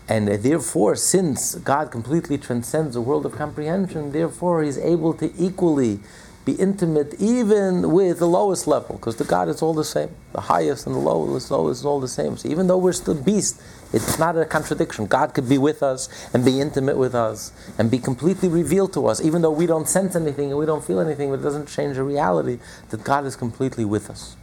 And 0.06 0.28
therefore, 0.28 0.96
since 0.96 1.54
God 1.54 1.90
completely 1.90 2.36
transcends 2.36 2.92
the 2.92 3.00
world 3.00 3.24
of 3.24 3.32
comprehension, 3.32 4.12
therefore 4.12 4.62
He's 4.62 4.76
able 4.76 5.14
to 5.14 5.32
equally 5.38 6.00
be 6.44 6.52
intimate 6.52 7.14
even 7.18 7.92
with 7.92 8.18
the 8.18 8.26
lowest 8.26 8.66
level, 8.66 8.96
because 8.96 9.16
the 9.16 9.24
God 9.24 9.48
is 9.48 9.60
all 9.60 9.74
the 9.74 9.84
same. 9.84 10.08
The 10.32 10.40
highest 10.40 10.86
and 10.86 10.94
the 10.94 11.00
lowest, 11.00 11.50
lowest 11.50 11.80
is 11.80 11.86
all 11.86 12.00
the 12.00 12.08
same. 12.08 12.36
So 12.38 12.48
even 12.48 12.66
though 12.66 12.78
we're 12.78 12.92
still 12.92 13.14
beast, 13.14 13.60
it's 13.92 14.18
not 14.18 14.38
a 14.38 14.46
contradiction. 14.46 15.06
God 15.06 15.34
could 15.34 15.48
be 15.48 15.58
with 15.58 15.82
us 15.82 16.08
and 16.32 16.44
be 16.44 16.60
intimate 16.60 16.96
with 16.96 17.14
us 17.14 17.52
and 17.76 17.90
be 17.90 17.98
completely 17.98 18.48
revealed 18.48 18.92
to 18.94 19.06
us, 19.06 19.22
even 19.22 19.42
though 19.42 19.50
we 19.50 19.66
don't 19.66 19.86
sense 19.86 20.16
anything 20.16 20.50
and 20.50 20.58
we 20.58 20.64
don't 20.64 20.84
feel 20.84 21.00
anything, 21.00 21.30
but 21.30 21.40
it 21.40 21.42
doesn't 21.42 21.68
change 21.68 21.96
the 21.96 22.04
reality 22.04 22.58
that 22.88 23.04
God 23.04 23.26
is 23.26 23.36
completely 23.36 23.84
with 23.84 24.08
us. 24.08 24.36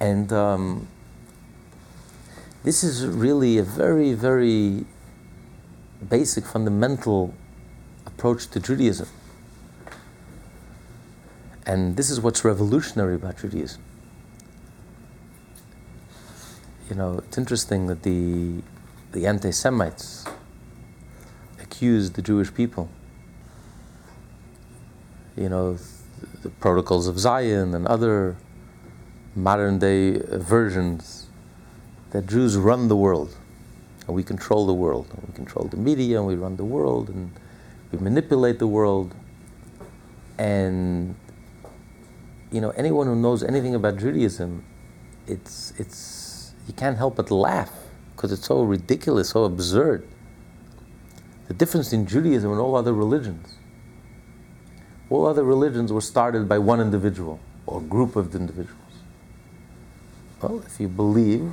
And 0.00 0.32
um, 0.32 0.88
this 2.64 2.82
is 2.82 3.06
really 3.06 3.58
a 3.58 3.62
very, 3.62 4.12
very 4.12 4.86
basic, 6.08 6.44
fundamental 6.44 7.32
approach 8.06 8.48
to 8.48 8.60
Judaism. 8.60 9.08
And 11.66 11.96
this 11.96 12.10
is 12.10 12.20
what's 12.20 12.44
revolutionary 12.44 13.16
about 13.16 13.38
Judaism. 13.38 13.82
You 16.88 16.94
know, 16.94 17.18
it's 17.18 17.36
interesting 17.36 17.88
that 17.88 18.04
the, 18.04 18.62
the 19.10 19.26
anti 19.26 19.50
Semites 19.50 20.24
accused 21.60 22.14
the 22.14 22.22
Jewish 22.22 22.54
people. 22.54 22.88
You 25.36 25.48
know, 25.48 25.76
the 26.42 26.50
protocols 26.50 27.08
of 27.08 27.18
Zion 27.18 27.74
and 27.74 27.86
other 27.88 28.36
modern 29.34 29.80
day 29.80 30.18
versions 30.18 31.26
that 32.10 32.26
Jews 32.26 32.56
run 32.56 32.88
the 32.88 32.96
world 32.96 33.36
and 34.06 34.14
we 34.14 34.22
control 34.22 34.66
the 34.66 34.74
world. 34.74 35.08
And 35.12 35.28
we 35.28 35.34
control 35.34 35.66
the 35.66 35.76
media 35.76 36.18
and 36.18 36.26
we 36.26 36.36
run 36.36 36.56
the 36.56 36.64
world 36.64 37.08
and 37.08 37.32
we 37.92 37.98
manipulate 37.98 38.58
the 38.58 38.66
world. 38.66 39.14
And 40.38 41.16
you 42.50 42.60
know, 42.60 42.70
anyone 42.70 43.06
who 43.06 43.16
knows 43.16 43.42
anything 43.42 43.74
about 43.74 43.98
Judaism, 43.98 44.64
it's, 45.26 45.72
it's, 45.78 46.52
you 46.66 46.74
can't 46.74 46.96
help 46.96 47.16
but 47.16 47.30
laugh 47.30 47.72
because 48.14 48.32
it's 48.32 48.46
so 48.46 48.62
ridiculous, 48.62 49.30
so 49.30 49.44
absurd. 49.44 50.06
The 51.48 51.54
difference 51.54 51.92
in 51.92 52.06
Judaism 52.06 52.50
and 52.50 52.60
all 52.60 52.74
other 52.74 52.92
religions. 52.92 53.54
All 55.10 55.26
other 55.26 55.44
religions 55.44 55.92
were 55.92 56.00
started 56.00 56.48
by 56.48 56.58
one 56.58 56.80
individual 56.80 57.38
or 57.66 57.80
group 57.80 58.16
of 58.16 58.34
individuals. 58.34 58.80
Well, 60.42 60.62
if 60.66 60.80
you 60.80 60.88
believe 60.88 61.52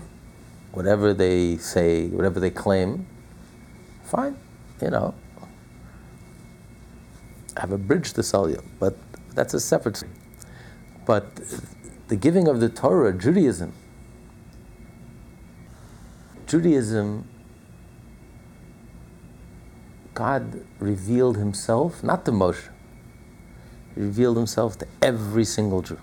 whatever 0.71 1.13
they 1.13 1.57
say, 1.57 2.07
whatever 2.07 2.39
they 2.39 2.49
claim, 2.49 3.05
fine, 4.03 4.37
you 4.81 4.89
know. 4.89 5.13
I 7.55 7.61
have 7.61 7.71
a 7.71 7.77
bridge 7.77 8.13
to 8.13 8.23
sell 8.23 8.49
you, 8.49 8.61
but 8.79 8.97
that's 9.35 9.53
a 9.53 9.59
separate. 9.59 10.03
But 11.05 11.35
the 12.07 12.15
giving 12.15 12.47
of 12.47 12.59
the 12.59 12.69
Torah, 12.69 13.13
Judaism, 13.13 13.73
Judaism, 16.47 17.27
God 20.13 20.63
revealed 20.79 21.37
himself, 21.37 22.03
not 22.03 22.25
to 22.25 22.31
Moshe, 22.31 22.69
he 23.95 24.01
revealed 24.01 24.37
himself 24.37 24.77
to 24.79 24.87
every 25.01 25.45
single 25.45 25.81
Jew. 25.81 25.99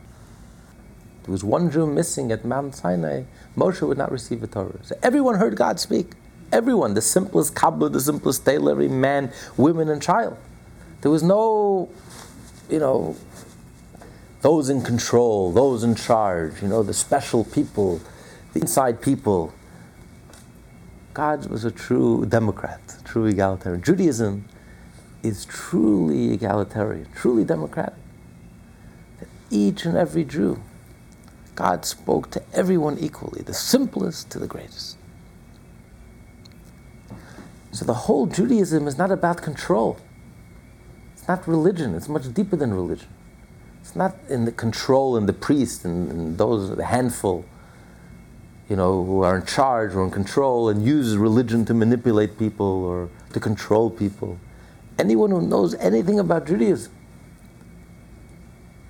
There 1.22 1.32
was 1.32 1.44
one 1.44 1.70
Jew 1.70 1.86
missing 1.86 2.32
at 2.32 2.44
Mount 2.44 2.74
Sinai, 2.74 3.24
Moshe 3.57 3.86
would 3.86 3.98
not 3.98 4.11
receive 4.11 4.40
the 4.40 4.46
Torah. 4.46 4.78
So 4.82 4.96
everyone 5.03 5.36
heard 5.36 5.57
God 5.57 5.78
speak. 5.78 6.12
Everyone, 6.53 6.94
the 6.94 7.03
simplest 7.03 7.55
cobbler, 7.55 7.88
the 7.88 8.01
simplest 8.01 8.44
tailor, 8.44 8.72
every 8.72 8.88
man, 8.88 9.32
women, 9.57 9.88
and 9.88 10.03
child. 10.03 10.36
There 11.01 11.11
was 11.11 11.22
no, 11.22 11.88
you 12.68 12.80
know, 12.80 13.16
those 14.43 14.70
in 14.70 14.82
control, 14.82 15.53
those 15.53 15.84
in 15.84 15.95
charge, 15.95 16.62
you 16.62 16.68
know, 16.68 16.82
the 16.82 16.95
special 16.95 17.45
people, 17.45 18.01
the 18.53 18.61
inside 18.61 19.03
people. 19.03 19.53
God 21.12 21.47
was 21.47 21.64
a 21.64 21.70
true 21.70 22.24
democrat, 22.26 22.80
true 23.05 23.26
egalitarian. 23.26 23.82
Judaism 23.82 24.47
is 25.22 25.45
truly 25.45 26.32
egalitarian, 26.32 27.09
truly 27.14 27.45
democratic. 27.45 27.95
That 29.18 29.28
each 29.51 29.84
and 29.84 29.97
every 29.97 30.24
Jew, 30.24 30.62
God 31.55 31.84
spoke 31.84 32.30
to 32.30 32.43
everyone 32.55 32.99
equally, 32.99 33.43
the 33.43 33.53
simplest 33.53 34.30
to 34.30 34.38
the 34.38 34.47
greatest. 34.47 34.97
So 37.72 37.84
the 37.84 37.95
whole 37.95 38.26
Judaism 38.26 38.88
is 38.88 38.97
not 38.97 39.11
about 39.11 39.43
control. 39.43 39.99
It's 41.12 41.28
not 41.28 41.47
religion, 41.47 41.95
it's 41.95 42.09
much 42.09 42.32
deeper 42.32 42.57
than 42.57 42.72
religion. 42.72 43.09
It's 43.80 43.96
not 43.96 44.14
in 44.28 44.44
the 44.44 44.52
control 44.52 45.16
and 45.16 45.28
the 45.28 45.32
priest 45.32 45.84
and, 45.84 46.10
and 46.10 46.38
those, 46.38 46.76
the 46.76 46.84
handful, 46.84 47.44
you 48.68 48.76
know, 48.76 49.04
who 49.04 49.22
are 49.22 49.36
in 49.38 49.46
charge 49.46 49.94
or 49.94 50.04
in 50.04 50.10
control 50.10 50.68
and 50.68 50.84
use 50.84 51.16
religion 51.16 51.64
to 51.64 51.74
manipulate 51.74 52.38
people 52.38 52.84
or 52.84 53.08
to 53.32 53.40
control 53.40 53.90
people. 53.90 54.38
Anyone 54.98 55.30
who 55.30 55.42
knows 55.42 55.74
anything 55.76 56.18
about 56.18 56.46
Judaism, 56.46 56.92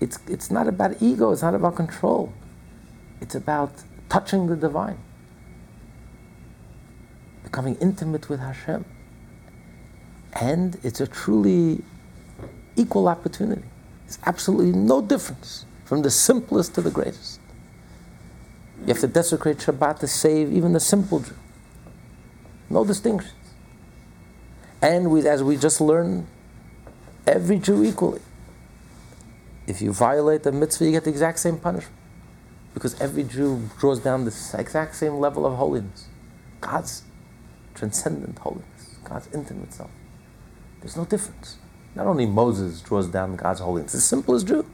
it's, 0.00 0.18
it's 0.26 0.50
not 0.50 0.66
about 0.66 1.00
ego, 1.00 1.30
it's 1.30 1.42
not 1.42 1.54
about 1.54 1.76
control. 1.76 2.32
It's 3.20 3.34
about 3.34 3.72
touching 4.08 4.46
the 4.48 4.56
divine, 4.56 4.98
becoming 7.44 7.76
intimate 7.76 8.28
with 8.28 8.40
Hashem. 8.40 8.84
And 10.32 10.78
it's 10.82 11.00
a 11.00 11.06
truly 11.06 11.82
equal 12.76 13.08
opportunity. 13.08 13.69
There's 14.10 14.18
absolutely 14.26 14.72
no 14.72 15.00
difference 15.00 15.66
from 15.84 16.02
the 16.02 16.10
simplest 16.10 16.74
to 16.74 16.80
the 16.80 16.90
greatest. 16.90 17.38
You 18.80 18.88
have 18.88 18.98
to 18.98 19.06
desecrate 19.06 19.58
Shabbat 19.58 20.00
to 20.00 20.08
save 20.08 20.52
even 20.52 20.72
the 20.72 20.80
simple 20.80 21.20
Jew. 21.20 21.36
No 22.68 22.84
distinctions. 22.84 23.32
And 24.82 25.12
we, 25.12 25.28
as 25.28 25.44
we 25.44 25.56
just 25.56 25.80
learned, 25.80 26.26
every 27.24 27.60
Jew 27.60 27.84
equally. 27.84 28.20
If 29.68 29.80
you 29.80 29.92
violate 29.92 30.42
the 30.42 30.50
mitzvah, 30.50 30.86
you 30.86 30.90
get 30.90 31.04
the 31.04 31.10
exact 31.10 31.38
same 31.38 31.58
punishment. 31.58 31.94
Because 32.74 33.00
every 33.00 33.22
Jew 33.22 33.70
draws 33.78 34.00
down 34.00 34.24
the 34.24 34.56
exact 34.58 34.96
same 34.96 35.20
level 35.20 35.46
of 35.46 35.56
holiness 35.56 36.08
God's 36.60 37.04
transcendent 37.76 38.40
holiness, 38.40 38.96
God's 39.04 39.28
intimate 39.32 39.72
self. 39.72 39.90
There's 40.80 40.96
no 40.96 41.04
difference. 41.04 41.59
Not 41.94 42.06
only 42.06 42.26
Moses 42.26 42.80
draws 42.80 43.08
down 43.08 43.36
God's 43.36 43.60
holiness, 43.60 43.94
it's 43.94 44.04
simple 44.04 44.34
as 44.34 44.44
Jew. 44.44 44.64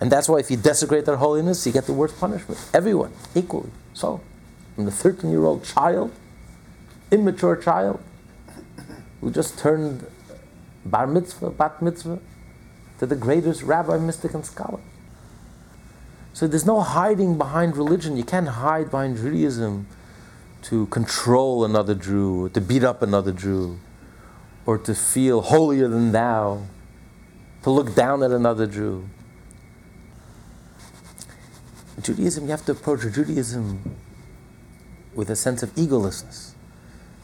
And 0.00 0.10
that's 0.10 0.28
why 0.28 0.38
if 0.38 0.50
you 0.50 0.56
desecrate 0.56 1.04
their 1.04 1.16
holiness, 1.16 1.66
you 1.66 1.72
get 1.72 1.86
the 1.86 1.92
worst 1.92 2.18
punishment. 2.18 2.60
Everyone, 2.72 3.12
equally. 3.34 3.70
So, 3.92 4.20
from 4.74 4.84
the 4.84 4.90
13 4.90 5.30
year 5.30 5.44
old 5.44 5.64
child, 5.64 6.12
immature 7.10 7.56
child, 7.56 8.00
who 9.20 9.30
just 9.30 9.58
turned 9.58 10.06
bar 10.84 11.06
mitzvah, 11.06 11.50
bat 11.50 11.80
mitzvah, 11.80 12.18
to 12.98 13.06
the 13.06 13.16
greatest 13.16 13.62
rabbi, 13.62 13.98
mystic, 13.98 14.34
and 14.34 14.44
scholar. 14.44 14.80
So 16.32 16.46
there's 16.48 16.66
no 16.66 16.80
hiding 16.80 17.38
behind 17.38 17.76
religion. 17.76 18.16
You 18.16 18.24
can't 18.24 18.48
hide 18.48 18.90
behind 18.90 19.16
Judaism 19.16 19.86
to 20.62 20.86
control 20.86 21.64
another 21.64 21.94
Jew, 21.94 22.48
to 22.50 22.60
beat 22.60 22.82
up 22.82 23.02
another 23.02 23.32
Jew, 23.32 23.78
or 24.66 24.78
to 24.78 24.94
feel 24.94 25.42
holier 25.42 25.88
than 25.88 26.12
thou, 26.12 26.62
to 27.62 27.70
look 27.70 27.94
down 27.94 28.22
at 28.22 28.30
another 28.30 28.66
Jew. 28.66 29.08
Judaism, 32.00 32.44
you 32.44 32.50
have 32.50 32.64
to 32.66 32.72
approach 32.72 33.00
Judaism 33.02 33.96
with 35.14 35.30
a 35.30 35.36
sense 35.36 35.62
of 35.62 35.74
egolessness. 35.74 36.52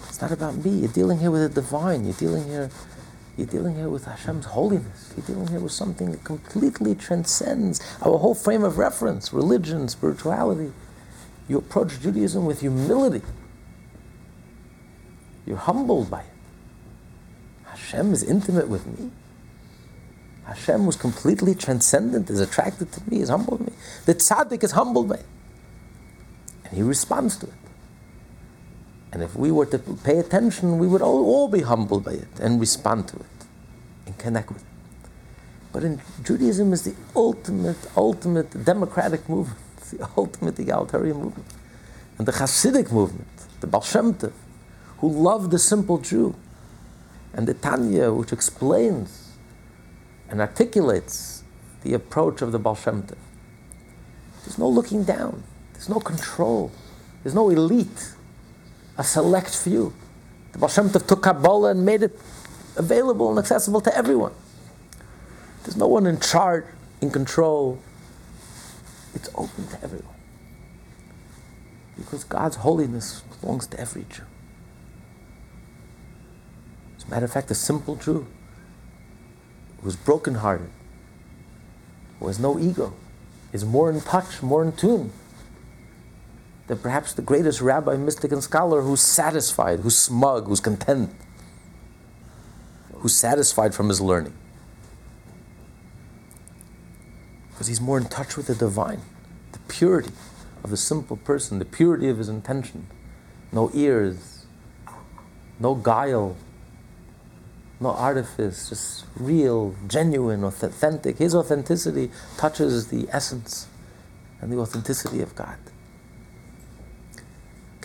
It's 0.08 0.20
not 0.20 0.32
about 0.32 0.56
me. 0.64 0.70
You're 0.70 0.92
dealing 0.92 1.18
here 1.18 1.30
with 1.30 1.42
the 1.42 1.60
divine. 1.60 2.04
You're 2.04 2.14
dealing 2.14 2.44
here, 2.44 2.70
you're 3.36 3.46
dealing 3.46 3.74
here 3.74 3.88
with 3.88 4.04
Hashem's 4.04 4.46
holiness. 4.46 5.12
You're 5.16 5.26
dealing 5.26 5.48
here 5.48 5.60
with 5.60 5.72
something 5.72 6.10
that 6.12 6.24
completely 6.24 6.94
transcends 6.94 7.80
our 8.02 8.18
whole 8.18 8.34
frame 8.34 8.62
of 8.62 8.78
reference, 8.78 9.32
religion, 9.32 9.88
spirituality. 9.88 10.72
You 11.48 11.58
approach 11.58 12.00
Judaism 12.00 12.44
with 12.44 12.60
humility. 12.60 13.22
You're 15.46 15.56
humbled 15.56 16.10
by 16.10 16.20
it. 16.20 16.39
Hashem 17.80 18.12
is 18.12 18.22
intimate 18.22 18.68
with 18.68 18.86
me. 18.86 19.10
Hashem 20.44 20.86
was 20.86 20.96
completely 20.96 21.54
transcendent, 21.54 22.28
is 22.28 22.40
attracted 22.40 22.92
to 22.92 23.00
me, 23.08 23.20
is 23.20 23.28
humbled 23.28 23.60
me. 23.60 23.72
The 24.06 24.14
tzaddik 24.14 24.64
is 24.64 24.72
humbled 24.72 25.08
by 25.08 25.16
it. 25.16 25.26
And 26.64 26.74
he 26.74 26.82
responds 26.82 27.36
to 27.38 27.46
it. 27.46 27.52
And 29.12 29.22
if 29.22 29.34
we 29.34 29.50
were 29.50 29.66
to 29.66 29.78
pay 29.78 30.18
attention, 30.18 30.78
we 30.78 30.86
would 30.86 31.02
all, 31.02 31.24
all 31.24 31.48
be 31.48 31.62
humbled 31.62 32.04
by 32.04 32.12
it 32.12 32.40
and 32.40 32.60
respond 32.60 33.08
to 33.08 33.16
it 33.16 33.46
and 34.06 34.18
connect 34.18 34.48
with 34.48 34.62
it. 34.62 35.08
But 35.72 35.84
in 35.84 36.00
Judaism 36.24 36.72
is 36.72 36.82
the 36.82 36.94
ultimate, 37.14 37.78
ultimate 37.96 38.64
democratic 38.64 39.28
movement. 39.28 39.58
The 39.90 40.08
ultimate 40.16 40.56
egalitarian 40.56 41.16
movement. 41.16 41.48
And 42.16 42.24
the 42.24 42.30
Hasidic 42.30 42.92
movement, 42.92 43.26
the 43.58 43.66
Baal 43.66 43.80
Shem 43.82 44.14
Tov, 44.14 44.30
who 44.98 45.08
loved 45.08 45.50
the 45.50 45.58
simple 45.58 45.98
Jew, 45.98 46.36
and 47.32 47.46
the 47.46 47.54
Tanya, 47.54 48.12
which 48.12 48.32
explains 48.32 49.36
and 50.28 50.40
articulates 50.40 51.42
the 51.82 51.94
approach 51.94 52.42
of 52.42 52.52
the 52.52 52.58
Baal 52.58 52.74
Shem 52.74 53.02
Tov. 53.02 53.16
There's 54.44 54.58
no 54.58 54.68
looking 54.68 55.04
down. 55.04 55.42
There's 55.72 55.88
no 55.88 56.00
control. 56.00 56.70
There's 57.22 57.34
no 57.34 57.50
elite 57.50 58.14
a 58.96 59.04
select 59.04 59.56
few. 59.56 59.94
The 60.52 60.58
Baal 60.58 60.68
Shem 60.68 60.88
Tov 60.90 61.06
took 61.06 61.22
Kabbalah 61.22 61.70
and 61.70 61.84
made 61.84 62.02
it 62.02 62.18
available 62.76 63.30
and 63.30 63.38
accessible 63.38 63.80
to 63.80 63.96
everyone. 63.96 64.32
There's 65.64 65.76
no 65.76 65.86
one 65.86 66.06
in 66.06 66.20
charge, 66.20 66.64
in 67.00 67.10
control. 67.10 67.78
It's 69.14 69.28
open 69.34 69.66
to 69.68 69.82
everyone. 69.82 70.14
Because 71.96 72.24
God's 72.24 72.56
holiness 72.56 73.22
belongs 73.40 73.66
to 73.68 73.80
every 73.80 74.04
Jew. 74.08 74.22
As 77.00 77.06
a 77.06 77.10
matter 77.10 77.24
of 77.24 77.32
fact, 77.32 77.50
a 77.50 77.54
simple 77.54 77.96
Jew 77.96 78.26
who 79.80 79.88
is 79.88 79.96
brokenhearted, 79.96 80.68
who 82.18 82.26
has 82.26 82.38
no 82.38 82.58
ego, 82.58 82.92
is 83.52 83.64
more 83.64 83.90
in 83.90 84.02
touch, 84.02 84.42
more 84.42 84.62
in 84.62 84.72
tune 84.72 85.10
than 86.66 86.76
perhaps 86.76 87.14
the 87.14 87.22
greatest 87.22 87.62
rabbi, 87.62 87.96
mystic, 87.96 88.32
and 88.32 88.42
scholar 88.42 88.82
who's 88.82 89.00
satisfied, 89.00 89.80
who's 89.80 89.96
smug, 89.96 90.46
who's 90.46 90.60
content, 90.60 91.10
who's 92.96 93.16
satisfied 93.16 93.74
from 93.74 93.88
his 93.88 94.02
learning. 94.02 94.34
Because 97.50 97.66
he's 97.66 97.80
more 97.80 97.96
in 97.96 98.04
touch 98.04 98.36
with 98.36 98.46
the 98.46 98.54
divine, 98.54 99.00
the 99.52 99.58
purity 99.60 100.12
of 100.62 100.68
the 100.68 100.76
simple 100.76 101.16
person, 101.16 101.58
the 101.58 101.64
purity 101.64 102.10
of 102.10 102.18
his 102.18 102.28
intention. 102.28 102.86
No 103.52 103.70
ears, 103.72 104.44
no 105.58 105.74
guile, 105.74 106.36
no 107.80 107.90
artifice, 107.90 108.68
just 108.68 109.06
real, 109.16 109.74
genuine, 109.86 110.44
authentic. 110.44 111.18
His 111.18 111.34
authenticity 111.34 112.10
touches 112.36 112.88
the 112.88 113.08
essence 113.10 113.66
and 114.40 114.52
the 114.52 114.58
authenticity 114.58 115.20
of 115.20 115.34
God 115.34 115.56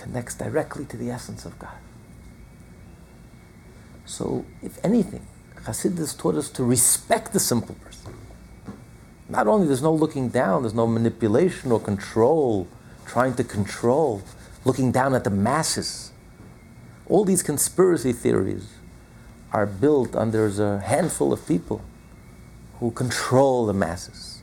connects 0.05 0.35
directly 0.35 0.85
to 0.85 0.97
the 0.97 1.09
essence 1.09 1.45
of 1.45 1.57
God. 1.57 1.77
So, 4.05 4.45
if 4.61 4.77
anything, 4.85 5.25
Hasidus 5.63 6.15
taught 6.15 6.35
us 6.35 6.49
to 6.51 6.63
respect 6.63 7.33
the 7.33 7.39
simple 7.39 7.73
person. 7.75 8.13
Not 9.27 9.47
only 9.47 9.65
there's 9.65 9.81
no 9.81 9.93
looking 9.93 10.29
down, 10.29 10.61
there's 10.61 10.75
no 10.75 10.85
manipulation 10.85 11.71
or 11.71 11.79
control, 11.79 12.67
trying 13.07 13.33
to 13.35 13.43
control, 13.43 14.21
looking 14.63 14.91
down 14.91 15.15
at 15.15 15.23
the 15.23 15.31
masses. 15.31 16.11
All 17.07 17.25
these 17.25 17.41
conspiracy 17.41 18.13
theories 18.13 18.74
are 19.56 19.66
built 19.66 20.18
under 20.18 20.47
a 20.47 20.82
handful 20.82 21.32
of 21.32 21.47
people 21.47 21.82
who 22.82 22.91
control 22.91 23.66
the 23.66 23.74
masses. 23.74 24.41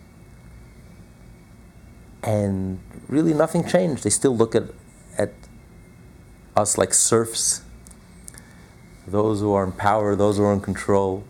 And 2.23 2.81
really 3.09 3.35
nothing 3.35 3.69
changed. 3.69 4.05
They 4.05 4.11
still 4.11 4.35
look 4.35 4.55
at, 4.55 4.63
at 5.19 5.35
us 6.57 6.79
like 6.79 6.95
serfs, 6.95 7.61
those 9.07 9.41
who 9.41 9.53
are 9.53 9.65
in 9.65 9.73
power, 9.73 10.17
those 10.17 10.39
who 10.39 10.45
are 10.45 10.55
in 10.55 10.63
control. 10.63 11.25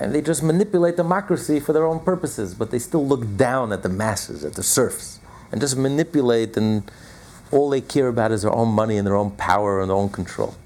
And 0.00 0.12
they 0.12 0.20
just 0.20 0.42
manipulate 0.42 0.96
democracy 0.96 1.60
for 1.60 1.72
their 1.72 1.86
own 1.86 2.00
purposes, 2.00 2.56
but 2.56 2.72
they 2.72 2.80
still 2.80 3.06
look 3.06 3.36
down 3.36 3.72
at 3.72 3.84
the 3.84 3.88
masses, 3.88 4.44
at 4.44 4.54
the 4.54 4.64
serfs, 4.64 5.20
and 5.52 5.60
just 5.60 5.76
manipulate, 5.76 6.56
and 6.56 6.90
all 7.52 7.70
they 7.70 7.80
care 7.80 8.08
about 8.08 8.32
is 8.32 8.42
their 8.42 8.52
own 8.52 8.70
money 8.70 8.96
and 8.96 9.06
their 9.06 9.14
own 9.14 9.30
power 9.30 9.80
and 9.80 9.90
their 9.90 9.96
own 9.96 10.08
control. 10.08 10.56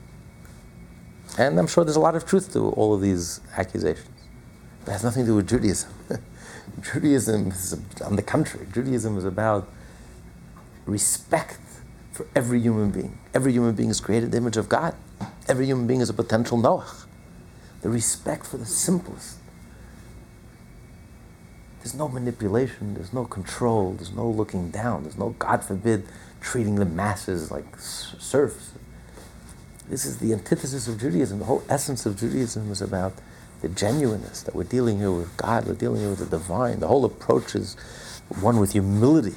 And 1.39 1.57
I'm 1.57 1.68
sure 1.68 1.84
there's 1.84 1.97
a 1.97 2.01
lot 2.01 2.16
of 2.16 2.26
truth 2.26 2.53
to 2.55 2.70
all 2.70 2.93
of 2.93 3.01
these 3.01 3.41
accusations. 3.57 4.09
But 4.84 4.91
it 4.91 4.93
has 4.93 5.05
nothing 5.05 5.22
to 5.22 5.28
do 5.28 5.36
with 5.36 5.49
Judaism. 5.49 5.91
Judaism 6.80 7.53
is, 7.53 7.80
on 8.05 8.16
the 8.16 8.22
contrary, 8.22 8.66
Judaism 8.72 9.16
is 9.16 9.24
about 9.24 9.68
respect 10.84 11.61
for 12.11 12.26
every 12.34 12.61
human 12.61 12.91
being. 12.91 13.18
Every 13.32 13.53
human 13.53 13.76
being 13.76 13.89
is 13.89 14.01
created 14.01 14.26
in 14.26 14.30
the 14.32 14.36
image 14.39 14.57
of 14.57 14.68
God. 14.68 14.97
Every 15.47 15.66
human 15.66 15.86
being 15.86 16.01
is 16.01 16.11
a 16.11 16.14
potential 16.14 16.59
Noah. 16.59 16.93
The 17.82 17.89
respect 17.89 18.45
for 18.45 18.57
the 18.57 18.66
simplest. 18.66 19.39
There's 21.78 21.95
no 21.95 22.09
manipulation, 22.09 22.95
there's 22.95 23.12
no 23.12 23.24
control, 23.24 23.93
there's 23.93 24.12
no 24.12 24.28
looking 24.28 24.70
down, 24.70 25.05
there's 25.05 25.16
no, 25.16 25.30
God 25.39 25.64
forbid, 25.64 26.05
treating 26.41 26.74
the 26.74 26.84
masses 26.84 27.53
like 27.53 27.78
serfs. 27.78 28.72
This 29.89 30.05
is 30.05 30.18
the 30.18 30.32
antithesis 30.32 30.86
of 30.86 31.01
Judaism. 31.01 31.39
The 31.39 31.47
whole 31.47 31.64
essence 31.68 32.05
of 32.05 32.18
Judaism 32.18 32.70
is 32.70 32.82
about 32.82 33.14
the 33.62 33.68
genuineness 33.68 34.43
that 34.43 34.55
we're 34.55 34.64
dealing 34.64 34.99
here 34.99 35.11
with 35.11 35.36
God, 35.36 35.66
we're 35.66 35.74
dealing 35.74 36.01
here 36.01 36.11
with 36.11 36.20
the 36.20 36.26
divine. 36.26 36.80
The 36.80 36.86
whole 36.89 37.05
approach 37.05 37.55
is 37.55 37.74
one 38.41 38.61
with 38.61 38.72
humility. 38.72 39.34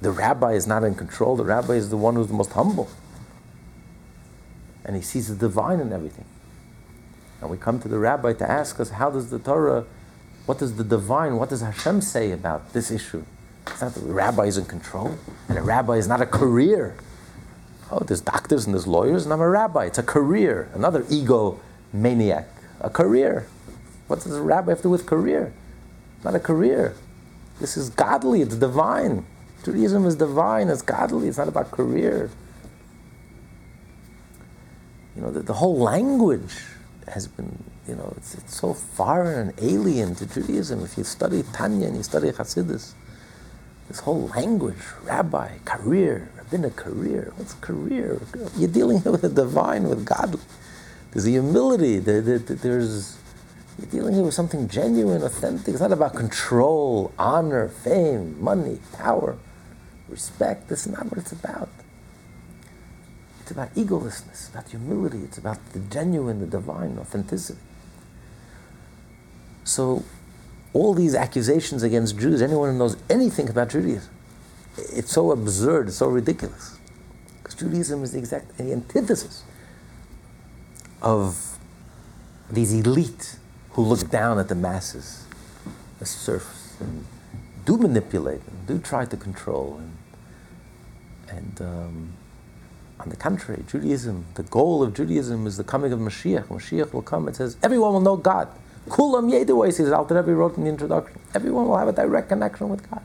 The 0.00 0.10
rabbi 0.10 0.52
is 0.52 0.66
not 0.66 0.84
in 0.84 0.94
control, 0.94 1.36
the 1.36 1.44
rabbi 1.44 1.74
is 1.74 1.88
the 1.88 1.96
one 1.96 2.14
who's 2.14 2.28
the 2.28 2.34
most 2.34 2.52
humble. 2.52 2.88
And 4.84 4.94
he 4.94 5.02
sees 5.02 5.28
the 5.28 5.34
divine 5.34 5.80
in 5.80 5.92
everything. 5.92 6.26
And 7.40 7.50
we 7.50 7.56
come 7.56 7.80
to 7.80 7.88
the 7.88 7.98
rabbi 7.98 8.34
to 8.34 8.50
ask 8.50 8.78
us, 8.78 8.90
how 8.90 9.10
does 9.10 9.30
the 9.30 9.38
Torah, 9.38 9.86
what 10.46 10.58
does 10.58 10.76
the 10.76 10.84
divine, 10.84 11.36
what 11.36 11.48
does 11.48 11.62
Hashem 11.62 12.02
say 12.02 12.30
about 12.30 12.74
this 12.74 12.90
issue? 12.90 13.24
It's 13.66 13.80
not 13.80 13.94
that 13.94 14.00
the 14.00 14.12
rabbi 14.12 14.44
is 14.44 14.58
in 14.58 14.66
control, 14.66 15.18
and 15.48 15.58
a 15.58 15.62
rabbi 15.62 15.94
is 15.94 16.06
not 16.06 16.20
a 16.20 16.26
career. 16.26 16.94
Oh, 17.90 18.00
there's 18.00 18.20
doctors 18.20 18.64
and 18.66 18.74
there's 18.74 18.86
lawyers, 18.86 19.24
and 19.24 19.32
I'm 19.32 19.40
a 19.40 19.48
rabbi. 19.48 19.86
It's 19.86 19.98
a 19.98 20.02
career. 20.02 20.70
Another 20.74 21.04
ego 21.10 21.60
maniac. 21.92 22.48
A 22.80 22.90
career. 22.90 23.46
What 24.08 24.20
does 24.20 24.34
a 24.36 24.42
rabbi 24.42 24.70
have 24.70 24.78
to 24.78 24.84
do 24.84 24.90
with 24.90 25.06
career? 25.06 25.52
Not 26.24 26.34
a 26.34 26.40
career. 26.40 26.94
This 27.60 27.76
is 27.76 27.90
godly, 27.90 28.42
it's 28.42 28.56
divine. 28.56 29.24
Judaism 29.64 30.06
is 30.06 30.16
divine, 30.16 30.68
it's 30.68 30.82
godly, 30.82 31.28
it's 31.28 31.38
not 31.38 31.48
about 31.48 31.70
career. 31.70 32.30
You 35.16 35.22
know, 35.22 35.30
the, 35.30 35.40
the 35.40 35.54
whole 35.54 35.78
language 35.78 36.54
has 37.08 37.28
been, 37.28 37.62
you 37.86 37.94
know, 37.94 38.12
it's, 38.16 38.34
it's 38.34 38.56
so 38.56 38.74
foreign 38.74 39.48
and 39.48 39.60
alien 39.62 40.14
to 40.16 40.26
Judaism. 40.26 40.82
If 40.82 40.98
you 40.98 41.04
study 41.04 41.44
Tanya 41.52 41.86
and 41.86 41.96
you 41.96 42.02
study 42.02 42.30
Hasidus, 42.30 42.92
this 43.88 44.00
whole 44.00 44.28
language, 44.28 44.82
rabbi, 45.04 45.58
career, 45.64 46.30
been 46.54 46.64
a 46.64 46.70
career. 46.70 47.32
What's 47.34 47.54
career? 47.54 48.20
You're 48.56 48.70
dealing 48.70 49.02
with 49.04 49.22
the 49.22 49.28
divine, 49.28 49.88
with 49.88 50.06
God. 50.06 50.38
There's 51.10 51.24
the 51.24 51.32
humility. 51.32 51.98
There's 51.98 53.18
you're 53.76 53.90
dealing 53.90 54.14
here 54.14 54.22
with 54.22 54.34
something 54.34 54.68
genuine, 54.68 55.24
authentic. 55.24 55.74
It's 55.74 55.80
not 55.80 55.90
about 55.90 56.14
control, 56.14 57.12
honor, 57.18 57.66
fame, 57.68 58.40
money, 58.40 58.78
power, 58.96 59.36
respect. 60.08 60.68
This 60.68 60.86
is 60.86 60.92
not 60.92 61.06
what 61.06 61.18
it's 61.18 61.32
about. 61.32 61.68
It's 63.40 63.50
about 63.50 63.74
egolessness, 63.74 64.48
about 64.52 64.68
humility. 64.68 65.18
It's 65.24 65.38
about 65.38 65.58
the 65.72 65.80
genuine, 65.80 66.38
the 66.38 66.46
divine, 66.46 66.98
authenticity. 67.00 67.58
So, 69.64 70.04
all 70.72 70.94
these 70.94 71.16
accusations 71.16 71.82
against 71.82 72.16
Jews, 72.16 72.40
anyone 72.40 72.70
who 72.70 72.78
knows 72.78 72.96
anything 73.10 73.48
about 73.48 73.70
Judaism, 73.70 74.13
it's 74.76 75.12
so 75.12 75.30
absurd, 75.32 75.88
it's 75.88 75.96
so 75.96 76.08
ridiculous. 76.08 76.78
Because 77.38 77.54
Judaism 77.54 78.02
is 78.02 78.12
the 78.12 78.18
exact 78.18 78.56
the 78.56 78.72
antithesis 78.72 79.44
of 81.02 81.58
these 82.50 82.72
elite 82.72 83.36
who 83.72 83.82
look 83.82 84.10
down 84.10 84.38
at 84.38 84.48
the 84.48 84.54
masses, 84.54 85.26
the 85.98 86.06
serfs, 86.06 86.76
and 86.80 87.04
do 87.64 87.76
manipulate 87.76 88.40
and 88.46 88.66
do 88.66 88.78
try 88.78 89.04
to 89.04 89.16
control. 89.16 89.80
And, 91.28 91.38
and 91.38 91.60
um, 91.60 92.12
on 93.00 93.08
the 93.08 93.16
contrary, 93.16 93.64
Judaism, 93.66 94.24
the 94.34 94.44
goal 94.44 94.82
of 94.82 94.94
Judaism 94.94 95.46
is 95.46 95.56
the 95.56 95.64
coming 95.64 95.92
of 95.92 95.98
Mashiach. 95.98 96.46
Mashiach 96.46 96.92
will 96.92 97.02
come 97.02 97.26
and 97.26 97.36
says, 97.36 97.56
everyone 97.62 97.92
will 97.92 98.00
know 98.00 98.16
God. 98.16 98.48
Kulam 98.88 99.30
Yedu, 99.32 99.72
says 99.72 99.90
Alter 99.92 100.16
Rebbe 100.16 100.34
wrote 100.34 100.56
in 100.56 100.64
the 100.64 100.70
introduction. 100.70 101.18
Everyone 101.34 101.68
will 101.68 101.78
have 101.78 101.88
a 101.88 101.92
direct 101.92 102.28
connection 102.28 102.68
with 102.68 102.88
God. 102.90 103.02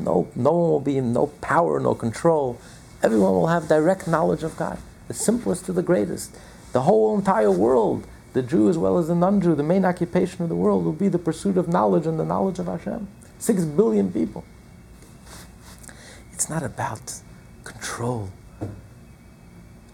No, 0.00 0.28
no 0.34 0.52
one 0.52 0.70
will 0.70 0.80
be 0.80 0.98
in 0.98 1.12
no 1.12 1.28
power, 1.40 1.80
no 1.80 1.94
control. 1.94 2.58
Everyone 3.02 3.32
will 3.32 3.46
have 3.48 3.68
direct 3.68 4.08
knowledge 4.08 4.42
of 4.42 4.56
God, 4.56 4.78
the 5.08 5.14
simplest 5.14 5.66
to 5.66 5.72
the 5.72 5.82
greatest. 5.82 6.36
The 6.72 6.82
whole 6.82 7.16
entire 7.16 7.50
world 7.50 8.06
the 8.32 8.42
Jew 8.42 8.68
as 8.68 8.78
well 8.78 8.98
as 8.98 9.08
the 9.08 9.14
non 9.14 9.40
Jew, 9.40 9.54
the 9.54 9.62
main 9.62 9.84
occupation 9.84 10.42
of 10.42 10.48
the 10.48 10.54
world 10.54 10.84
will 10.84 10.92
be 10.92 11.08
the 11.08 11.18
pursuit 11.18 11.56
of 11.56 11.68
knowledge 11.68 12.06
and 12.06 12.18
the 12.18 12.24
knowledge 12.24 12.58
of 12.58 12.66
Hashem. 12.66 13.08
Six 13.38 13.64
billion 13.64 14.12
people. 14.12 14.44
It's 16.32 16.48
not 16.48 16.62
about 16.62 17.14
control. 17.64 18.30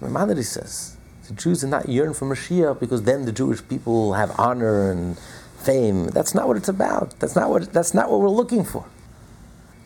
Maimonides 0.00 0.48
says 0.48 0.96
the 1.26 1.34
Jews 1.34 1.64
are 1.64 1.68
not 1.68 1.88
yearn 1.88 2.12
for 2.12 2.26
Mashiach 2.26 2.78
because 2.78 3.04
then 3.04 3.24
the 3.24 3.32
Jewish 3.32 3.66
people 3.66 3.92
will 3.94 4.14
have 4.14 4.38
honor 4.38 4.90
and 4.90 5.18
fame. 5.64 6.08
That's 6.08 6.34
not 6.34 6.46
what 6.46 6.56
it's 6.56 6.68
about. 6.68 7.18
That's 7.18 7.34
not 7.34 7.48
what, 7.48 7.72
that's 7.72 7.94
not 7.94 8.10
what 8.10 8.20
we're 8.20 8.28
looking 8.28 8.64
for. 8.64 8.84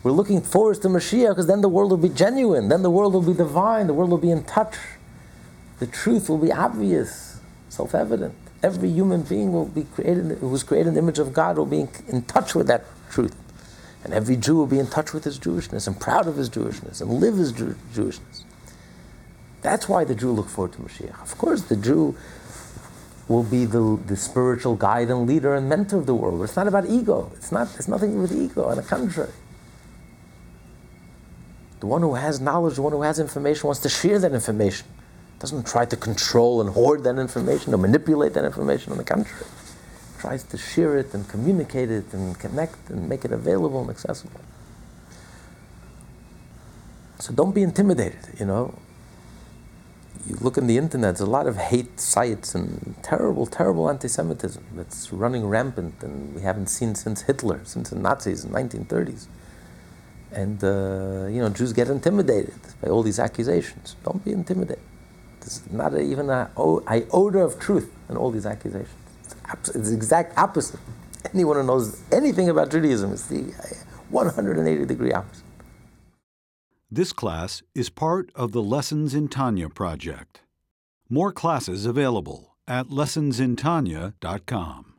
We're 0.03 0.12
looking 0.12 0.40
forward 0.40 0.80
to 0.82 0.88
Mashiach 0.88 1.30
because 1.30 1.46
then 1.46 1.61
the 1.61 1.68
world 1.68 1.90
will 1.90 1.98
be 1.98 2.09
genuine, 2.09 2.68
then 2.68 2.82
the 2.82 2.90
world 2.90 3.12
will 3.12 3.22
be 3.22 3.34
divine, 3.34 3.86
the 3.86 3.94
world 3.94 4.11
will 4.11 4.18
be 4.18 4.30
in 4.30 4.44
touch. 4.44 4.76
The 5.78 5.86
truth 5.86 6.28
will 6.28 6.38
be 6.38 6.53
obvious 6.53 7.38
self-evident. 7.68 8.34
Every 8.62 8.90
human 8.90 9.22
being 9.22 9.53
will 9.53 9.66
be 9.66 9.84
created, 9.84 10.38
who 10.38 10.48
was 10.48 10.62
created 10.62 10.88
in 10.88 10.94
the 10.94 11.01
image 11.01 11.18
of 11.18 11.32
God 11.32 11.57
will 11.57 11.66
be 11.66 11.80
in, 11.80 11.88
in 12.09 12.22
touch 12.22 12.55
with 12.55 12.66
that 12.66 12.84
truth. 13.11 13.34
And 14.05 14.14
every 14.14 14.36
Jew 14.36 14.57
will 14.57 14.66
be 14.66 14.78
in 14.78 14.86
touch 14.86 15.12
with 15.12 15.24
his 15.24 15.38
Jewishness 15.38 15.86
and 15.86 15.98
proud 16.01 16.26
of 16.26 16.36
his 16.36 16.48
Jewishness 16.48 17.01
and 17.01 17.11
live 17.11 17.36
his 17.36 17.53
Jew- 17.53 17.76
Jewishness. 17.92 18.44
That's 19.62 19.88
why 19.88 20.05
the 20.05 20.14
Jew 20.14 20.30
look 20.32 20.48
forward 20.48 20.72
to 20.72 20.78
Mashiach. 20.78 21.20
Of 21.22 21.36
course, 21.36 21.62
the 21.62 21.76
Jew 21.76 22.16
will 23.28 23.42
be 23.42 23.64
the, 23.64 23.98
the 24.07 24.16
spiritual 24.16 24.74
guide 24.74 25.11
and 25.11 25.26
leader 25.26 25.55
and 25.55 25.68
mentor 25.68 25.98
of 25.98 26.07
the 26.07 26.14
world. 26.14 26.42
It's 26.42 26.57
not 26.57 26.66
about 26.66 26.86
ego. 26.86 27.30
It's 27.36 27.53
not. 27.53 27.68
It's 27.76 27.88
nothing 27.88 28.20
with 28.20 28.32
ego. 28.32 28.64
On 28.64 28.76
the 28.76 28.82
contrary, 28.82 29.30
the 31.81 31.87
one 31.87 32.03
who 32.03 32.14
has 32.14 32.41
knowledge, 32.41 32.76
the 32.76 32.83
one 32.83 32.93
who 32.93 33.03
has 33.03 33.18
information, 33.18 33.66
wants 33.66 33.81
to 33.81 33.89
share 33.89 34.18
that 34.18 34.33
information 34.33 34.87
doesn't 35.39 35.66
try 35.66 35.87
to 35.87 35.97
control 35.97 36.61
and 36.61 36.70
hoard 36.70 37.03
that 37.05 37.18
information 37.18 37.72
or 37.72 37.78
manipulate 37.78 38.35
that 38.35 38.45
information. 38.45 38.93
On 38.93 38.99
the 38.99 39.05
contrary, 39.05 39.47
tries 40.18 40.43
to 40.45 40.59
share 40.59 40.99
it 40.99 41.14
and 41.14 41.26
communicate 41.28 41.91
it 41.91 42.12
and 42.12 42.39
connect 42.39 42.91
and 42.91 43.09
make 43.09 43.24
it 43.24 43.33
available 43.33 43.81
and 43.81 43.89
accessible. 43.89 44.41
So 47.18 47.33
don't 47.33 47.55
be 47.55 47.62
intimidated, 47.62 48.39
you 48.39 48.45
know. 48.47 48.78
You 50.26 50.37
look 50.43 50.59
in 50.59 50.66
the 50.66 50.76
internet, 50.76 51.16
there's 51.16 51.26
a 51.26 51.31
lot 51.31 51.47
of 51.47 51.57
hate 51.57 51.99
sites 51.99 52.55
and 52.55 52.95
terrible, 53.03 53.47
terrible 53.47 53.89
anti 53.89 54.09
Semitism 54.09 54.62
that's 54.74 55.11
running 55.11 55.47
rampant 55.47 56.03
and 56.03 56.35
we 56.35 56.43
haven't 56.43 56.66
seen 56.66 56.95
since 56.95 57.22
Hitler, 57.22 57.62
since 57.64 57.89
the 57.89 57.99
Nazis 57.99 58.45
in 58.45 58.53
the 58.53 58.59
1930s. 58.59 59.26
And, 60.33 60.62
uh, 60.62 61.26
you 61.28 61.41
know, 61.41 61.49
Jews 61.49 61.72
get 61.72 61.89
intimidated 61.89 62.55
by 62.81 62.89
all 62.89 63.03
these 63.03 63.18
accusations. 63.18 63.97
Don't 64.05 64.24
be 64.24 64.33
intimidated. 64.33 64.83
There's 65.41 65.68
not 65.70 65.99
even 65.99 66.31
an 66.31 66.49
iota 66.87 67.41
of 67.41 67.59
truth 67.59 67.93
in 68.09 68.16
all 68.16 68.31
these 68.31 68.47
accusations. 68.47 68.95
It's, 69.24 69.35
abs- 69.47 69.70
it's 69.70 69.89
the 69.89 69.97
exact 69.97 70.39
opposite. 70.39 70.78
Anyone 71.35 71.57
who 71.57 71.64
knows 71.64 72.01
anything 72.12 72.49
about 72.49 72.70
Judaism 72.70 73.12
is 73.12 73.26
the 73.26 73.53
180 74.11 74.87
degree 74.87 75.12
opposite. 75.12 75.45
This 76.91 77.12
class 77.12 77.62
is 77.74 77.89
part 77.89 78.31
of 78.35 78.53
the 78.53 78.62
Lessons 78.62 79.14
in 79.14 79.28
Tanya 79.28 79.68
project. 79.68 80.43
More 81.09 81.33
classes 81.33 81.87
available 81.87 82.57
at 82.66 82.89
lessonsintanya.com. 82.89 84.89